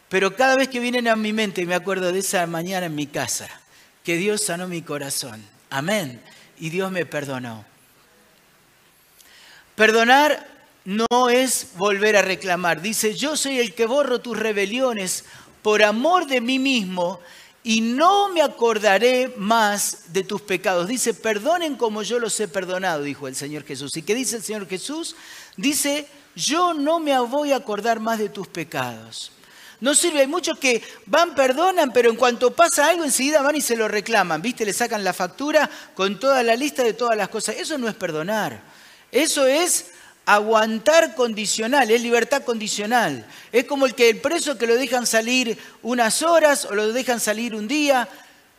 Pero 0.09 0.37
cada 0.37 0.55
vez 0.55 0.68
que 0.68 0.79
vienen 0.79 1.09
a 1.09 1.16
mi 1.16 1.33
mente 1.33 1.66
me 1.66 1.75
acuerdo 1.75 2.12
de 2.12 2.21
esa 2.21 2.47
mañana 2.47 2.87
en 2.87 2.95
mi 2.95 3.09
casa, 3.09 3.49
que 4.05 4.14
Dios 4.18 4.43
sanó 4.43 4.68
mi 4.68 4.83
corazón. 4.83 5.45
Amén. 5.68 6.23
Y 6.61 6.71
Dios 6.71 6.93
me 6.93 7.05
perdonó. 7.05 7.64
Perdonar 9.75 10.47
no 10.85 11.29
es 11.29 11.71
volver 11.75 12.14
a 12.14 12.23
reclamar. 12.23 12.83
Dice, 12.83 13.16
yo 13.16 13.37
soy 13.37 13.59
el 13.59 13.75
que 13.75 13.87
borro 13.87 14.21
tus 14.21 14.39
rebeliones 14.39 15.25
por 15.62 15.83
amor 15.83 16.29
de 16.29 16.41
mí 16.41 16.61
mismo 16.61 17.18
y 17.63 17.81
no 17.81 18.31
me 18.31 18.43
acordaré 18.43 19.35
más 19.37 20.13
de 20.13 20.25
tus 20.25 20.41
pecados. 20.41 20.89
Dice, 20.89 21.13
perdonen 21.13 21.77
como 21.77 22.03
yo 22.03 22.19
los 22.19 22.39
he 22.41 22.49
perdonado, 22.49 23.03
dijo 23.03 23.29
el 23.29 23.37
Señor 23.37 23.65
Jesús. 23.65 23.97
¿Y 23.97 24.03
qué 24.03 24.15
dice 24.15 24.37
el 24.37 24.43
Señor 24.43 24.67
Jesús? 24.67 25.15
Dice, 25.57 26.07
yo 26.35 26.73
no 26.73 27.01
me 27.01 27.19
voy 27.21 27.53
a 27.53 27.57
acordar 27.57 28.01
más 28.01 28.19
de 28.19 28.31
tus 28.31 28.49
pecados. 28.49 29.33
No 29.81 29.95
sirve, 29.95 30.21
hay 30.21 30.27
muchos 30.27 30.59
que 30.59 30.83
van, 31.07 31.35
perdonan, 31.35 31.93
pero 31.93 32.11
en 32.11 32.17
cuanto 32.17 32.51
pasa 32.55 32.89
algo 32.89 33.05
enseguida 33.05 33.41
van 33.41 33.57
y 33.57 33.63
se 33.63 33.77
lo 33.77 33.89
reclaman, 33.89 34.43
¿viste? 34.43 34.67
Le 34.67 34.75
sacan 34.75 35.03
la 35.03 35.15
factura 35.15 35.71
con 35.95 36.21
toda 36.21 36.43
la 36.43 36.55
lista 36.55 36.83
de 36.83 36.93
todas 36.93 37.17
las 37.17 37.29
cosas. 37.29 37.57
Eso 37.57 37.79
no 37.79 37.89
es 37.89 37.95
perdonar. 37.95 38.63
Eso 39.11 39.47
es 39.47 39.93
aguantar 40.35 41.16
condicional, 41.16 41.91
es 41.91 42.01
libertad 42.01 42.45
condicional. 42.45 43.26
Es 43.51 43.64
como 43.64 43.87
el 43.87 43.95
que 43.95 44.11
el 44.11 44.20
preso 44.20 44.57
que 44.57 44.66
lo 44.66 44.76
dejan 44.76 45.07
salir 45.07 45.59
unas 45.83 46.22
horas 46.22 46.64
o 46.66 46.74
lo 46.74 46.93
dejan 46.93 47.18
salir 47.18 47.55
un 47.55 47.66
día. 47.66 48.09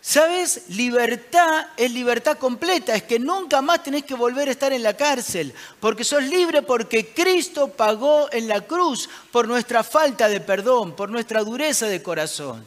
¿Sabes? 0.04 0.64
Libertad 0.70 1.68
es 1.78 1.92
libertad 1.92 2.38
completa, 2.38 2.96
es 2.96 3.04
que 3.04 3.20
nunca 3.20 3.62
más 3.62 3.84
tenés 3.84 4.04
que 4.04 4.16
volver 4.16 4.48
a 4.48 4.52
estar 4.52 4.74
en 4.74 4.82
la 4.82 4.98
cárcel, 4.98 5.54
porque 5.80 6.04
sos 6.04 6.24
libre 6.24 6.64
porque 6.64 7.14
Cristo 7.14 7.68
pagó 7.68 8.28
en 8.32 8.48
la 8.48 8.62
cruz 8.62 9.08
por 9.32 9.48
nuestra 9.48 9.84
falta 9.84 10.28
de 10.28 10.42
perdón, 10.42 10.96
por 10.96 11.12
nuestra 11.12 11.44
dureza 11.44 11.86
de 11.86 12.02
corazón. 12.02 12.66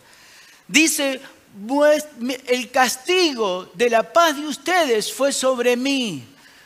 Dice, 0.69 1.21
el 2.47 2.71
castigo 2.71 3.69
de 3.75 3.91
la 3.91 4.13
paz 4.13 4.37
de 4.37 4.47
ustedes 4.47 5.13
fue 5.13 5.33
sobre 5.33 5.77
mí. 5.77 6.25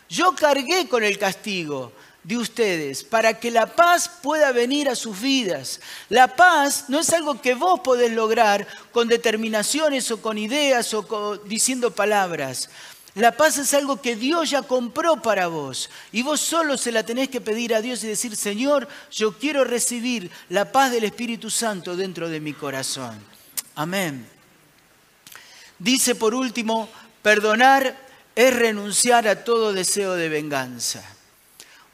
Yo 0.08 0.34
cargué 0.34 0.86
con 0.86 1.02
el 1.02 1.18
castigo 1.18 1.92
de 2.24 2.36
ustedes 2.36 3.04
para 3.04 3.38
que 3.38 3.50
la 3.50 3.66
paz 3.66 4.10
pueda 4.22 4.52
venir 4.52 4.88
a 4.88 4.94
sus 4.94 5.20
vidas. 5.20 5.80
La 6.08 6.36
paz 6.36 6.84
no 6.88 7.00
es 7.00 7.10
algo 7.12 7.40
que 7.40 7.54
vos 7.54 7.80
podés 7.80 8.12
lograr 8.12 8.66
con 8.92 9.08
determinaciones 9.08 10.10
o 10.10 10.20
con 10.20 10.36
ideas 10.36 10.92
o 10.94 11.38
diciendo 11.46 11.94
palabras. 11.94 12.68
La 13.14 13.32
paz 13.32 13.58
es 13.58 13.74
algo 13.74 14.00
que 14.00 14.14
Dios 14.14 14.50
ya 14.50 14.62
compró 14.62 15.20
para 15.20 15.48
vos 15.48 15.90
y 16.12 16.22
vos 16.22 16.40
solo 16.40 16.76
se 16.76 16.92
la 16.92 17.02
tenés 17.02 17.28
que 17.28 17.40
pedir 17.40 17.74
a 17.74 17.80
Dios 17.80 18.04
y 18.04 18.06
decir, 18.06 18.36
Señor, 18.36 18.86
yo 19.10 19.36
quiero 19.38 19.64
recibir 19.64 20.30
la 20.50 20.70
paz 20.70 20.92
del 20.92 21.04
Espíritu 21.04 21.50
Santo 21.50 21.96
dentro 21.96 22.28
de 22.28 22.40
mi 22.40 22.52
corazón. 22.52 23.18
Amén. 23.74 24.28
Dice 25.78 26.14
por 26.14 26.34
último, 26.34 26.88
perdonar 27.22 27.96
es 28.34 28.54
renunciar 28.54 29.26
a 29.26 29.42
todo 29.42 29.72
deseo 29.72 30.14
de 30.14 30.28
venganza. 30.28 31.17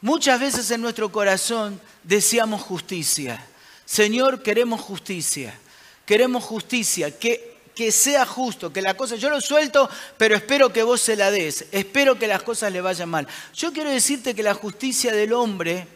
Muchas 0.05 0.39
veces 0.39 0.71
en 0.71 0.83
nuestro 0.83 1.11
corazón 1.11 1.81
deseamos 2.03 2.61
justicia. 2.61 3.43
Señor, 3.87 4.43
queremos 4.43 4.83
justicia. 4.83 5.59
Queremos 6.05 6.45
justicia, 6.45 7.19
que, 7.19 7.57
que 7.75 7.91
sea 7.91 8.27
justo, 8.27 8.71
que 8.71 8.83
la 8.83 8.99
cosa, 8.99 9.17
yo 9.17 9.31
lo 9.31 9.41
suelto, 9.41 9.89
pero 10.19 10.37
espero 10.37 10.71
que 10.71 10.83
vos 10.83 11.01
se 11.01 11.17
la 11.17 11.31
des, 11.31 11.65
espero 11.73 12.19
que 12.19 12.27
las 12.27 12.43
cosas 12.43 12.71
le 12.71 12.83
vayan 12.83 13.09
mal. 13.09 13.27
Yo 13.55 13.73
quiero 13.73 13.89
decirte 13.89 14.35
que 14.35 14.43
la 14.43 14.53
justicia 14.53 15.11
del 15.11 15.33
hombre 15.33 15.89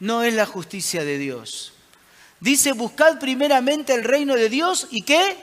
no 0.00 0.24
es 0.24 0.34
la 0.34 0.46
justicia 0.46 1.04
de 1.04 1.16
Dios. 1.16 1.74
Dice, 2.40 2.72
buscad 2.72 3.20
primeramente 3.20 3.94
el 3.94 4.02
reino 4.02 4.34
de 4.34 4.48
Dios 4.48 4.88
y 4.90 5.02
qué? 5.02 5.36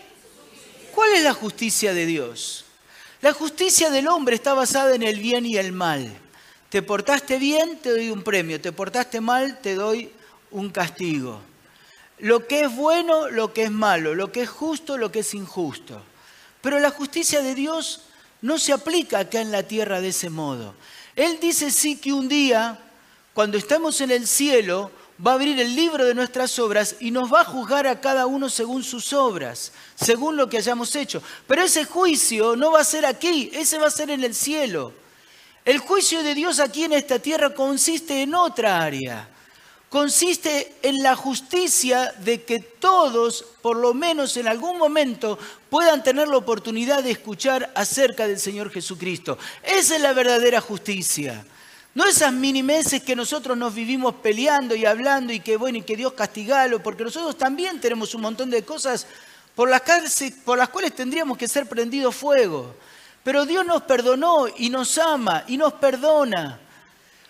¿Cuál 0.94 1.14
es 1.14 1.24
la 1.24 1.34
justicia 1.34 1.94
de 1.94 2.06
Dios? 2.06 2.66
La 3.22 3.32
justicia 3.32 3.90
del 3.90 4.10
hombre 4.10 4.36
está 4.36 4.54
basada 4.54 4.96
en 4.96 5.04
el 5.04 5.22
bien 5.22 5.46
y 5.46 5.56
el 5.56 5.72
mal. 5.72 6.21
Te 6.72 6.82
portaste 6.82 7.38
bien, 7.38 7.80
te 7.80 7.90
doy 7.90 8.10
un 8.12 8.24
premio. 8.24 8.62
Te 8.62 8.72
portaste 8.72 9.20
mal, 9.20 9.60
te 9.60 9.76
doy 9.76 10.10
un 10.52 10.70
castigo. 10.70 11.42
Lo 12.20 12.48
que 12.48 12.62
es 12.62 12.74
bueno, 12.74 13.28
lo 13.28 13.52
que 13.52 13.64
es 13.64 13.72
malo. 13.72 14.16
Lo 14.16 14.32
que 14.32 14.44
es 14.44 14.50
justo, 14.50 14.98
lo 14.98 15.12
que 15.12 15.20
es 15.20 15.34
injusto. 15.34 16.02
Pero 16.62 16.80
la 16.80 16.90
justicia 16.90 17.42
de 17.42 17.56
Dios 17.56 18.04
no 18.42 18.58
se 18.58 18.72
aplica 18.72 19.20
acá 19.20 19.42
en 19.42 19.52
la 19.52 19.64
tierra 19.64 20.00
de 20.00 20.08
ese 20.08 20.30
modo. 20.30 20.74
Él 21.18 21.40
dice 21.42 21.72
sí 21.72 21.98
que 21.98 22.14
un 22.14 22.30
día, 22.30 22.80
cuando 23.34 23.58
estemos 23.58 24.00
en 24.00 24.12
el 24.12 24.26
cielo, 24.26 24.92
va 25.28 25.32
a 25.32 25.34
abrir 25.34 25.60
el 25.60 25.76
libro 25.76 26.06
de 26.06 26.16
nuestras 26.16 26.58
obras 26.58 26.96
y 27.02 27.12
nos 27.12 27.34
va 27.34 27.42
a 27.42 27.46
juzgar 27.46 27.86
a 27.86 28.00
cada 28.00 28.28
uno 28.28 28.50
según 28.50 28.86
sus 28.86 29.12
obras, 29.12 29.74
según 29.96 30.38
lo 30.38 30.48
que 30.48 30.60
hayamos 30.60 30.96
hecho. 30.96 31.22
Pero 31.48 31.64
ese 31.64 31.84
juicio 31.84 32.56
no 32.56 32.72
va 32.72 32.80
a 32.80 32.86
ser 32.86 33.06
aquí, 33.06 33.52
ese 33.52 33.78
va 33.78 33.88
a 33.88 33.92
ser 33.92 34.10
en 34.10 34.24
el 34.24 34.34
cielo. 34.34 35.01
El 35.64 35.78
juicio 35.78 36.24
de 36.24 36.34
Dios 36.34 36.60
aquí 36.60 36.86
en 36.86 36.94
esta 36.94 37.20
tierra 37.20 37.54
consiste 37.54 38.24
en 38.24 38.34
otra 38.34 38.82
área. 38.82 39.28
Consiste 39.90 40.78
en 40.82 41.04
la 41.04 41.16
justicia 41.16 42.14
de 42.20 42.44
que 42.44 42.60
todos, 42.60 43.46
por 43.62 43.76
lo 43.76 43.94
menos 43.94 44.38
en 44.38 44.48
algún 44.48 44.78
momento, 44.78 45.38
puedan 45.70 46.02
tener 46.02 46.30
la 46.30 46.38
oportunidad 46.38 47.04
de 47.04 47.12
escuchar 47.12 47.72
acerca 47.76 48.28
del 48.28 48.40
Señor 48.40 48.72
Jesucristo. 48.72 49.38
Esa 49.62 49.98
es 49.98 50.02
la 50.02 50.14
verdadera 50.14 50.62
justicia. 50.62 51.46
No 51.94 52.06
esas 52.08 52.32
minimeses 52.32 53.04
que 53.04 53.18
nosotros 53.18 53.58
nos 53.58 53.76
vivimos 53.76 54.16
peleando 54.16 54.76
y 54.76 54.86
hablando 54.86 55.34
y 55.34 55.42
que 55.42 55.58
bueno 55.58 55.80
y 55.80 55.84
que 55.84 55.98
Dios 55.98 56.14
castigalo, 56.14 56.82
porque 56.82 57.04
nosotros 57.04 57.38
también 57.38 57.82
tenemos 57.82 58.16
un 58.16 58.22
montón 58.22 58.50
de 58.50 58.64
cosas 58.64 59.06
por 59.54 59.70
las, 59.70 59.82
por 60.46 60.58
las 60.58 60.70
cuales 60.70 60.96
tendríamos 60.96 61.38
que 61.38 61.50
ser 61.50 61.68
prendidos 61.68 62.16
fuego. 62.16 62.74
Pero 63.24 63.46
Dios 63.46 63.66
nos 63.66 63.84
perdonó 63.84 64.48
y 64.58 64.70
nos 64.70 64.98
ama 64.98 65.44
y 65.48 65.58
nos 65.58 65.74
perdona. 65.74 66.60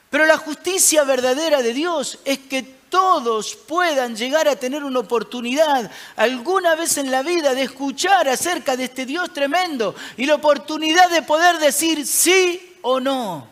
Pero 0.10 0.26
la 0.26 0.38
justicia 0.38 1.04
verdadera 1.04 1.62
de 1.62 1.74
Dios 1.74 2.20
es 2.26 2.40
que 2.40 2.64
todos 2.64 3.56
puedan 3.56 4.16
llegar 4.16 4.48
a 4.50 4.58
tener 4.58 4.84
una 4.84 5.00
oportunidad 5.00 5.90
alguna 6.18 6.76
vez 6.76 6.98
en 6.98 7.10
la 7.10 7.24
vida 7.24 7.56
de 7.56 7.64
escuchar 7.64 8.28
acerca 8.28 8.76
de 8.76 8.84
este 8.84 9.06
Dios 9.06 9.34
tremendo 9.34 9.96
y 10.18 10.26
la 10.26 10.36
oportunidad 10.36 11.10
de 11.10 11.22
poder 11.22 11.58
decir 11.60 12.06
sí 12.06 12.78
o 12.82 13.00
no. 13.00 13.48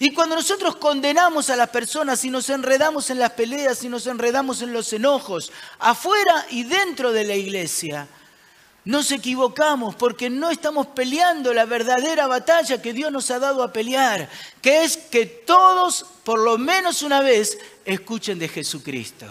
Y 0.00 0.12
cuando 0.12 0.36
nosotros 0.36 0.76
condenamos 0.76 1.50
a 1.50 1.56
las 1.56 1.70
personas 1.70 2.24
y 2.24 2.30
nos 2.30 2.50
enredamos 2.50 3.10
en 3.10 3.18
las 3.18 3.30
peleas 3.30 3.82
y 3.82 3.88
nos 3.88 4.06
enredamos 4.06 4.62
en 4.62 4.72
los 4.72 4.92
enojos, 4.92 5.52
afuera 5.78 6.46
y 6.50 6.64
dentro 6.64 7.12
de 7.12 7.24
la 7.24 7.34
iglesia, 7.34 8.08
nos 8.88 9.12
equivocamos 9.12 9.94
porque 9.96 10.30
no 10.30 10.50
estamos 10.50 10.86
peleando 10.86 11.52
la 11.52 11.66
verdadera 11.66 12.26
batalla 12.26 12.80
que 12.80 12.94
Dios 12.94 13.12
nos 13.12 13.30
ha 13.30 13.38
dado 13.38 13.62
a 13.62 13.70
pelear, 13.70 14.30
que 14.62 14.82
es 14.82 14.96
que 14.96 15.26
todos, 15.26 16.06
por 16.24 16.38
lo 16.38 16.56
menos 16.56 17.02
una 17.02 17.20
vez, 17.20 17.58
escuchen 17.84 18.38
de 18.38 18.48
Jesucristo. 18.48 19.26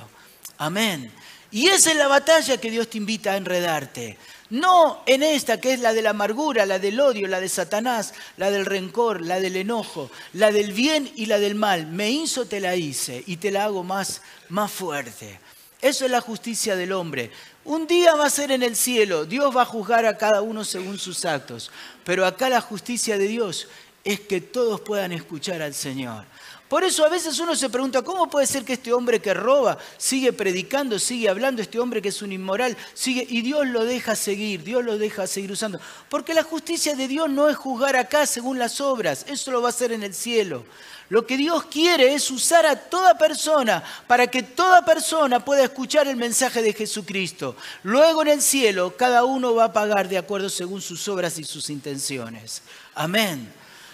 Amén. 0.59 1.11
Y 1.49 1.69
esa 1.69 1.89
es 1.89 1.97
la 1.97 2.07
batalla 2.07 2.57
que 2.57 2.69
Dios 2.69 2.87
te 2.87 2.99
invita 2.99 3.31
a 3.31 3.37
enredarte. 3.37 4.19
No 4.51 5.01
en 5.07 5.23
esta 5.23 5.59
que 5.59 5.73
es 5.73 5.79
la 5.79 5.93
de 5.93 6.03
la 6.03 6.11
amargura, 6.11 6.67
la 6.67 6.77
del 6.77 6.99
odio, 6.99 7.27
la 7.27 7.39
de 7.39 7.49
Satanás, 7.49 8.13
la 8.37 8.51
del 8.51 8.63
rencor, 8.63 9.21
la 9.21 9.39
del 9.39 9.55
enojo, 9.55 10.11
la 10.33 10.51
del 10.51 10.71
bien 10.71 11.11
y 11.15 11.25
la 11.25 11.39
del 11.39 11.55
mal. 11.55 11.87
Me 11.87 12.11
hizo, 12.11 12.45
te 12.45 12.59
la 12.59 12.75
hice 12.75 13.23
y 13.25 13.37
te 13.37 13.49
la 13.49 13.63
hago 13.63 13.83
más, 13.83 14.21
más 14.49 14.71
fuerte. 14.71 15.39
Eso 15.81 16.05
es 16.05 16.11
la 16.11 16.21
justicia 16.21 16.75
del 16.75 16.91
hombre. 16.91 17.31
Un 17.67 17.85
día 17.85 18.15
va 18.15 18.27
a 18.27 18.29
ser 18.29 18.51
en 18.51 18.63
el 18.63 18.77
cielo, 18.77 19.25
Dios 19.25 19.53
va 19.53 19.63
a 19.63 19.65
juzgar 19.65 20.05
a 20.05 20.17
cada 20.17 20.41
uno 20.41 20.63
según 20.63 20.97
sus 20.97 21.25
actos, 21.25 21.69
pero 22.05 22.25
acá 22.25 22.47
la 22.47 22.61
justicia 22.61 23.17
de 23.17 23.27
Dios 23.27 23.67
es 24.05 24.21
que 24.21 24.39
todos 24.39 24.79
puedan 24.79 25.11
escuchar 25.11 25.61
al 25.61 25.73
Señor. 25.73 26.23
Por 26.69 26.85
eso 26.85 27.05
a 27.05 27.09
veces 27.09 27.37
uno 27.39 27.57
se 27.57 27.69
pregunta, 27.69 28.03
¿cómo 28.03 28.29
puede 28.29 28.47
ser 28.47 28.63
que 28.63 28.71
este 28.71 28.93
hombre 28.93 29.19
que 29.19 29.33
roba 29.33 29.77
sigue 29.97 30.31
predicando, 30.31 30.97
sigue 30.97 31.27
hablando, 31.27 31.61
este 31.61 31.77
hombre 31.77 32.01
que 32.01 32.07
es 32.07 32.21
un 32.21 32.31
inmoral, 32.31 32.77
sigue 32.93 33.27
y 33.27 33.41
Dios 33.41 33.67
lo 33.67 33.83
deja 33.83 34.15
seguir, 34.15 34.63
Dios 34.63 34.85
lo 34.85 34.97
deja 34.97 35.27
seguir 35.27 35.51
usando? 35.51 35.77
Porque 36.07 36.33
la 36.33 36.43
justicia 36.43 36.95
de 36.95 37.09
Dios 37.09 37.29
no 37.29 37.49
es 37.49 37.57
juzgar 37.57 37.97
acá 37.97 38.25
según 38.27 38.59
las 38.59 38.79
obras, 38.79 39.25
eso 39.27 39.51
lo 39.51 39.61
va 39.61 39.67
a 39.67 39.71
hacer 39.71 39.91
en 39.91 40.03
el 40.03 40.13
cielo. 40.13 40.63
Lo 41.09 41.25
que 41.25 41.37
Dios 41.37 41.65
quiere 41.65 42.13
es 42.13 42.29
usar 42.31 42.65
a 42.65 42.75
toda 42.75 43.17
persona 43.17 43.81
para 44.07 44.27
que 44.27 44.43
toda 44.43 44.83
persona 44.83 45.43
pueda 45.43 45.63
escuchar 45.63 46.07
el 46.07 46.17
mensaje 46.17 46.61
de 46.61 46.73
Jesucristo. 46.73 47.55
Luego 47.83 48.23
en 48.23 48.27
el 48.27 48.41
cielo 48.41 48.97
cada 48.97 49.23
uno 49.23 49.55
va 49.55 49.65
a 49.65 49.73
pagar 49.73 50.09
de 50.09 50.17
acuerdo 50.17 50.49
según 50.49 50.81
sus 50.81 51.07
obras 51.07 51.39
y 51.39 51.45
sus 51.45 51.69
intenciones. 51.69 52.61
Amén. 52.93 53.53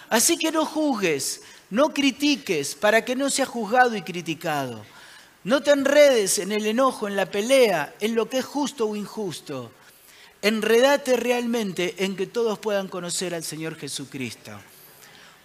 Así 0.09 0.37
que 0.37 0.51
no 0.51 0.65
juzgues, 0.65 1.41
no 1.69 1.93
critiques 1.93 2.73
para 2.73 3.05
que 3.05 3.15
no 3.15 3.29
sea 3.29 3.45
juzgado 3.45 3.95
y 3.95 4.01
criticado. 4.01 4.83
No 5.43 5.61
te 5.61 5.71
enredes 5.71 6.39
en 6.39 6.51
el 6.51 6.65
enojo, 6.65 7.07
en 7.07 7.15
la 7.15 7.27
pelea, 7.27 7.93
en 7.99 8.15
lo 8.15 8.27
que 8.27 8.39
es 8.39 8.45
justo 8.45 8.87
o 8.87 8.95
injusto. 8.95 9.71
Enredate 10.41 11.15
realmente 11.15 11.95
en 11.99 12.15
que 12.15 12.25
todos 12.27 12.57
puedan 12.57 12.87
conocer 12.87 13.35
al 13.35 13.43
Señor 13.43 13.75
Jesucristo. 13.75 14.51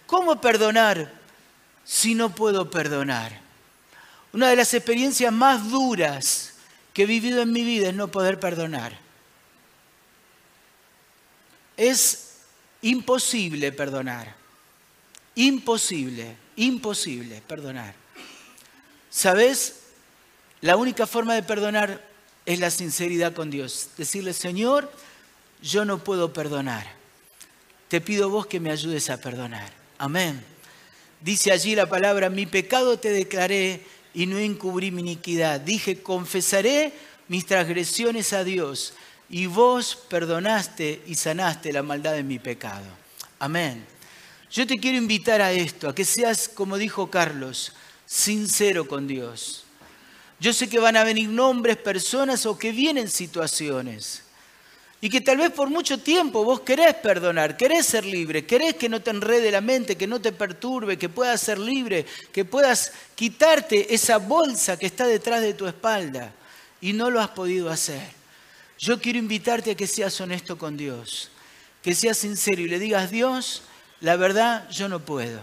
¿Cómo 0.07 0.41
perdonar? 0.41 1.18
Si 1.89 2.15
no 2.15 2.35
puedo 2.35 2.71
perdonar? 2.71 3.41
Una 4.35 4.51
de 4.51 4.57
las 4.57 4.75
experiencias 4.75 5.33
más 5.33 5.71
duras 5.71 6.53
que 6.93 7.05
he 7.05 7.07
vivido 7.07 7.41
en 7.41 7.51
mi 7.51 7.65
vida 7.65 7.89
es 7.89 7.95
no 7.95 8.09
poder 8.09 8.39
perdonar. 8.39 8.99
Es 11.79 12.35
imposible 12.83 13.73
perdonar. 13.73 14.35
Imposible, 15.35 16.37
imposible 16.57 17.41
perdonar. 17.47 17.95
¿Sabes? 19.09 19.81
La 20.61 20.77
única 20.77 21.07
forma 21.07 21.35
de 21.35 21.43
perdonar 21.43 22.07
es 22.45 22.61
la 22.61 22.71
sinceridad 22.71 23.33
con 23.33 23.49
Dios. 23.49 23.89
Decirle, 23.97 24.35
Señor, 24.35 24.93
yo 25.63 25.87
no 25.87 26.05
puedo 26.05 26.35
perdonar. 26.35 26.87
Te 27.89 28.03
pido 28.03 28.29
vos 28.29 28.47
que 28.47 28.61
me 28.61 28.71
ayudes 28.71 29.09
a 29.09 29.17
perdonar. 29.17 29.73
Amén. 29.97 30.58
Dice 31.21 31.51
allí 31.53 31.75
la 31.75 31.89
palabra, 31.89 32.31
mi 32.31 32.47
pecado 32.47 32.99
te 32.99 33.11
declaré 33.11 33.83
y 34.15 34.27
no 34.27 34.39
encubrí 34.39 34.91
mi 34.91 35.01
iniquidad. 35.01 35.61
Dije, 35.61 36.03
confesaré 36.03 36.93
mis 37.29 37.47
transgresiones 37.47 38.33
a 38.33 38.45
Dios 38.45 38.95
y 39.29 39.47
vos 39.47 39.97
perdonaste 40.09 41.03
y 41.07 41.15
sanaste 41.15 41.73
la 41.73 41.83
maldad 41.83 42.13
de 42.13 42.23
mi 42.23 42.39
pecado. 42.39 42.87
Amén. 43.39 43.85
Yo 44.51 44.67
te 44.67 44.79
quiero 44.79 44.97
invitar 44.97 45.43
a 45.43 45.53
esto, 45.53 45.89
a 45.89 45.95
que 45.95 46.05
seas, 46.05 46.49
como 46.49 46.79
dijo 46.79 47.11
Carlos, 47.11 47.73
sincero 48.07 48.89
con 48.89 49.07
Dios. 49.07 49.65
Yo 50.41 50.53
sé 50.53 50.69
que 50.69 50.79
van 50.79 50.97
a 50.97 51.05
venir 51.05 51.29
nombres, 51.29 51.77
personas 51.77 52.47
o 52.47 52.57
que 52.57 52.73
vienen 52.73 53.09
situaciones. 53.09 54.23
Y 55.01 55.09
que 55.11 55.21
tal 55.21 55.37
vez 55.37 55.53
por 55.53 55.71
mucho 55.71 55.99
tiempo 55.99 56.45
vos 56.45 56.61
querés 56.61 56.95
perdonar, 56.95 57.57
querés 57.57 57.87
ser 57.87 58.05
libre, 58.05 58.45
querés 58.45 58.75
que 58.75 58.89
no 58.89 59.01
te 59.01 59.11
enrede 59.11 59.51
la 59.53 59.61
mente, 59.61 59.97
que 59.97 60.09
no 60.09 60.21
te 60.21 60.33
perturbe, 60.33 60.99
que 60.99 61.09
puedas 61.09 61.41
ser 61.41 61.59
libre, 61.59 62.05
que 62.33 62.45
puedas 62.45 62.93
quitarte 63.15 63.95
esa 63.95 64.19
bolsa 64.19 64.77
que 64.77 64.87
está 64.87 65.07
detrás 65.07 65.41
de 65.41 65.55
tu 65.55 65.69
espalda. 65.69 66.33
Y 66.81 66.93
no 66.93 67.11
lo 67.11 67.21
has 67.21 67.29
podido 67.29 67.71
hacer. 67.71 68.19
Yo 68.79 69.01
quiero 69.01 69.19
invitarte 69.19 69.73
a 69.73 69.77
que 69.77 69.87
seas 69.87 70.21
honesto 70.21 70.59
con 70.59 70.77
Dios, 70.77 71.31
que 71.83 71.95
seas 71.95 72.19
sincero 72.19 72.63
y 72.63 72.69
le 72.69 72.79
digas, 72.79 73.11
Dios, 73.11 73.63
la 74.01 74.17
verdad 74.17 74.69
yo 74.71 74.89
no 74.89 75.01
puedo, 75.01 75.41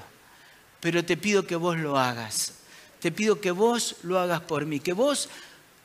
pero 0.80 1.04
te 1.04 1.18
pido 1.18 1.46
que 1.46 1.56
vos 1.56 1.78
lo 1.78 1.98
hagas. 1.98 2.54
Te 3.00 3.12
pido 3.12 3.40
que 3.40 3.52
vos 3.52 3.98
lo 4.04 4.20
hagas 4.20 4.42
por 4.42 4.66
mí, 4.66 4.80
que 4.80 4.94
vos 4.94 5.30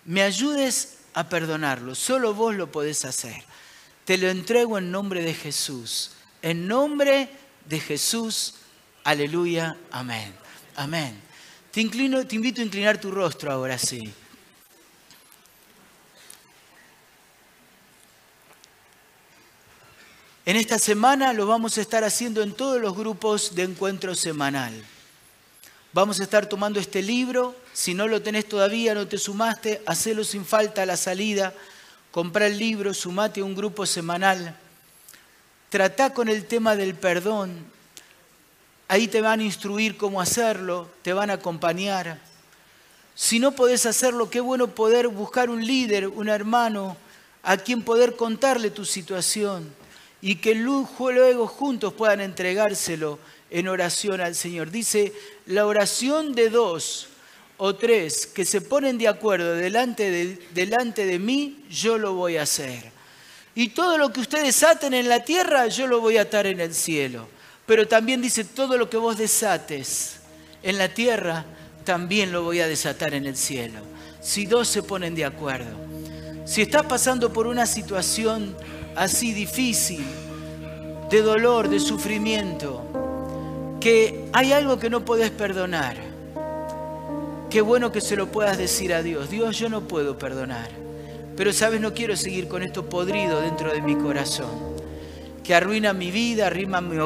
me 0.05 0.23
ayudes 0.23 0.99
a 1.14 1.29
perdonarlo. 1.29 1.95
Solo 1.95 2.35
vos 2.35 2.55
lo 2.55 2.71
podés 2.71 3.05
hacer. 3.05 3.45
Te 4.05 4.18
lo 4.18 4.28
entrego 4.28 4.78
en 4.78 4.90
nombre 4.90 5.22
de 5.22 5.34
Jesús. 5.34 6.12
En 6.42 6.66
nombre 6.66 7.28
de 7.66 7.80
Jesús. 7.80 8.55
Aleluya. 9.05 9.76
Amén. 9.90 10.34
Amén. 10.76 11.20
Te, 11.70 11.80
inclino, 11.80 12.26
te 12.26 12.36
invito 12.36 12.61
a 12.61 12.64
inclinar 12.64 13.01
tu 13.01 13.11
rostro 13.11 13.53
ahora 13.53 13.78
sí. 13.78 14.12
En 20.46 20.57
esta 20.57 20.78
semana 20.78 21.32
lo 21.32 21.46
vamos 21.46 21.78
a 21.78 21.80
estar 21.80 22.03
haciendo 22.03 22.42
en 22.42 22.53
todos 22.53 22.80
los 22.80 22.96
grupos 22.96 23.55
de 23.55 23.62
encuentro 23.62 24.14
semanal. 24.14 24.72
Vamos 25.92 26.18
a 26.18 26.24
estar 26.24 26.46
tomando 26.46 26.80
este 26.80 27.03
libro. 27.03 27.55
Si 27.72 27.94
no 27.94 28.09
lo 28.09 28.22
tenés 28.22 28.48
todavía, 28.48 28.94
no 28.94 29.07
te 29.07 29.18
sumaste, 29.18 29.82
hacelo 29.86 30.24
sin 30.24 30.44
falta 30.44 30.82
a 30.82 30.86
la 30.86 30.96
salida. 30.96 31.53
Comprá 32.11 32.47
el 32.47 32.59
libro, 32.59 32.93
sumate 32.93 33.41
a 33.41 33.45
un 33.45 33.55
grupo 33.55 33.87
semanal. 33.87 34.57
Tratá 35.69 36.13
con 36.13 36.29
el 36.29 36.47
tema 36.47 36.75
del 36.75 36.95
perdón. 36.95 37.65
Ahí 38.89 39.07
te 39.07 39.21
van 39.21 39.41
a 39.41 39.45
instruir 39.45 39.97
cómo 39.97 40.21
hacerlo, 40.21 40.91
te 41.03 41.13
van 41.13 41.31
a 41.31 41.35
acompañar. 41.35 42.19
Si 43.15 43.39
no 43.39 43.53
podés 43.53 43.87
hacerlo, 43.87 44.31
qué 44.31 44.41
bueno 44.41 44.75
poder 44.75 45.07
buscar 45.07 45.51
un 45.51 45.65
líder, 45.65 46.09
un 46.09 46.29
hermano, 46.29 46.97
a 47.43 47.57
quien 47.57 47.83
poder 47.83 48.17
contarle 48.17 48.71
tu 48.71 48.85
situación 48.85 49.73
y 50.21 50.37
que 50.37 50.55
luego 50.55 51.47
juntos 51.47 51.93
puedan 51.93 52.21
entregárselo 52.21 53.19
en 53.51 53.69
oración 53.69 54.21
al 54.21 54.35
Señor. 54.35 54.71
Dice, 54.71 55.13
la 55.47 55.67
oración 55.67 56.35
de 56.35 56.51
dos 56.51 57.10
o 57.63 57.75
tres 57.75 58.27
que 58.27 58.47
se 58.47 58.63
ponen 58.63 58.97
de 58.97 59.07
acuerdo 59.07 59.55
delante 59.55 60.11
de, 60.11 60.39
delante 60.55 61.05
de 61.05 61.19
mí, 61.19 61.63
yo 61.71 61.99
lo 61.99 62.15
voy 62.15 62.39
a 62.39 62.43
hacer. 62.43 62.91
Y 63.55 63.69
todo 63.69 63.99
lo 63.99 64.11
que 64.11 64.21
ustedes 64.21 64.63
aten 64.63 64.95
en 64.95 65.11
la 65.11 65.25
tierra, 65.25 65.67
yo 65.67 65.87
lo 65.87 66.01
voy 66.01 66.17
a 66.17 66.23
atar 66.23 66.47
en 66.47 66.59
el 66.59 66.75
cielo. 66.75 67.29
Pero 67.67 67.87
también 67.87 68.23
dice, 68.23 68.45
todo 68.45 68.79
lo 68.79 68.89
que 68.89 68.97
vos 68.97 69.19
desates 69.19 70.21
en 70.63 70.79
la 70.79 70.89
tierra, 70.89 71.45
también 71.85 72.33
lo 72.33 72.45
voy 72.45 72.61
a 72.61 72.67
desatar 72.67 73.13
en 73.13 73.27
el 73.27 73.37
cielo. 73.37 73.81
Si 74.23 74.47
dos 74.47 74.67
se 74.67 74.83
ponen 74.83 75.15
de 75.15 75.27
acuerdo. 75.27 75.77
Si 76.47 76.63
estás 76.63 76.87
pasando 76.87 77.31
por 77.31 77.47
una 77.47 77.67
situación 77.67 78.57
así 78.97 79.35
difícil, 79.35 80.03
de 81.11 81.21
dolor, 81.21 81.69
de 81.69 81.79
sufrimiento, 81.79 83.77
que 83.83 84.31
hay 84.33 84.53
algo 84.53 84.79
que 84.79 84.89
no 84.89 85.05
puedes 85.05 85.31
perdonar. 85.31 86.10
Qué 87.51 87.61
bueno 87.61 87.90
que 87.90 88.01
se 88.01 88.14
lo 88.14 88.30
puedas 88.30 88.57
decir 88.57 88.94
a 88.94 89.03
Dios. 89.03 89.28
Dios, 89.28 89.59
yo 89.59 89.68
no 89.68 89.80
puedo 89.80 90.16
perdonar. 90.16 90.68
Pero 91.36 91.53
sabes, 91.53 91.80
no 91.80 91.92
quiero 91.92 92.16
seguir 92.16 92.46
con 92.46 92.62
esto 92.62 92.88
podrido 92.88 93.40
dentro 93.40 93.72
de 93.72 93.82
mi 93.82 93.96
corazón. 93.96 94.70
Que 95.42 95.55
arruina 95.55 95.92
mi 95.92 96.12
vida, 96.12 96.46
arruina 96.46 96.80
mi 96.80 96.96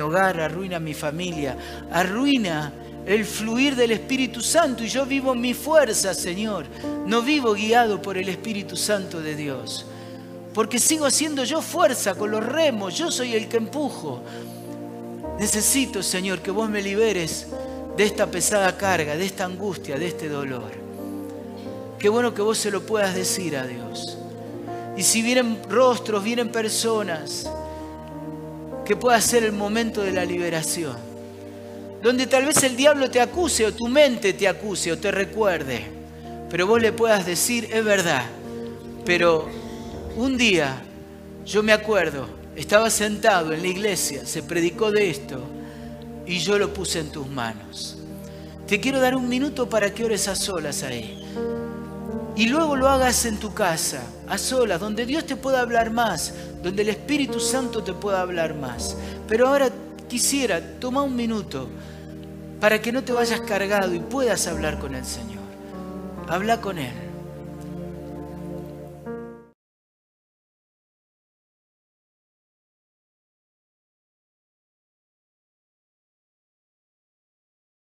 hogar, 0.00 0.40
arruina 0.40 0.78
mi, 0.78 0.94
familia, 0.94 1.56
arruina 1.90 2.72
el 3.06 3.24
fluir 3.24 3.74
del 3.74 3.90
Espíritu 3.90 4.40
Santo. 4.40 4.84
Y 4.84 4.88
yo 4.88 5.04
vivo 5.04 5.34
mi 5.34 5.52
fuerza, 5.52 6.14
Señor. 6.14 6.66
No 7.04 7.22
vivo 7.22 7.52
guiado 7.54 8.00
por 8.00 8.16
el 8.16 8.28
Espíritu 8.28 8.76
Santo 8.76 9.20
de 9.20 9.34
Dios 9.34 9.86
porque 10.56 10.78
sigo 10.78 11.04
haciendo 11.04 11.44
yo 11.44 11.60
fuerza 11.60 12.14
con 12.14 12.30
los 12.30 12.42
remos, 12.42 12.96
yo 12.96 13.10
soy 13.10 13.34
el 13.34 13.46
que 13.46 13.58
empujo. 13.58 14.22
Necesito, 15.38 16.02
Señor, 16.02 16.38
que 16.38 16.50
vos 16.50 16.70
me 16.70 16.80
liberes 16.80 17.46
de 17.96 18.04
esta 18.04 18.30
pesada 18.30 18.76
carga, 18.76 19.16
de 19.16 19.24
esta 19.24 19.44
angustia, 19.44 19.98
de 19.98 20.06
este 20.06 20.28
dolor. 20.28 20.70
Qué 21.98 22.08
bueno 22.10 22.34
que 22.34 22.42
vos 22.42 22.58
se 22.58 22.70
lo 22.70 22.82
puedas 22.84 23.14
decir 23.14 23.56
a 23.56 23.66
Dios. 23.66 24.18
Y 24.96 25.02
si 25.02 25.22
vienen 25.22 25.58
rostros, 25.68 26.22
vienen 26.22 26.50
personas, 26.50 27.50
que 28.84 28.96
pueda 28.96 29.20
ser 29.20 29.44
el 29.44 29.52
momento 29.52 30.02
de 30.02 30.12
la 30.12 30.24
liberación. 30.24 30.96
Donde 32.02 32.26
tal 32.26 32.44
vez 32.44 32.62
el 32.62 32.76
diablo 32.76 33.10
te 33.10 33.20
acuse 33.20 33.64
o 33.64 33.72
tu 33.72 33.88
mente 33.88 34.34
te 34.34 34.46
acuse 34.46 34.92
o 34.92 34.98
te 34.98 35.10
recuerde. 35.10 35.84
Pero 36.50 36.66
vos 36.66 36.80
le 36.80 36.92
puedas 36.92 37.24
decir, 37.26 37.68
es 37.72 37.84
verdad, 37.84 38.24
pero 39.04 39.48
un 40.16 40.36
día, 40.36 40.82
yo 41.44 41.62
me 41.62 41.72
acuerdo, 41.72 42.28
estaba 42.54 42.90
sentado 42.90 43.52
en 43.52 43.62
la 43.62 43.68
iglesia, 43.68 44.24
se 44.24 44.42
predicó 44.42 44.92
de 44.92 45.10
esto 45.10 45.55
y 46.26 46.38
yo 46.38 46.58
lo 46.58 46.72
puse 46.74 47.00
en 47.00 47.10
tus 47.10 47.28
manos. 47.28 47.96
Te 48.66 48.80
quiero 48.80 49.00
dar 49.00 49.14
un 49.14 49.28
minuto 49.28 49.68
para 49.68 49.94
que 49.94 50.04
ores 50.04 50.26
a 50.28 50.34
solas 50.34 50.82
ahí. 50.82 51.22
Y 52.34 52.48
luego 52.48 52.76
lo 52.76 52.88
hagas 52.88 53.24
en 53.24 53.38
tu 53.38 53.54
casa, 53.54 54.02
a 54.28 54.36
solas, 54.36 54.80
donde 54.80 55.06
Dios 55.06 55.24
te 55.24 55.36
pueda 55.36 55.60
hablar 55.60 55.90
más, 55.90 56.34
donde 56.62 56.82
el 56.82 56.90
Espíritu 56.90 57.40
Santo 57.40 57.82
te 57.82 57.94
pueda 57.94 58.20
hablar 58.20 58.54
más. 58.54 58.96
Pero 59.28 59.48
ahora 59.48 59.70
quisiera, 60.08 60.60
toma 60.78 61.02
un 61.02 61.16
minuto 61.16 61.68
para 62.60 62.80
que 62.80 62.92
no 62.92 63.04
te 63.04 63.12
vayas 63.12 63.40
cargado 63.40 63.94
y 63.94 64.00
puedas 64.00 64.46
hablar 64.48 64.78
con 64.78 64.94
el 64.94 65.04
Señor. 65.04 65.44
Habla 66.28 66.60
con 66.60 66.78
Él. 66.78 67.05